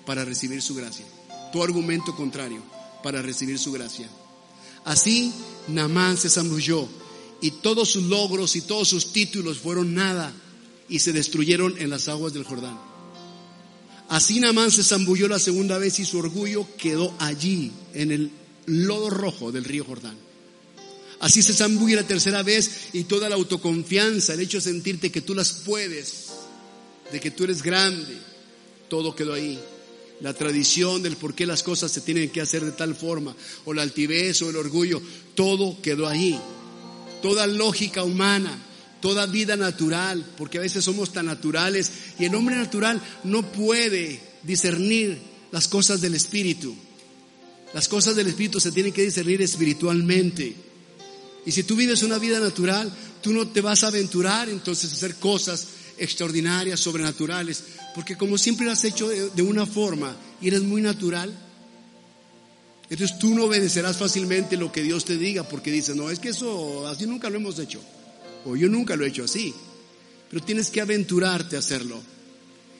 para 0.06 0.24
recibir 0.24 0.62
su 0.62 0.74
gracia. 0.74 1.04
Tu 1.52 1.62
argumento 1.62 2.16
contrario 2.16 2.62
para 3.02 3.20
recibir 3.20 3.58
su 3.58 3.72
gracia. 3.72 4.08
Así 4.84 5.32
Namán 5.68 6.16
se 6.16 6.30
zambulló 6.30 6.88
y 7.40 7.50
todos 7.50 7.90
sus 7.90 8.04
logros 8.04 8.56
y 8.56 8.62
todos 8.62 8.88
sus 8.88 9.12
títulos 9.12 9.58
fueron 9.58 9.94
nada 9.94 10.32
y 10.88 11.00
se 11.00 11.12
destruyeron 11.12 11.74
en 11.78 11.90
las 11.90 12.08
aguas 12.08 12.32
del 12.32 12.44
Jordán. 12.44 12.91
Así 14.12 14.40
Namán 14.40 14.70
se 14.70 14.84
zambulló 14.84 15.26
la 15.26 15.38
segunda 15.38 15.78
vez 15.78 15.98
y 15.98 16.04
su 16.04 16.18
orgullo 16.18 16.66
quedó 16.76 17.14
allí, 17.18 17.72
en 17.94 18.10
el 18.10 18.30
lodo 18.66 19.08
rojo 19.08 19.50
del 19.50 19.64
río 19.64 19.86
Jordán. 19.86 20.18
Así 21.20 21.42
se 21.42 21.54
zambulló 21.54 21.96
la 21.96 22.06
tercera 22.06 22.42
vez 22.42 22.90
y 22.92 23.04
toda 23.04 23.30
la 23.30 23.36
autoconfianza, 23.36 24.34
el 24.34 24.40
hecho 24.40 24.58
de 24.58 24.64
sentirte 24.64 25.10
que 25.10 25.22
tú 25.22 25.34
las 25.34 25.52
puedes, 25.64 26.26
de 27.10 27.20
que 27.20 27.30
tú 27.30 27.44
eres 27.44 27.62
grande, 27.62 28.18
todo 28.90 29.16
quedó 29.16 29.32
ahí. 29.32 29.58
La 30.20 30.34
tradición 30.34 31.02
del 31.02 31.16
por 31.16 31.34
qué 31.34 31.46
las 31.46 31.62
cosas 31.62 31.90
se 31.90 32.02
tienen 32.02 32.28
que 32.28 32.42
hacer 32.42 32.62
de 32.66 32.72
tal 32.72 32.94
forma, 32.94 33.34
o 33.64 33.72
la 33.72 33.80
altivez 33.80 34.42
o 34.42 34.50
el 34.50 34.56
orgullo, 34.56 35.00
todo 35.34 35.80
quedó 35.80 36.06
ahí. 36.06 36.38
Toda 37.22 37.46
lógica 37.46 38.04
humana, 38.04 38.62
toda 39.02 39.26
vida 39.26 39.56
natural, 39.56 40.24
porque 40.38 40.56
a 40.56 40.62
veces 40.62 40.84
somos 40.84 41.12
tan 41.12 41.26
naturales 41.26 41.90
y 42.18 42.24
el 42.24 42.34
hombre 42.34 42.56
natural 42.56 43.02
no 43.24 43.42
puede 43.52 44.20
discernir 44.44 45.18
las 45.50 45.68
cosas 45.68 46.00
del 46.00 46.14
Espíritu. 46.14 46.74
Las 47.74 47.88
cosas 47.88 48.16
del 48.16 48.28
Espíritu 48.28 48.60
se 48.60 48.72
tienen 48.72 48.92
que 48.92 49.02
discernir 49.02 49.42
espiritualmente. 49.42 50.54
Y 51.44 51.52
si 51.52 51.64
tú 51.64 51.74
vives 51.74 52.02
una 52.02 52.18
vida 52.18 52.38
natural, 52.38 52.90
tú 53.20 53.32
no 53.32 53.48
te 53.48 53.60
vas 53.60 53.82
a 53.82 53.88
aventurar 53.88 54.48
entonces 54.48 54.92
a 54.92 54.94
hacer 54.94 55.16
cosas 55.16 55.66
extraordinarias, 55.98 56.80
sobrenaturales, 56.80 57.64
porque 57.94 58.16
como 58.16 58.38
siempre 58.38 58.66
lo 58.66 58.72
has 58.72 58.84
hecho 58.84 59.08
de, 59.08 59.42
una 59.42 59.66
forma 59.66 60.16
y 60.40 60.48
eres 60.48 60.62
muy 60.62 60.80
natural, 60.80 61.32
entonces 62.88 63.18
tú 63.18 63.34
no 63.34 63.44
obedecerás 63.44 63.96
fácilmente 63.96 64.56
lo 64.56 64.70
que 64.70 64.82
Dios 64.82 65.04
te 65.04 65.16
diga, 65.16 65.48
porque 65.48 65.72
dices, 65.72 65.96
no, 65.96 66.10
es 66.10 66.18
que 66.18 66.28
eso 66.28 66.86
así 66.86 67.06
nunca 67.06 67.30
lo 67.30 67.36
hemos 67.36 67.58
hecho, 67.58 67.80
o 68.44 68.56
yo 68.56 68.68
nunca 68.68 68.96
lo 68.96 69.04
he 69.04 69.08
hecho 69.08 69.24
así, 69.24 69.54
pero 70.30 70.44
tienes 70.44 70.70
que 70.70 70.80
aventurarte 70.80 71.56
a 71.56 71.60
hacerlo. 71.60 72.00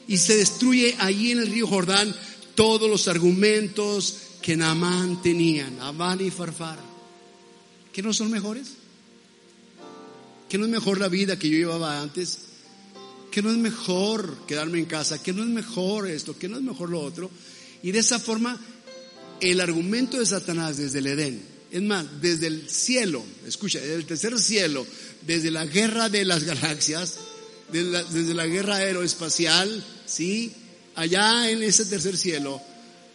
Y 0.08 0.16
se 0.16 0.36
destruye 0.36 0.96
allí 0.98 1.32
en 1.32 1.38
el 1.38 1.50
río 1.50 1.66
Jordán 1.66 2.14
todos 2.54 2.88
los 2.88 3.08
argumentos 3.08 4.16
que 4.42 4.56
Naamán 4.56 5.22
tenían, 5.22 5.80
Abán 5.80 6.20
y 6.20 6.30
Farfar, 6.30 6.78
que 7.92 8.02
no 8.02 8.12
son 8.12 8.30
mejores, 8.30 8.72
que 10.48 10.58
no 10.58 10.64
es 10.64 10.70
mejor 10.70 10.98
la 10.98 11.08
vida 11.08 11.38
que 11.38 11.48
yo 11.48 11.56
llevaba 11.56 12.00
antes, 12.00 12.38
que 13.30 13.40
no 13.40 13.50
es 13.50 13.56
mejor 13.56 14.38
quedarme 14.46 14.78
en 14.78 14.84
casa, 14.84 15.22
que 15.22 15.32
no 15.32 15.42
es 15.42 15.48
mejor 15.48 16.08
esto, 16.08 16.36
que 16.36 16.48
no 16.48 16.56
es 16.56 16.62
mejor 16.62 16.90
lo 16.90 17.00
otro. 17.00 17.30
Y 17.82 17.92
de 17.92 18.00
esa 18.00 18.18
forma, 18.18 18.60
el 19.40 19.60
argumento 19.60 20.18
de 20.18 20.26
Satanás 20.26 20.76
desde 20.76 20.98
el 20.98 21.06
Edén, 21.06 21.51
es 21.72 21.80
más, 21.80 22.20
desde 22.20 22.48
el 22.48 22.68
cielo, 22.68 23.24
escucha, 23.46 23.80
desde 23.80 23.94
el 23.94 24.04
tercer 24.04 24.38
cielo, 24.38 24.86
desde 25.22 25.50
la 25.50 25.64
guerra 25.64 26.10
de 26.10 26.26
las 26.26 26.44
galaxias, 26.44 27.14
desde 27.72 28.34
la, 28.34 28.46
guerra 28.46 28.76
aeroespacial, 28.76 29.82
¿sí? 30.04 30.52
Allá 30.94 31.50
en 31.50 31.62
ese 31.62 31.86
tercer 31.86 32.18
cielo, 32.18 32.60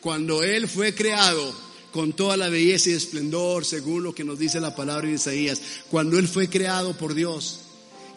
cuando 0.02 0.42
Él 0.42 0.68
fue 0.68 0.96
creado 0.96 1.56
con 1.92 2.14
toda 2.14 2.36
la 2.36 2.50
belleza 2.50 2.90
y 2.90 2.94
esplendor, 2.94 3.64
según 3.64 4.02
lo 4.02 4.16
que 4.16 4.24
nos 4.24 4.40
dice 4.40 4.60
la 4.60 4.76
palabra 4.76 5.08
de 5.08 5.14
Isaías, 5.14 5.62
cuando 5.92 6.18
Él 6.18 6.28
fue 6.28 6.50
creado 6.50 6.98
por 6.98 7.14
Dios 7.14 7.60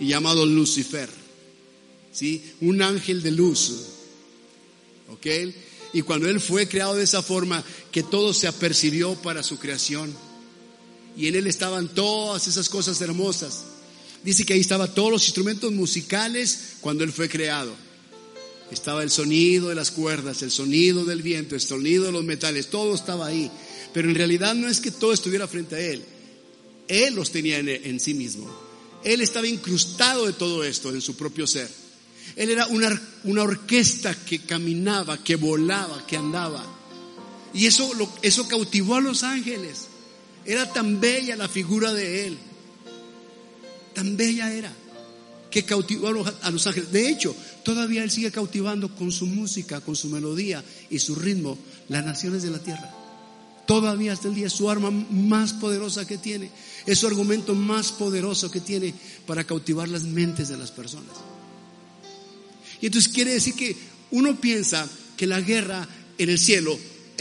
y 0.01 0.09
llamado 0.09 0.47
Lucifer, 0.47 1.11
¿sí? 2.12 2.55
Un 2.62 2.80
ángel 2.80 3.22
de 3.22 3.32
luz, 3.32 3.72
¿ok? 5.11 5.26
Y 5.93 6.01
cuando 6.01 6.30
Él 6.30 6.41
fue 6.41 6.66
creado 6.66 6.95
de 6.95 7.05
esa 7.05 7.20
forma, 7.20 7.62
que 7.93 8.03
todo 8.03 8.32
se 8.32 8.49
apercibió 8.49 9.16
para 9.16 9.43
su 9.43 9.59
creación. 9.59 10.14
Y 11.16 11.26
en 11.26 11.36
Él 11.36 11.46
estaban 11.46 11.88
todas 11.88 12.46
esas 12.46 12.68
cosas 12.68 13.00
hermosas. 13.00 13.64
Dice 14.22 14.44
que 14.44 14.54
ahí 14.54 14.61
estaban 14.61 14.94
todos 14.94 15.11
los 15.11 15.24
instrumentos 15.24 15.72
musicales 15.72 16.74
cuando 16.80 17.04
Él 17.04 17.12
fue 17.12 17.28
creado. 17.28 17.74
Estaba 18.70 19.02
el 19.02 19.11
sonido 19.11 19.68
de 19.68 19.74
las 19.74 19.90
cuerdas, 19.90 20.42
el 20.42 20.50
sonido 20.50 21.04
del 21.04 21.22
viento, 21.22 21.54
el 21.54 21.61
sonido 21.61 22.04
de 22.04 22.12
los 22.12 22.24
metales, 22.24 22.68
todo 22.68 22.94
estaba 22.94 23.26
ahí. 23.26 23.50
Pero 23.92 24.08
en 24.08 24.14
realidad 24.14 24.54
no 24.54 24.68
es 24.68 24.80
que 24.80 24.92
todo 24.92 25.12
estuviera 25.12 25.48
frente 25.48 25.74
a 25.74 25.80
Él. 25.80 26.04
Él 26.86 27.14
los 27.14 27.30
tenía 27.30 27.58
en, 27.58 28.00
sí 28.00 28.14
mismo. 28.14 28.48
Él 29.02 29.20
estaba 29.22 29.46
incrustado 29.46 30.26
de 30.26 30.32
todo 30.34 30.62
esto 30.64 30.90
en 30.90 31.00
su 31.00 31.16
propio 31.16 31.46
ser. 31.46 31.68
Él 32.36 32.50
era 32.50 32.66
una, 32.66 33.00
una 33.24 33.42
orquesta 33.42 34.14
que 34.24 34.40
caminaba, 34.40 35.22
que 35.22 35.36
volaba, 35.36 36.06
que 36.06 36.16
andaba. 36.16 36.64
Y 37.52 37.66
eso, 37.66 37.90
eso 38.22 38.46
cautivó 38.46 38.96
a 38.96 39.00
los 39.00 39.22
ángeles. 39.24 39.89
Era 40.51 40.66
tan 40.72 40.98
bella 40.98 41.36
la 41.36 41.48
figura 41.48 41.92
de 41.92 42.26
Él. 42.26 42.36
Tan 43.94 44.16
bella 44.16 44.53
era 44.53 44.72
que 45.48 45.64
cautivó 45.64 46.09
a 46.09 46.51
los 46.51 46.66
ángeles. 46.66 46.90
De 46.90 47.09
hecho, 47.09 47.36
todavía 47.62 48.03
Él 48.03 48.11
sigue 48.11 48.32
cautivando 48.32 48.92
con 48.96 49.12
su 49.12 49.26
música, 49.26 49.80
con 49.80 49.94
su 49.94 50.09
melodía 50.09 50.64
y 50.90 50.98
su 50.98 51.14
ritmo 51.14 51.57
las 51.88 52.05
naciones 52.05 52.42
de 52.42 52.51
la 52.51 52.59
tierra. 52.59 52.92
Todavía 53.64 54.12
hasta 54.12 54.26
el 54.26 54.34
día 54.34 54.48
es 54.48 54.53
su 54.53 54.68
arma 54.68 54.90
más 54.90 55.53
poderosa 55.53 56.05
que 56.05 56.18
tiene, 56.18 56.51
es 56.84 56.98
su 56.98 57.07
argumento 57.07 57.55
más 57.55 57.92
poderoso 57.92 58.51
que 58.51 58.59
tiene 58.59 58.92
para 59.28 59.44
cautivar 59.44 59.88
las 59.88 60.03
mentes 60.03 60.48
de 60.48 60.57
las 60.57 60.72
personas. 60.72 61.14
Y 62.80 62.86
entonces 62.86 63.12
quiere 63.12 63.34
decir 63.34 63.55
que 63.55 63.76
uno 64.11 64.40
piensa 64.40 64.88
que 65.16 65.28
la 65.28 65.40
guerra 65.40 65.86
en 66.18 66.28
el 66.28 66.40
cielo 66.40 66.76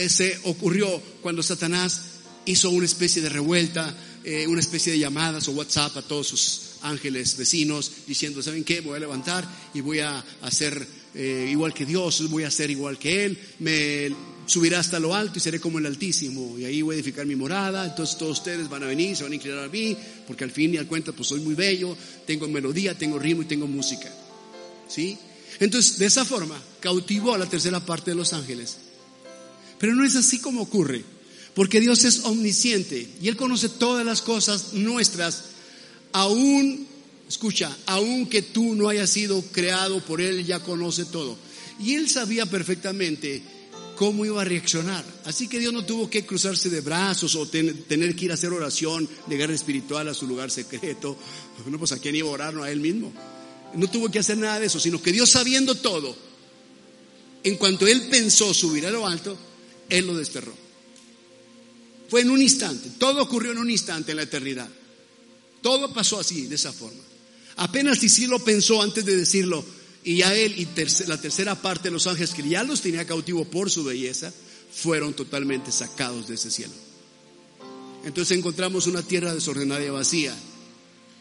se 0.08 0.36
ocurrió 0.42 1.00
cuando 1.22 1.44
Satanás 1.44 2.09
hizo 2.46 2.70
una 2.70 2.86
especie 2.86 3.22
de 3.22 3.28
revuelta, 3.28 3.94
eh, 4.24 4.46
una 4.46 4.60
especie 4.60 4.92
de 4.92 4.98
llamadas 4.98 5.48
o 5.48 5.52
WhatsApp 5.52 5.96
a 5.96 6.02
todos 6.02 6.28
sus 6.28 6.62
ángeles 6.82 7.36
vecinos 7.36 7.90
diciendo, 8.06 8.42
¿saben 8.42 8.64
qué? 8.64 8.80
Voy 8.80 8.96
a 8.96 9.00
levantar 9.00 9.46
y 9.74 9.80
voy 9.80 10.00
a 10.00 10.24
hacer 10.42 10.86
eh, 11.14 11.48
igual 11.50 11.74
que 11.74 11.86
Dios, 11.86 12.28
voy 12.30 12.44
a 12.44 12.50
ser 12.50 12.70
igual 12.70 12.98
que 12.98 13.24
Él, 13.24 13.38
me 13.58 14.10
subiré 14.46 14.76
hasta 14.76 14.98
lo 14.98 15.14
alto 15.14 15.38
y 15.38 15.40
seré 15.40 15.60
como 15.60 15.78
el 15.78 15.86
Altísimo 15.86 16.58
y 16.58 16.64
ahí 16.64 16.82
voy 16.82 16.94
a 16.94 16.96
edificar 16.96 17.26
mi 17.26 17.36
morada, 17.36 17.86
entonces 17.86 18.16
todos 18.16 18.38
ustedes 18.38 18.68
van 18.68 18.82
a 18.82 18.86
venir, 18.86 19.16
se 19.16 19.22
van 19.22 19.32
a 19.32 19.34
inclinar 19.34 19.64
a 19.64 19.68
mí, 19.68 19.96
porque 20.26 20.44
al 20.44 20.50
fin 20.50 20.74
y 20.74 20.76
al 20.76 20.86
cuenta 20.86 21.12
pues 21.12 21.28
soy 21.28 21.40
muy 21.40 21.54
bello, 21.54 21.96
tengo 22.26 22.48
melodía, 22.48 22.96
tengo 22.96 23.18
ritmo 23.18 23.42
y 23.42 23.46
tengo 23.46 23.66
música. 23.66 24.12
¿Sí? 24.88 25.16
Entonces, 25.60 25.98
de 25.98 26.06
esa 26.06 26.24
forma, 26.24 26.60
cautivó 26.80 27.34
a 27.34 27.38
la 27.38 27.46
tercera 27.46 27.80
parte 27.84 28.10
de 28.10 28.16
los 28.16 28.32
ángeles. 28.32 28.78
Pero 29.78 29.94
no 29.94 30.04
es 30.04 30.16
así 30.16 30.40
como 30.40 30.62
ocurre, 30.62 31.04
porque 31.54 31.80
Dios 31.80 32.04
es 32.04 32.24
omnisciente 32.24 33.08
y 33.20 33.28
Él 33.28 33.36
conoce 33.36 33.68
todas 33.68 34.04
las 34.04 34.22
cosas 34.22 34.72
nuestras 34.72 35.44
aún, 36.12 36.86
escucha, 37.28 37.76
aún 37.86 38.26
que 38.26 38.42
tú 38.42 38.74
no 38.74 38.88
hayas 38.88 39.10
sido 39.10 39.42
creado 39.52 40.04
por 40.04 40.20
Él, 40.20 40.44
ya 40.44 40.60
conoce 40.60 41.04
todo. 41.04 41.36
Y 41.78 41.94
Él 41.94 42.08
sabía 42.08 42.46
perfectamente 42.46 43.42
cómo 43.96 44.24
iba 44.24 44.40
a 44.40 44.44
reaccionar. 44.44 45.04
Así 45.24 45.48
que 45.48 45.58
Dios 45.58 45.72
no 45.72 45.84
tuvo 45.84 46.08
que 46.08 46.24
cruzarse 46.24 46.70
de 46.70 46.80
brazos 46.80 47.34
o 47.34 47.46
tener 47.46 48.16
que 48.16 48.24
ir 48.24 48.30
a 48.30 48.34
hacer 48.34 48.52
oración 48.52 49.08
de 49.26 49.36
guerra 49.36 49.54
espiritual 49.54 50.08
a 50.08 50.14
su 50.14 50.26
lugar 50.26 50.50
secreto. 50.50 51.16
No, 51.66 51.78
pues 51.78 51.92
a 51.92 51.98
quién 51.98 52.16
iba 52.16 52.26
a 52.26 52.32
orar, 52.32 52.54
no 52.54 52.62
a 52.62 52.70
Él 52.70 52.80
mismo. 52.80 53.12
No 53.74 53.90
tuvo 53.90 54.10
que 54.10 54.18
hacer 54.18 54.38
nada 54.38 54.58
de 54.58 54.66
eso, 54.66 54.80
sino 54.80 55.02
que 55.02 55.12
Dios 55.12 55.28
sabiendo 55.28 55.74
todo, 55.74 56.16
en 57.44 57.56
cuanto 57.56 57.86
Él 57.86 58.08
pensó 58.10 58.54
subir 58.54 58.86
a 58.86 58.90
lo 58.90 59.06
alto, 59.06 59.36
Él 59.90 60.06
lo 60.06 60.16
desterró. 60.16 60.54
Fue 62.10 62.22
en 62.22 62.30
un 62.30 62.42
instante, 62.42 62.90
todo 62.98 63.22
ocurrió 63.22 63.52
en 63.52 63.58
un 63.58 63.70
instante 63.70 64.10
en 64.10 64.16
la 64.16 64.24
eternidad. 64.24 64.68
Todo 65.62 65.94
pasó 65.94 66.18
así, 66.18 66.48
de 66.48 66.56
esa 66.56 66.72
forma. 66.72 67.00
Apenas 67.56 67.98
sí 68.00 68.26
pensó 68.44 68.82
antes 68.82 69.04
de 69.04 69.16
decirlo, 69.16 69.64
y 70.02 70.16
ya 70.16 70.34
él 70.34 70.58
y 70.58 70.66
la 71.06 71.20
tercera 71.20 71.54
parte 71.54 71.84
de 71.84 71.92
los 71.92 72.08
ángeles 72.08 72.34
que 72.34 72.48
ya 72.48 72.64
los 72.64 72.80
tenía 72.80 73.06
cautivo 73.06 73.44
por 73.44 73.70
su 73.70 73.84
belleza, 73.84 74.32
fueron 74.72 75.14
totalmente 75.14 75.70
sacados 75.70 76.26
de 76.26 76.34
ese 76.34 76.50
cielo. 76.50 76.72
Entonces 78.04 78.36
encontramos 78.36 78.88
una 78.88 79.02
tierra 79.02 79.32
desordenada 79.32 79.84
y 79.84 79.90
vacía 79.90 80.34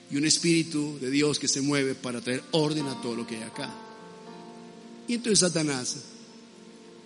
y 0.10 0.18
un 0.18 0.26
espíritu 0.26 0.98
de 1.00 1.12
Dios 1.12 1.38
que 1.38 1.48
se 1.48 1.62
mueve 1.62 1.94
para 1.94 2.20
traer 2.20 2.44
orden 2.50 2.88
a 2.88 3.00
todo 3.00 3.16
lo 3.16 3.28
que 3.28 3.36
hay 3.36 3.44
acá. 3.44 3.72
Y 5.08 5.16
entonces 5.16 5.40
Satanás 5.40 5.98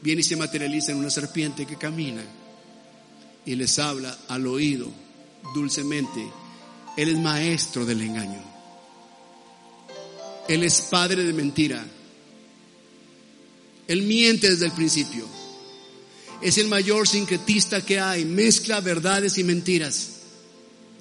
viene 0.02 0.22
y 0.22 0.24
se 0.24 0.38
materializa 0.38 0.94
en 0.94 1.00
una 1.00 1.10
serpiente 1.10 1.66
que 1.66 1.76
camina 1.76 2.24
y 3.46 3.56
les 3.56 3.80
habla 3.80 4.18
al 4.28 4.48
oído 4.48 4.92
dulcemente 5.54 6.32
él 6.96 7.10
es 7.10 7.20
maestro 7.20 7.86
del 7.86 8.02
engaño. 8.02 8.42
Él 10.48 10.64
es 10.64 10.82
padre 10.82 11.24
de 11.24 11.34
mentira. 11.34 11.86
Él 13.88 14.04
miente 14.04 14.50
desde 14.50 14.66
el 14.66 14.72
principio. 14.74 15.26
Es 16.42 16.58
el 16.58 16.68
mayor 16.68 17.08
sincretista 17.08 17.82
que 17.82 18.00
hay. 18.00 18.26
Mezcla 18.26 18.80
verdades 18.82 19.38
y 19.38 19.44
mentiras 19.44 20.10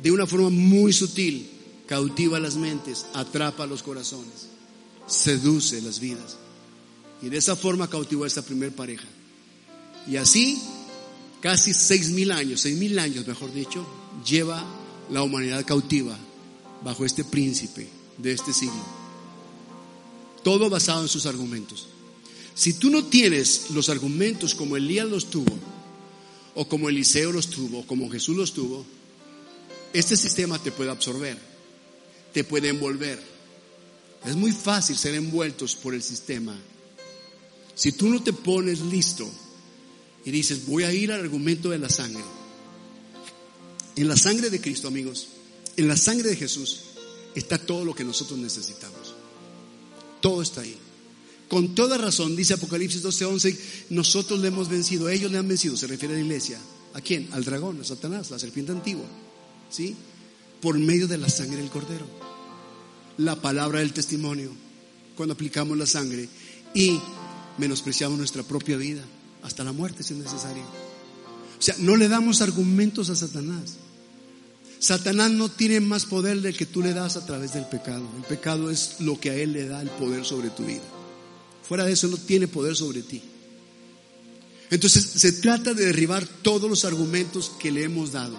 de 0.03 0.11
una 0.11 0.27
forma 0.27 0.51
muy 0.51 0.93
sutil. 0.93 1.51
Cautiva 1.87 2.41
las 2.41 2.55
mentes, 2.55 3.05
atrapa 3.13 3.67
los 3.67 3.83
corazones, 3.83 4.49
seduce 5.07 5.83
las 5.83 6.01
vidas. 6.01 6.39
Y 7.21 7.29
de 7.29 7.37
esa 7.37 7.55
forma 7.55 7.91
cautivó 7.91 8.25
a 8.25 8.29
esta 8.29 8.41
primer 8.41 8.73
pareja. 8.73 9.07
Y 10.09 10.17
así, 10.17 10.59
casi 11.43 11.75
seis 11.75 12.11
mil 12.11 12.31
años, 12.31 12.63
seis 12.63 12.79
mil 12.79 12.99
años 12.99 13.27
mejor 13.27 13.53
dicho, 13.53 13.85
lleva 14.25 14.65
la 15.11 15.23
humanidad 15.23 15.67
cautiva 15.67 16.17
bajo 16.83 17.05
este 17.05 17.25
príncipe 17.25 17.89
de 18.17 18.33
este 18.33 18.55
siglo. 18.55 18.83
Todo 20.43 20.71
basado 20.71 21.03
en 21.03 21.09
sus 21.09 21.27
argumentos. 21.27 21.89
Si 22.55 22.75
tú 22.75 22.91
no 22.91 23.05
tienes 23.05 23.71
los 23.71 23.89
argumentos 23.89 24.55
como 24.55 24.77
Elías 24.77 25.09
los 25.09 25.31
tuvo, 25.31 25.59
o 26.55 26.69
como 26.69 26.89
Eliseo 26.89 27.33
los 27.33 27.49
tuvo, 27.49 27.81
o 27.81 27.87
como 27.87 28.11
Jesús 28.11 28.37
los 28.37 28.53
tuvo, 28.53 28.85
este 29.93 30.17
sistema 30.17 30.59
te 30.59 30.71
puede 30.71 30.91
absorber, 30.91 31.39
te 32.33 32.45
puede 32.45 32.69
envolver. 32.69 33.21
Es 34.25 34.37
muy 34.37 34.53
fácil 34.53 34.97
ser 34.97 35.15
envueltos 35.15 35.75
por 35.75 35.95
el 35.95 36.03
sistema. 36.03 36.57
Si 37.75 37.93
tú 37.93 38.09
no 38.09 38.23
te 38.23 38.33
pones 38.33 38.81
listo 38.81 39.29
y 40.25 40.31
dices, 40.31 40.67
voy 40.67 40.85
a 40.85 40.93
ir 40.93 41.13
al 41.13 41.21
argumento 41.21 41.71
de 41.71 41.79
la 41.79 41.89
sangre, 41.89 42.23
en 43.97 44.09
la 44.09 44.17
sangre 44.17 44.51
de 44.51 44.61
Cristo, 44.61 44.89
amigos, 44.89 45.29
en 45.77 45.89
la 45.89 45.97
sangre 45.97 46.31
de 46.31 46.37
Jesús, 46.37 46.81
está 47.35 47.59
todo 47.59 47.85
lo 47.85 47.95
que 47.95 48.05
nosotros 48.05 48.39
necesitamos. 48.39 49.15
Todo 50.21 50.43
está 50.43 50.61
ahí. 50.61 50.77
Con 51.49 51.75
toda 51.75 51.99
razón, 51.99 52.37
dice 52.37 52.55
Apocalipsis 52.55 53.03
12:11, 53.03 53.59
nosotros 53.91 54.41
le 54.41 54.49
hemos 54.49 54.69
vencido, 54.69 55.09
ellos 55.09 55.31
le 55.31 55.39
han 55.39 55.49
vencido, 55.49 55.77
se 55.77 55.87
refiere 55.87 56.15
a 56.15 56.19
la 56.19 56.25
iglesia, 56.25 56.59
¿A 56.95 57.01
quién? 57.01 57.29
Al 57.33 57.45
dragón, 57.45 57.81
a 57.81 57.85
Satanás, 57.85 58.31
la 58.31 58.39
serpiente 58.39 58.73
antigua. 58.73 59.07
¿Sí? 59.71 59.97
Por 60.61 60.79
medio 60.79 61.09
de 61.09 61.19
la 61.19 61.29
sangre 61.29 61.59
del 61.59 61.71
cordero. 61.71 62.07
La 63.19 63.41
palabra 63.41 63.81
del 63.81 63.93
testimonio. 63.93 64.53
Cuando 65.17 65.35
aplicamos 65.35 65.77
la 65.77 65.87
sangre 65.87 66.29
y 66.75 66.99
menospreciamos 67.59 68.19
nuestra 68.19 68.43
propia 68.43 68.77
vida 68.77 69.03
hasta 69.43 69.65
la 69.65 69.73
muerte 69.73 70.03
si 70.03 70.15
es 70.15 70.21
necesario. 70.21 70.63
O 70.63 71.63
sea, 71.63 71.75
no 71.79 71.97
le 71.97 72.09
damos 72.09 72.41
argumentos 72.41 73.11
a 73.11 73.17
Satanás. 73.17 73.77
Satanás 74.79 75.31
no 75.31 75.49
tiene 75.49 75.79
más 75.81 76.07
poder 76.07 76.41
del 76.41 76.57
que 76.57 76.67
tú 76.67 76.83
le 76.83 76.93
das 76.93 77.17
a 77.17 77.25
través 77.25 77.55
del 77.55 77.67
pecado. 77.67 78.05
El 78.17 78.25
pecado 78.25 78.71
es 78.71 78.97
lo 78.99 79.21
que 79.21 79.31
a 79.31 79.35
él 79.35 79.53
le 79.53 79.67
da 79.67 79.81
el 79.81 79.91
poder 79.91 80.25
sobre 80.25 80.51
tu 80.51 80.65
vida. 80.65 80.83
Fuera 81.63 81.85
de 81.85 81.93
eso 81.93 82.09
no 82.09 82.17
tiene 82.17 82.49
poder 82.49 82.75
sobre 82.75 83.03
ti. 83.03 83.23
Entonces 84.71 85.05
se 85.05 85.33
trata 85.33 85.75
de 85.75 85.87
derribar 85.87 86.27
todos 86.27 86.69
los 86.69 86.85
argumentos 86.85 87.53
que 87.61 87.71
le 87.71 87.85
hemos 87.85 88.11
dado, 88.11 88.37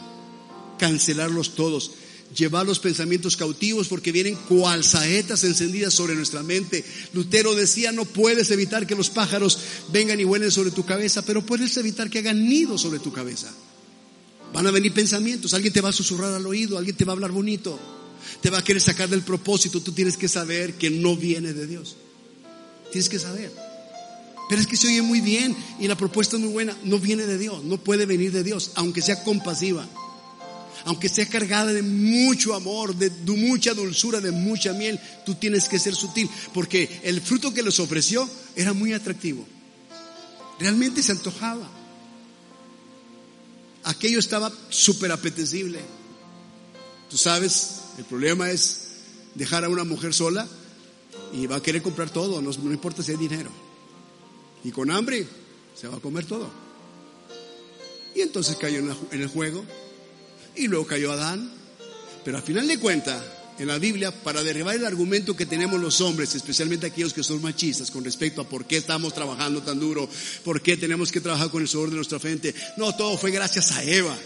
cancelarlos 0.79 1.55
todos, 1.55 1.91
llevar 2.35 2.65
los 2.65 2.79
pensamientos 2.79 3.37
cautivos 3.37 3.87
porque 3.87 4.11
vienen 4.11 4.35
cual 4.35 4.83
saetas 4.83 5.43
encendidas 5.43 5.93
sobre 5.93 6.15
nuestra 6.15 6.43
mente. 6.43 6.83
Lutero 7.13 7.55
decía, 7.55 7.91
no 7.91 8.05
puedes 8.05 8.51
evitar 8.51 8.87
que 8.87 8.95
los 8.95 9.09
pájaros 9.09 9.59
vengan 9.91 10.19
y 10.19 10.23
vuelen 10.23 10.51
sobre 10.51 10.71
tu 10.71 10.85
cabeza, 10.85 11.21
pero 11.23 11.45
puedes 11.45 11.75
evitar 11.77 12.09
que 12.09 12.19
hagan 12.19 12.47
nido 12.47 12.77
sobre 12.77 12.99
tu 12.99 13.11
cabeza. 13.11 13.53
Van 14.53 14.67
a 14.67 14.71
venir 14.71 14.93
pensamientos, 14.93 15.53
alguien 15.53 15.73
te 15.73 15.81
va 15.81 15.89
a 15.89 15.93
susurrar 15.93 16.33
al 16.33 16.45
oído, 16.45 16.77
alguien 16.77 16.95
te 16.95 17.05
va 17.05 17.13
a 17.13 17.15
hablar 17.15 17.31
bonito, 17.31 17.79
te 18.41 18.49
va 18.49 18.59
a 18.59 18.63
querer 18.63 18.81
sacar 18.81 19.09
del 19.09 19.23
propósito, 19.23 19.81
tú 19.81 19.91
tienes 19.91 20.15
que 20.17 20.27
saber 20.27 20.75
que 20.75 20.89
no 20.89 21.15
viene 21.15 21.53
de 21.53 21.65
Dios. 21.65 21.95
Tienes 22.91 23.09
que 23.09 23.17
saber. 23.17 23.51
Pero 24.49 24.61
es 24.61 24.67
que 24.67 24.77
se 24.77 24.87
oye 24.87 25.01
muy 25.01 25.21
bien 25.21 25.55
y 25.79 25.87
la 25.87 25.97
propuesta 25.97 26.35
es 26.35 26.43
muy 26.43 26.51
buena. 26.51 26.77
No 26.83 26.99
viene 26.99 27.25
de 27.25 27.39
Dios, 27.39 27.63
no 27.63 27.77
puede 27.77 28.05
venir 28.05 28.31
de 28.31 28.43
Dios, 28.43 28.71
aunque 28.75 29.01
sea 29.01 29.23
compasiva, 29.23 29.87
aunque 30.85 31.09
sea 31.09 31.27
cargada 31.27 31.71
de 31.71 31.81
mucho 31.81 32.53
amor, 32.53 32.95
de, 32.95 33.09
mucha 33.31 33.73
dulzura, 33.73 34.19
de 34.19 34.31
mucha 34.31 34.73
miel. 34.73 34.99
Tú 35.25 35.35
tienes 35.35 35.69
que 35.69 35.79
ser 35.79 35.95
sutil, 35.95 36.29
porque 36.53 36.99
el 37.03 37.21
fruto 37.21 37.53
que 37.53 37.63
les 37.63 37.79
ofreció 37.79 38.29
era 38.55 38.73
muy 38.73 38.93
atractivo. 38.93 39.45
Realmente 40.59 41.01
se 41.01 41.13
antojaba. 41.13 41.69
Aquello 43.83 44.19
estaba 44.19 44.51
súper 44.69 45.11
apetecible. 45.11 45.79
Tú 47.09 47.17
sabes, 47.17 47.81
el 47.97 48.05
problema 48.05 48.49
es 48.49 48.79
dejar 49.35 49.63
a 49.63 49.69
una 49.69 49.83
mujer 49.83 50.13
sola 50.13 50.47
y 51.33 51.47
va 51.47 51.57
a 51.57 51.63
querer 51.63 51.81
comprar 51.81 52.09
todo, 52.09 52.41
no, 52.41 52.51
importa 52.71 53.03
si 53.03 53.11
hay 53.11 53.17
dinero. 53.17 53.49
Y 54.63 54.71
con 54.71 54.91
hambre 54.91 55.27
se 55.75 55.87
va 55.87 55.97
a 55.97 55.99
comer 55.99 56.25
todo. 56.25 56.49
Y 58.15 58.21
entonces 58.21 58.55
cayó 58.57 58.79
en 58.79 59.21
el 59.21 59.27
juego. 59.27 59.65
Y 60.55 60.67
luego 60.67 60.85
cayó 60.87 61.11
Adán. 61.11 61.51
Pero 62.23 62.37
al 62.37 62.43
final 62.43 62.67
de 62.67 62.79
cuentas, 62.79 63.21
en 63.59 63.67
la 63.67 63.77
Biblia, 63.77 64.11
para 64.11 64.43
derribar 64.43 64.75
el 64.75 64.85
argumento 64.85 65.35
que 65.35 65.45
tenemos 65.45 65.79
los 65.79 66.01
hombres, 66.01 66.33
especialmente 66.35 66.87
aquellos 66.87 67.13
que 67.13 67.23
son 67.23 67.41
machistas, 67.41 67.91
con 67.91 68.03
respecto 68.03 68.41
a 68.41 68.49
por 68.49 68.65
qué 68.65 68.77
estamos 68.77 69.13
trabajando 69.13 69.61
tan 69.61 69.79
duro, 69.79 70.09
por 70.43 70.61
qué 70.61 70.77
tenemos 70.77 71.11
que 71.11 71.21
trabajar 71.21 71.49
con 71.49 71.61
el 71.61 71.67
sudor 71.67 71.89
de 71.89 71.97
nuestra 71.97 72.19
frente. 72.19 72.53
No, 72.77 72.95
todo 72.95 73.17
fue 73.17 73.31
gracias 73.31 73.71
a 73.73 73.83
Eva, 73.83 74.17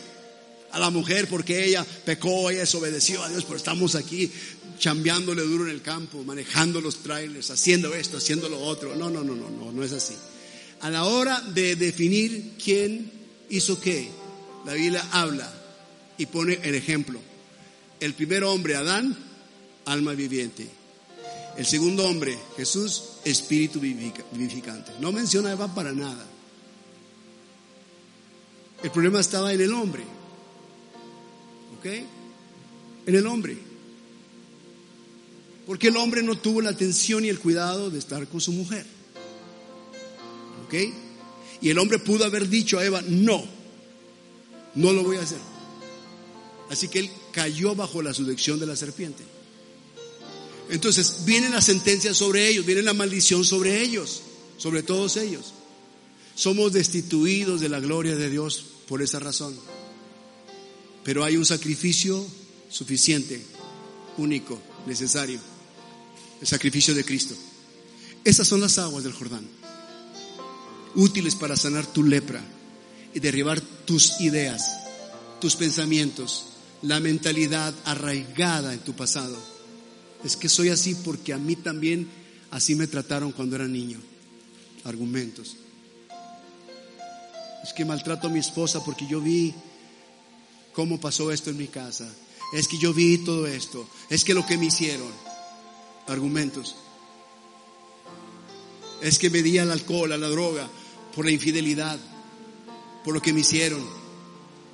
a 0.71 0.80
la 0.80 0.89
mujer, 0.89 1.28
porque 1.28 1.65
ella 1.65 1.86
pecó, 2.05 2.49
ella 2.49 2.61
desobedeció 2.61 3.21
a 3.23 3.30
Dios, 3.30 3.43
pero 3.43 3.57
estamos 3.57 3.95
aquí 3.95 4.32
chambeándole 4.80 5.41
duro 5.41 5.65
en 5.65 5.71
el 5.71 5.82
campo, 5.82 6.23
manejando 6.23 6.80
los 6.80 7.01
trailers, 7.01 7.49
haciendo 7.49 7.95
esto, 7.95 8.17
haciendo 8.17 8.47
lo 8.47 8.59
otro. 8.59 8.95
No, 8.95 9.09
no, 9.09 9.23
no, 9.23 9.36
no, 9.36 9.49
no, 9.49 9.71
no 9.71 9.84
es 9.84 9.91
así. 9.91 10.13
A 10.82 10.89
la 10.91 11.05
hora 11.05 11.41
de 11.41 11.75
definir 11.75 12.53
quién 12.63 13.11
hizo 13.49 13.80
qué, 13.80 14.09
la 14.65 14.73
Biblia 14.73 15.03
habla 15.11 15.56
y 16.18 16.26
pone 16.26 16.59
el 16.63 16.76
ejemplo. 16.76 17.20
El 17.99 18.13
primer 18.13 18.43
hombre, 18.43 18.76
Adán, 18.76 19.15
alma 19.86 20.13
viviente. 20.13 20.68
El 21.57 21.65
segundo 21.65 22.05
hombre, 22.05 22.38
Jesús, 22.55 23.03
espíritu 23.26 23.80
vivificante. 23.80 24.91
No 24.99 25.11
menciona 25.11 25.49
a 25.49 25.53
Eva 25.53 25.74
para 25.74 25.91
nada. 25.91 26.26
El 28.84 28.91
problema 28.91 29.20
estaba 29.20 29.51
en 29.51 29.61
el 29.61 29.74
hombre. 29.74 30.03
¿Ok? 31.80 31.86
En 33.07 33.15
el 33.15 33.26
hombre. 33.26 33.57
Porque 35.65 35.88
el 35.88 35.97
hombre 35.97 36.22
no 36.22 36.36
tuvo 36.36 36.61
la 36.61 36.70
atención 36.70 37.26
y 37.26 37.30
el 37.30 37.39
cuidado 37.39 37.89
de 37.89 37.97
estar 37.97 38.28
con 38.28 38.39
su 38.39 38.51
mujer. 38.51 38.86
¿Ok? 40.65 40.76
Y 41.61 41.70
el 41.70 41.80
hombre 41.80 41.97
pudo 41.97 42.24
haber 42.24 42.47
dicho 42.47 42.78
a 42.78 42.86
Eva, 42.86 43.01
no, 43.01 43.43
no 44.76 44.93
lo 44.93 45.03
voy 45.03 45.18
a 45.18 45.24
hacer. 45.24 45.39
Así 46.70 46.88
que 46.88 46.99
él 46.99 47.11
cayó 47.32 47.76
bajo 47.76 48.01
la 48.01 48.13
subdección 48.13 48.59
de 48.59 48.65
la 48.65 48.76
serpiente. 48.76 49.24
Entonces 50.70 51.24
viene 51.26 51.49
la 51.49 51.61
sentencia 51.61 52.13
sobre 52.13 52.49
ellos, 52.49 52.65
viene 52.65 52.82
la 52.82 52.93
maldición 52.93 53.45
sobre 53.45 53.82
ellos, 53.82 54.22
sobre 54.57 54.84
todos 54.84 55.18
ellos. 55.18 55.53
Somos 56.36 56.74
destituidos 56.74 57.61
de 57.61 57.70
la 57.70 57.80
gloria 57.80 58.15
de 58.15 58.30
Dios 58.30 58.65
por 58.88 59.01
esa 59.01 59.20
razón. 59.20 59.57
Pero 61.03 61.24
hay 61.24 61.38
un 61.38 61.45
sacrificio 61.45 62.26
suficiente, 62.70 63.41
único, 64.18 64.59
necesario 64.86 65.39
el 66.41 66.47
sacrificio 66.47 66.93
de 66.93 67.03
Cristo. 67.03 67.36
Esas 68.24 68.47
son 68.47 68.61
las 68.61 68.78
aguas 68.78 69.03
del 69.03 69.13
Jordán, 69.13 69.47
útiles 70.95 71.36
para 71.36 71.55
sanar 71.55 71.86
tu 71.86 72.03
lepra 72.03 72.43
y 73.13 73.20
derribar 73.20 73.61
tus 73.61 74.20
ideas, 74.22 74.63
tus 75.39 75.55
pensamientos, 75.55 76.47
la 76.82 76.99
mentalidad 76.99 77.73
arraigada 77.86 78.73
en 78.73 78.80
tu 78.80 78.93
pasado. 78.93 79.38
Es 80.23 80.36
que 80.36 80.49
soy 80.49 80.69
así 80.69 80.95
porque 80.95 81.34
a 81.34 81.38
mí 81.38 81.55
también 81.55 82.07
así 82.51 82.75
me 82.75 82.88
trataron 82.88 83.32
cuando 83.32 83.55
era 83.55 83.67
niño. 83.67 83.99
Argumentos. 84.84 85.57
Es 87.63 87.73
que 87.73 87.86
maltrato 87.86 88.28
a 88.28 88.30
mi 88.30 88.39
esposa 88.39 88.84
porque 88.84 89.07
yo 89.07 89.19
vi 89.19 89.53
cómo 90.73 90.99
pasó 90.99 91.32
esto 91.32 91.49
en 91.49 91.57
mi 91.57 91.67
casa. 91.67 92.07
Es 92.53 92.67
que 92.67 92.78
yo 92.78 92.93
vi 92.93 93.17
todo 93.17 93.47
esto. 93.47 93.88
Es 94.09 94.23
que 94.23 94.34
lo 94.34 94.45
que 94.45 94.57
me 94.57 94.67
hicieron 94.67 95.11
argumentos. 96.07 96.75
Es 99.01 99.19
que 99.19 99.30
me 99.30 99.43
di 99.43 99.57
al 99.57 99.71
alcohol, 99.71 100.11
a 100.11 100.17
la 100.17 100.30
droga, 100.30 100.67
por 101.15 101.25
la 101.25 101.32
infidelidad, 101.32 101.99
por 103.03 103.13
lo 103.13 103.21
que 103.21 103.34
me 103.34 103.41
hicieron, 103.41 103.86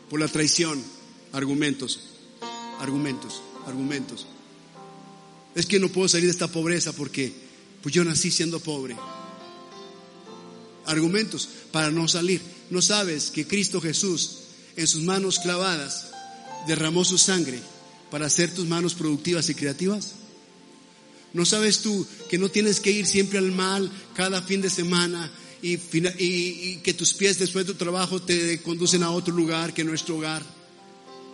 por 0.10 0.20
la 0.20 0.28
traición. 0.28 0.84
Argumentos, 1.34 2.00
argumentos, 2.80 3.42
argumentos. 3.66 4.28
Es 5.56 5.66
que 5.66 5.80
no 5.80 5.90
puedo 5.90 6.08
salir 6.08 6.28
de 6.28 6.32
esta 6.32 6.48
pobreza 6.48 6.94
porque 6.94 7.34
pues 7.82 7.94
yo 7.94 8.04
nací 8.04 8.32
siendo 8.32 8.60
pobre. 8.60 8.96
Argumentos 10.86 11.50
para 11.72 11.92
no 11.92 12.08
salir. 12.08 12.42
¿No 12.70 12.82
sabes 12.82 13.32
que 13.32 13.48
Cristo 13.48 13.82
Jesús 13.82 14.38
en 14.76 14.88
sus 14.88 15.04
manos 15.04 15.40
clavadas 15.40 16.12
derramó 16.68 17.04
su 17.04 17.18
sangre 17.18 17.60
para 18.12 18.28
hacer 18.28 18.54
tus 18.54 18.68
manos 18.68 18.94
productivas 18.94 19.50
y 19.50 19.56
creativas? 19.56 20.14
¿No 21.34 21.46
sabes 21.46 21.80
tú 21.80 22.06
que 22.30 22.38
no 22.38 22.50
tienes 22.50 22.80
que 22.80 22.92
ir 22.92 23.08
siempre 23.08 23.40
al 23.40 23.52
mal 23.52 23.92
cada 24.16 24.44
fin 24.44 24.62
de 24.62 24.70
semana 24.70 25.32
y, 25.64 26.78
que 26.78 26.94
tus 26.94 27.16
pies 27.16 27.40
después 27.40 27.66
de 27.66 27.74
tu 27.74 27.80
trabajo 27.80 28.22
te 28.22 28.62
conducen 28.62 29.02
a 29.02 29.10
otro 29.10 29.34
lugar 29.34 29.74
que 29.74 29.84
nuestro 29.84 30.18
hogar? 30.18 30.44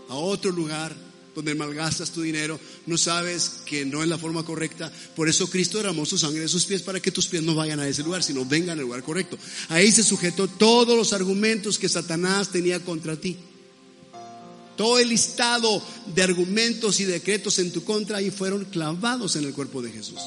A 0.10 0.16
otro 0.16 0.52
lugar 0.52 0.96
donde 1.34 1.56
malgastas 1.56 2.12
tu 2.12 2.22
dinero, 2.22 2.60
no 2.86 2.98
sabes 2.98 3.62
que 3.66 3.86
no 3.86 4.04
es 4.04 4.10
la 4.10 4.18
forma 4.18 4.44
correcta. 4.44 4.92
Por 5.16 5.30
eso 5.30 5.50
Cristo 5.50 5.78
derramó 5.78 6.06
su 6.06 6.18
sangre 6.18 6.42
de 6.42 6.48
sus 6.50 6.66
pies 6.66 6.82
para 6.82 7.00
que 7.00 7.12
tus 7.12 7.28
pies 7.28 7.44
no 7.44 7.56
vayan 7.56 7.80
a 7.80 7.88
ese 7.88 8.04
lugar, 8.04 8.24
sino 8.24 8.44
vengan 8.46 8.78
al 8.78 8.86
lugar 8.86 9.04
correcto. 9.04 9.38
Ahí 9.70 9.92
se 9.92 10.04
sujetó 10.04 10.48
todos 10.48 10.98
los 10.98 11.14
argumentos 11.14 11.80
que 11.80 11.88
Satanás 11.88 12.50
tenía 12.50 12.80
contra 12.84 13.16
ti 13.16 13.38
todo 14.80 14.98
el 14.98 15.10
listado 15.10 15.84
de 16.16 16.24
argumentos 16.24 17.02
y 17.02 17.04
decretos 17.04 17.60
en 17.60 17.70
tu 17.70 17.84
contra 17.84 18.22
y 18.22 18.32
fueron 18.32 18.64
clavados 18.64 19.36
en 19.36 19.44
el 19.44 19.52
cuerpo 19.52 19.82
de 19.82 19.92
Jesús. 19.92 20.22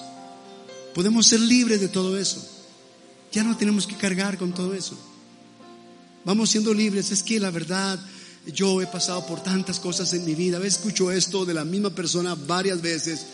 Podemos 0.94 1.26
ser 1.26 1.40
libres 1.40 1.80
de 1.80 1.88
todo 1.88 2.18
eso. 2.18 2.46
Ya 3.32 3.44
no 3.44 3.56
tenemos 3.56 3.86
que 3.86 3.96
cargar 3.96 4.36
con 4.36 4.52
todo 4.52 4.74
eso. 4.74 4.94
Vamos 6.26 6.50
siendo 6.50 6.74
libres. 6.74 7.10
Es 7.12 7.22
que 7.22 7.40
la 7.40 7.50
verdad, 7.50 7.98
yo 8.46 8.82
he 8.82 8.86
pasado 8.86 9.26
por 9.26 9.42
tantas 9.42 9.78
cosas 9.78 10.12
en 10.14 10.24
mi 10.24 10.34
vida. 10.34 10.56
A 10.56 10.60
veces 10.60 10.78
escucho 10.78 11.10
esto 11.10 11.44
de 11.44 11.54
la 11.54 11.64
misma 11.64 11.90
persona 11.90 12.34
varias 12.34 12.80
veces 12.82 13.26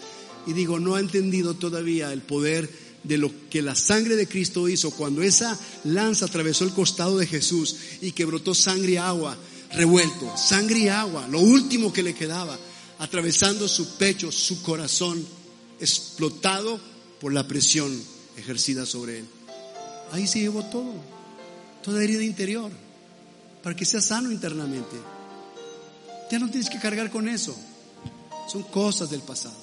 y 0.47 0.53
digo, 0.53 0.79
no 0.79 0.95
ha 0.95 1.01
entendido 1.01 1.55
todavía 1.55 2.13
el 2.13 2.23
poder 2.23 2.71
de 3.05 3.19
lo 3.19 3.31
que 3.49 3.63
la 3.63 3.75
sangre 3.75 4.17
de 4.17 4.27
Cristo 4.27 4.69
hizo 4.69 4.91
cuando 4.91 5.23
esa 5.23 5.59
lanza 5.85 6.27
atravesó 6.27 6.65
el 6.65 6.73
costado 6.73 7.19
de 7.19 7.27
Jesús 7.27 7.77
y 8.01 8.13
que 8.13 8.25
brotó 8.25 8.55
sangre 8.55 8.93
y 8.93 8.97
agua 8.97 9.37
revuelto, 9.73 10.33
sangre 10.37 10.81
y 10.81 10.89
agua, 10.89 11.27
lo 11.29 11.41
último 11.41 11.93
que 11.93 12.03
le 12.03 12.15
quedaba, 12.15 12.59
atravesando 12.99 13.69
su 13.69 13.97
pecho, 13.97 14.33
su 14.33 14.63
corazón, 14.63 15.25
explotado 15.81 16.81
por 17.21 17.33
la 17.33 17.47
presión 17.47 18.01
ejercida 18.37 18.87
sobre 18.87 19.21
él. 19.21 19.25
Ahí 20.13 20.27
se 20.27 20.41
llevó 20.41 20.65
todo, 20.65 20.95
toda 21.83 22.03
herida 22.03 22.25
interior, 22.25 22.71
para 23.69 23.77
que 23.77 23.85
seas 23.85 24.07
sano 24.07 24.33
internamente. 24.33 24.97
Ya 26.31 26.39
no 26.39 26.49
tienes 26.49 26.71
que 26.71 26.79
cargar 26.79 27.11
con 27.11 27.29
eso. 27.29 27.55
Son 28.51 28.63
cosas 28.63 29.11
del 29.11 29.21
pasado. 29.21 29.61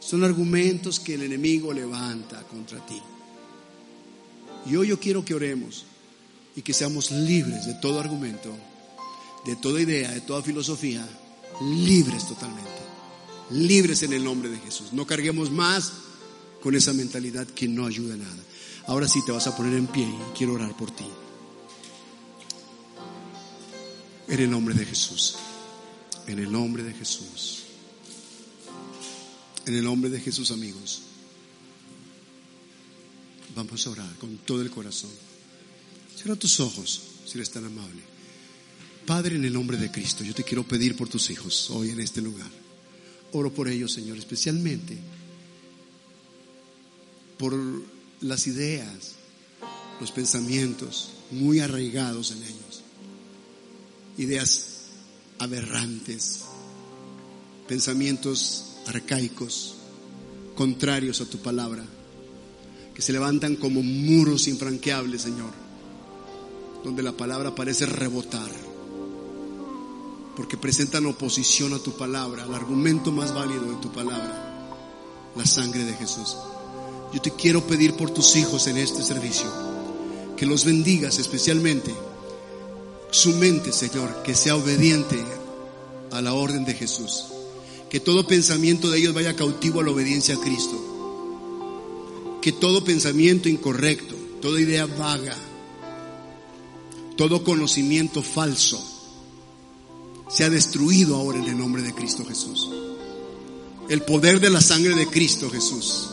Son 0.00 0.24
argumentos 0.24 0.98
que 0.98 1.14
el 1.14 1.22
enemigo 1.22 1.72
levanta 1.72 2.42
contra 2.42 2.84
ti. 2.84 3.00
Y 4.66 4.74
hoy 4.74 4.88
yo 4.88 4.98
quiero 4.98 5.24
que 5.24 5.34
oremos 5.34 5.84
y 6.56 6.62
que 6.62 6.74
seamos 6.74 7.12
libres 7.12 7.66
de 7.66 7.74
todo 7.74 8.00
argumento, 8.00 8.52
de 9.46 9.54
toda 9.54 9.80
idea, 9.80 10.10
de 10.10 10.22
toda 10.22 10.42
filosofía, 10.42 11.08
libres 11.60 12.26
totalmente. 12.26 12.82
Libres 13.50 14.02
en 14.02 14.12
el 14.12 14.24
nombre 14.24 14.50
de 14.50 14.58
Jesús. 14.58 14.92
No 14.92 15.06
carguemos 15.06 15.52
más 15.52 15.92
con 16.60 16.74
esa 16.74 16.92
mentalidad 16.94 17.46
que 17.46 17.68
no 17.68 17.86
ayuda 17.86 18.14
a 18.14 18.16
nada. 18.16 18.42
Ahora 18.88 19.06
sí 19.06 19.20
te 19.24 19.30
vas 19.30 19.46
a 19.46 19.56
poner 19.56 19.74
en 19.74 19.86
pie 19.86 20.02
y 20.02 20.36
quiero 20.36 20.54
orar 20.54 20.76
por 20.76 20.90
ti. 20.90 21.06
En 24.30 24.38
el 24.38 24.48
nombre 24.48 24.76
de 24.76 24.86
Jesús. 24.86 25.34
En 26.28 26.38
el 26.38 26.52
nombre 26.52 26.84
de 26.84 26.94
Jesús. 26.94 27.64
En 29.66 29.74
el 29.74 29.82
nombre 29.82 30.08
de 30.08 30.20
Jesús, 30.20 30.52
amigos. 30.52 31.02
Vamos 33.56 33.84
a 33.84 33.90
orar 33.90 34.14
con 34.20 34.38
todo 34.38 34.62
el 34.62 34.70
corazón. 34.70 35.10
Cierra 36.16 36.36
tus 36.36 36.60
ojos, 36.60 37.02
si 37.26 37.38
eres 37.38 37.50
tan 37.50 37.64
amable. 37.64 38.02
Padre, 39.04 39.34
en 39.34 39.44
el 39.44 39.52
nombre 39.52 39.76
de 39.76 39.90
Cristo, 39.90 40.22
yo 40.22 40.32
te 40.32 40.44
quiero 40.44 40.62
pedir 40.62 40.96
por 40.96 41.08
tus 41.08 41.28
hijos 41.30 41.68
hoy 41.70 41.90
en 41.90 41.98
este 41.98 42.20
lugar. 42.20 42.50
Oro 43.32 43.52
por 43.52 43.66
ellos, 43.66 43.92
Señor, 43.92 44.16
especialmente 44.16 44.96
por 47.36 47.52
las 48.20 48.46
ideas, 48.46 49.16
los 50.00 50.12
pensamientos 50.12 51.10
muy 51.32 51.58
arraigados 51.58 52.30
en 52.30 52.42
ellos. 52.44 52.69
Ideas 54.18 54.66
aberrantes, 55.38 56.40
pensamientos 57.66 58.76
arcaicos, 58.86 59.76
contrarios 60.54 61.20
a 61.20 61.26
tu 61.26 61.38
palabra, 61.38 61.84
que 62.94 63.02
se 63.02 63.12
levantan 63.12 63.56
como 63.56 63.82
muros 63.82 64.48
infranqueables, 64.48 65.22
Señor, 65.22 65.52
donde 66.84 67.02
la 67.02 67.12
palabra 67.12 67.54
parece 67.54 67.86
rebotar, 67.86 68.50
porque 70.36 70.56
presentan 70.56 71.06
oposición 71.06 71.72
a 71.72 71.78
tu 71.78 71.96
palabra, 71.96 72.44
al 72.44 72.54
argumento 72.54 73.12
más 73.12 73.32
válido 73.32 73.64
de 73.64 73.76
tu 73.76 73.90
palabra, 73.92 74.76
la 75.36 75.46
sangre 75.46 75.84
de 75.84 75.94
Jesús. 75.94 76.36
Yo 77.12 77.20
te 77.22 77.32
quiero 77.32 77.66
pedir 77.66 77.94
por 77.94 78.10
tus 78.10 78.36
hijos 78.36 78.66
en 78.66 78.76
este 78.76 79.02
servicio, 79.02 79.46
que 80.36 80.44
los 80.44 80.64
bendigas 80.64 81.18
especialmente, 81.18 81.94
su 83.10 83.32
mente, 83.34 83.72
Señor, 83.72 84.22
que 84.22 84.34
sea 84.34 84.56
obediente 84.56 85.22
a 86.12 86.20
la 86.20 86.34
orden 86.34 86.64
de 86.64 86.74
Jesús. 86.74 87.26
Que 87.88 88.00
todo 88.00 88.26
pensamiento 88.26 88.90
de 88.90 88.98
ellos 88.98 89.14
vaya 89.14 89.34
cautivo 89.34 89.80
a 89.80 89.84
la 89.84 89.90
obediencia 89.90 90.36
a 90.36 90.40
Cristo. 90.40 92.38
Que 92.40 92.52
todo 92.52 92.84
pensamiento 92.84 93.48
incorrecto, 93.48 94.14
toda 94.40 94.60
idea 94.60 94.86
vaga, 94.86 95.36
todo 97.16 97.44
conocimiento 97.44 98.22
falso 98.22 98.82
sea 100.30 100.48
destruido 100.48 101.16
ahora 101.16 101.38
en 101.38 101.46
el 101.46 101.58
nombre 101.58 101.82
de 101.82 101.92
Cristo 101.92 102.24
Jesús. 102.24 102.70
El 103.88 104.02
poder 104.02 104.40
de 104.40 104.50
la 104.50 104.60
sangre 104.60 104.94
de 104.94 105.08
Cristo 105.08 105.50
Jesús 105.50 106.09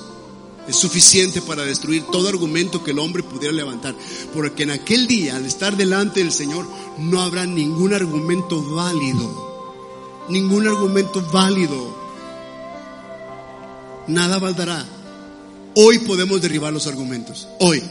es 0.68 0.76
suficiente 0.76 1.42
para 1.42 1.64
destruir 1.64 2.04
todo 2.12 2.28
argumento 2.28 2.84
que 2.84 2.92
el 2.92 3.00
hombre 3.00 3.24
pudiera 3.24 3.54
levantar. 3.54 3.96
Porque 4.34 4.64
en 4.64 4.72
aquel 4.72 5.08
día, 5.08 5.38
al 5.38 5.46
estar 5.46 5.78
delante 5.78 6.20
del 6.20 6.32
Señor, 6.32 6.68
no 6.98 7.22
habrá 7.22 7.46
ningún 7.46 7.94
argumento 7.94 8.62
válido. 8.62 10.26
Ningún 10.30 10.68
argumento 10.68 11.26
válido. 11.32 11.96
Nada 14.08 14.40
valdrá. 14.40 14.86
Hoy 15.76 16.00
podemos 16.00 16.42
derribar 16.42 16.74
los 16.74 16.88
argumentos. 16.88 17.48
Hoy. 17.60 17.82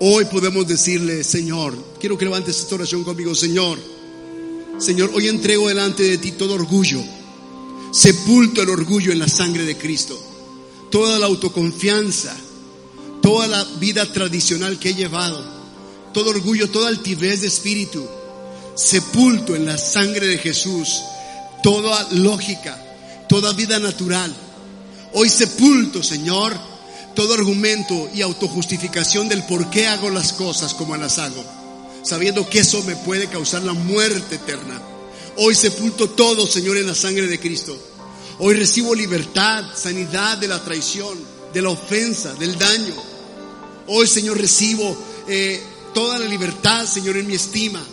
Hoy 0.00 0.24
podemos 0.26 0.66
decirle, 0.66 1.22
Señor, 1.22 1.76
quiero 1.98 2.16
que 2.16 2.24
levantes 2.24 2.60
esta 2.60 2.76
oración 2.76 3.04
conmigo, 3.04 3.34
Señor. 3.34 3.78
Señor, 4.78 5.10
hoy 5.12 5.28
entrego 5.28 5.68
delante 5.68 6.04
de 6.04 6.18
ti 6.18 6.32
todo 6.32 6.54
orgullo. 6.54 7.02
Sepulto 7.90 8.62
el 8.62 8.70
orgullo 8.70 9.12
en 9.12 9.18
la 9.18 9.28
sangre 9.28 9.64
de 9.64 9.76
Cristo 9.76 10.18
toda 10.90 11.18
la 11.18 11.26
autoconfianza, 11.26 12.34
toda 13.22 13.46
la 13.46 13.64
vida 13.78 14.10
tradicional 14.12 14.78
que 14.78 14.90
he 14.90 14.94
llevado, 14.94 15.42
todo 16.12 16.30
orgullo, 16.30 16.70
toda 16.70 16.88
altivez 16.88 17.42
de 17.42 17.48
espíritu, 17.48 18.06
sepulto 18.74 19.54
en 19.54 19.66
la 19.66 19.76
sangre 19.76 20.26
de 20.26 20.38
Jesús, 20.38 21.02
toda 21.62 22.08
lógica, 22.12 22.80
toda 23.28 23.52
vida 23.52 23.78
natural. 23.78 24.34
Hoy 25.12 25.28
sepulto, 25.28 26.02
Señor, 26.02 26.56
todo 27.14 27.34
argumento 27.34 28.08
y 28.14 28.22
autojustificación 28.22 29.28
del 29.28 29.42
por 29.44 29.70
qué 29.70 29.88
hago 29.88 30.10
las 30.10 30.32
cosas 30.32 30.74
como 30.74 30.96
las 30.96 31.18
hago, 31.18 31.44
sabiendo 32.02 32.48
que 32.48 32.60
eso 32.60 32.82
me 32.84 32.96
puede 32.96 33.26
causar 33.26 33.62
la 33.62 33.72
muerte 33.72 34.36
eterna. 34.36 34.80
Hoy 35.36 35.54
sepulto 35.54 36.10
todo, 36.10 36.46
Señor, 36.46 36.76
en 36.76 36.86
la 36.86 36.94
sangre 36.94 37.26
de 37.26 37.40
Cristo. 37.40 37.76
Hoy 38.40 38.54
recibo 38.54 38.94
libertad, 38.94 39.64
sanidad 39.74 40.38
de 40.38 40.46
la 40.46 40.62
traición, 40.62 41.18
de 41.52 41.60
la 41.60 41.70
ofensa, 41.70 42.34
del 42.34 42.56
daño. 42.56 42.94
Hoy, 43.88 44.06
Señor, 44.06 44.40
recibo 44.40 44.96
eh, 45.26 45.60
toda 45.92 46.20
la 46.20 46.26
libertad, 46.26 46.86
Señor, 46.86 47.16
en 47.16 47.26
mi 47.26 47.34
estima, 47.34 47.84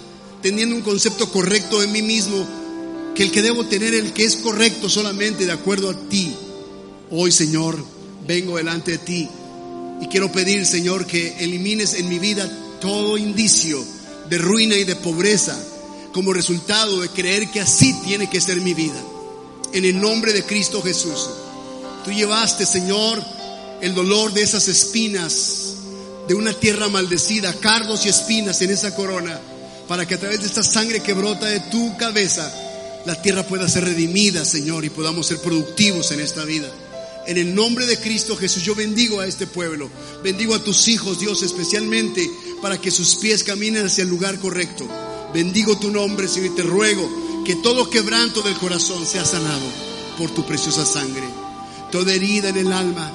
teniendo 0.43 0.75
un 0.75 0.83
concepto 0.83 1.31
correcto 1.31 1.81
de 1.81 1.87
mí 1.87 2.03
mismo, 2.03 2.47
que 3.15 3.23
el 3.23 3.31
que 3.31 3.41
debo 3.41 3.65
tener, 3.65 3.95
el 3.95 4.13
que 4.13 4.23
es 4.23 4.35
correcto 4.35 4.87
solamente 4.87 5.47
de 5.47 5.51
acuerdo 5.51 5.89
a 5.89 6.09
ti. 6.09 6.35
Hoy, 7.09 7.31
Señor, 7.31 7.83
vengo 8.27 8.57
delante 8.57 8.91
de 8.91 8.97
ti 8.99 9.27
y 9.99 10.07
quiero 10.09 10.31
pedir, 10.31 10.67
Señor, 10.67 11.07
que 11.07 11.43
elimines 11.43 11.95
en 11.95 12.07
mi 12.07 12.19
vida 12.19 12.47
todo 12.79 13.17
indicio 13.17 13.83
de 14.29 14.37
ruina 14.37 14.75
y 14.75 14.83
de 14.83 14.95
pobreza 14.95 15.57
como 16.13 16.33
resultado 16.33 17.01
de 17.01 17.09
creer 17.09 17.49
que 17.49 17.61
así 17.61 17.95
tiene 18.05 18.29
que 18.29 18.39
ser 18.39 18.61
mi 18.61 18.75
vida 18.75 19.01
en 19.75 19.83
el 19.83 19.99
nombre 19.99 20.31
de 20.31 20.43
Cristo 20.43 20.81
Jesús. 20.81 21.29
Tú 22.05 22.11
llevaste, 22.11 22.65
Señor, 22.65 23.21
el 23.81 23.93
dolor 23.93 24.31
de 24.31 24.41
esas 24.41 24.69
espinas, 24.69 25.73
de 26.29 26.33
una 26.33 26.53
tierra 26.53 26.87
maldecida, 26.87 27.53
cardos 27.59 28.05
y 28.05 28.09
espinas 28.09 28.61
en 28.61 28.71
esa 28.71 28.95
corona, 28.95 29.37
para 29.89 30.07
que 30.07 30.15
a 30.15 30.17
través 30.17 30.39
de 30.39 30.47
esta 30.47 30.63
sangre 30.63 31.01
que 31.01 31.13
brota 31.13 31.47
de 31.47 31.59
tu 31.59 31.97
cabeza, 31.97 32.49
la 33.05 33.21
tierra 33.21 33.43
pueda 33.43 33.67
ser 33.67 33.83
redimida, 33.83 34.45
Señor, 34.45 34.85
y 34.85 34.89
podamos 34.89 35.27
ser 35.27 35.39
productivos 35.39 36.09
en 36.11 36.21
esta 36.21 36.45
vida. 36.45 36.71
En 37.27 37.37
el 37.37 37.53
nombre 37.53 37.85
de 37.85 37.99
Cristo 37.99 38.37
Jesús, 38.37 38.63
yo 38.63 38.75
bendigo 38.75 39.19
a 39.19 39.27
este 39.27 39.45
pueblo, 39.45 39.89
bendigo 40.23 40.55
a 40.55 40.63
tus 40.63 40.87
hijos, 40.87 41.19
Dios, 41.19 41.43
especialmente 41.43 42.25
para 42.61 42.79
que 42.79 42.91
sus 42.91 43.15
pies 43.17 43.43
caminen 43.43 43.87
hacia 43.87 44.03
el 44.03 44.09
lugar 44.09 44.39
correcto. 44.39 44.87
Bendigo 45.33 45.77
tu 45.77 45.91
nombre, 45.91 46.29
Señor, 46.29 46.53
y 46.53 46.55
te 46.55 46.63
ruego 46.63 47.24
que 47.45 47.55
todo 47.55 47.89
quebranto 47.89 48.41
del 48.41 48.55
corazón 48.55 49.05
sea 49.05 49.23
sanado 49.23 49.65
por 50.17 50.31
tu 50.31 50.45
preciosa 50.45 50.85
sangre. 50.85 51.23
Toda 51.91 52.11
herida 52.11 52.49
en 52.49 52.57
el 52.57 52.73
alma, 52.73 53.11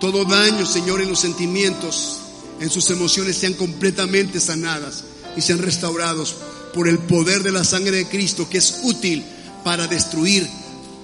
todo 0.00 0.24
daño, 0.24 0.64
Señor, 0.64 1.02
en 1.02 1.08
los 1.08 1.18
sentimientos, 1.18 2.20
en 2.60 2.70
sus 2.70 2.88
emociones 2.90 3.36
sean 3.36 3.54
completamente 3.54 4.38
sanadas 4.38 5.04
y 5.36 5.42
sean 5.42 5.58
restaurados 5.58 6.36
por 6.72 6.88
el 6.88 7.00
poder 7.00 7.42
de 7.42 7.50
la 7.50 7.64
sangre 7.64 7.90
de 7.96 8.08
Cristo 8.08 8.48
que 8.48 8.58
es 8.58 8.80
útil 8.84 9.24
para 9.64 9.88
destruir 9.88 10.48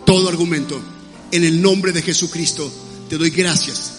todo 0.07 0.29
argumento. 0.29 0.81
En 1.33 1.45
el 1.45 1.61
nombre 1.61 1.93
de 1.93 2.03
Jesucristo 2.03 2.71
te 3.09 3.19
doy 3.19 3.31
gracias, 3.31 3.93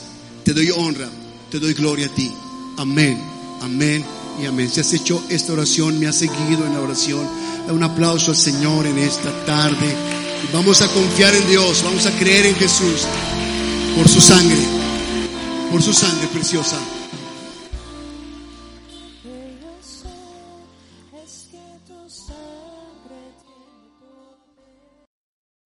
te 0.45 0.53
doy 0.53 0.71
honra, 0.71 1.09
te 1.49 1.59
doy 1.59 1.73
gloria 1.73 2.07
a 2.07 2.15
ti. 2.15 2.31
Amén, 2.77 3.21
amén 3.61 4.05
y 4.41 4.45
amén. 4.45 4.69
Si 4.71 4.79
has 4.79 4.93
hecho 4.93 5.21
esta 5.29 5.53
oración, 5.53 5.99
me 5.99 6.07
has 6.07 6.15
seguido 6.15 6.65
en 6.65 6.73
la 6.73 6.81
oración 6.81 7.27
un 7.69 7.83
aplauso 7.83 8.31
al 8.31 8.37
Señor 8.37 8.85
en 8.87 8.97
esta 8.97 9.31
tarde. 9.45 9.95
Vamos 10.53 10.81
a 10.81 10.87
confiar 10.87 11.35
en 11.35 11.47
Dios, 11.47 11.83
vamos 11.83 12.05
a 12.05 12.11
creer 12.11 12.47
en 12.47 12.55
Jesús 12.55 13.05
por 13.95 14.07
su 14.07 14.19
sangre, 14.21 14.57
por 15.71 15.81
su 15.81 15.93
sangre 15.93 16.27
preciosa. 16.27 16.77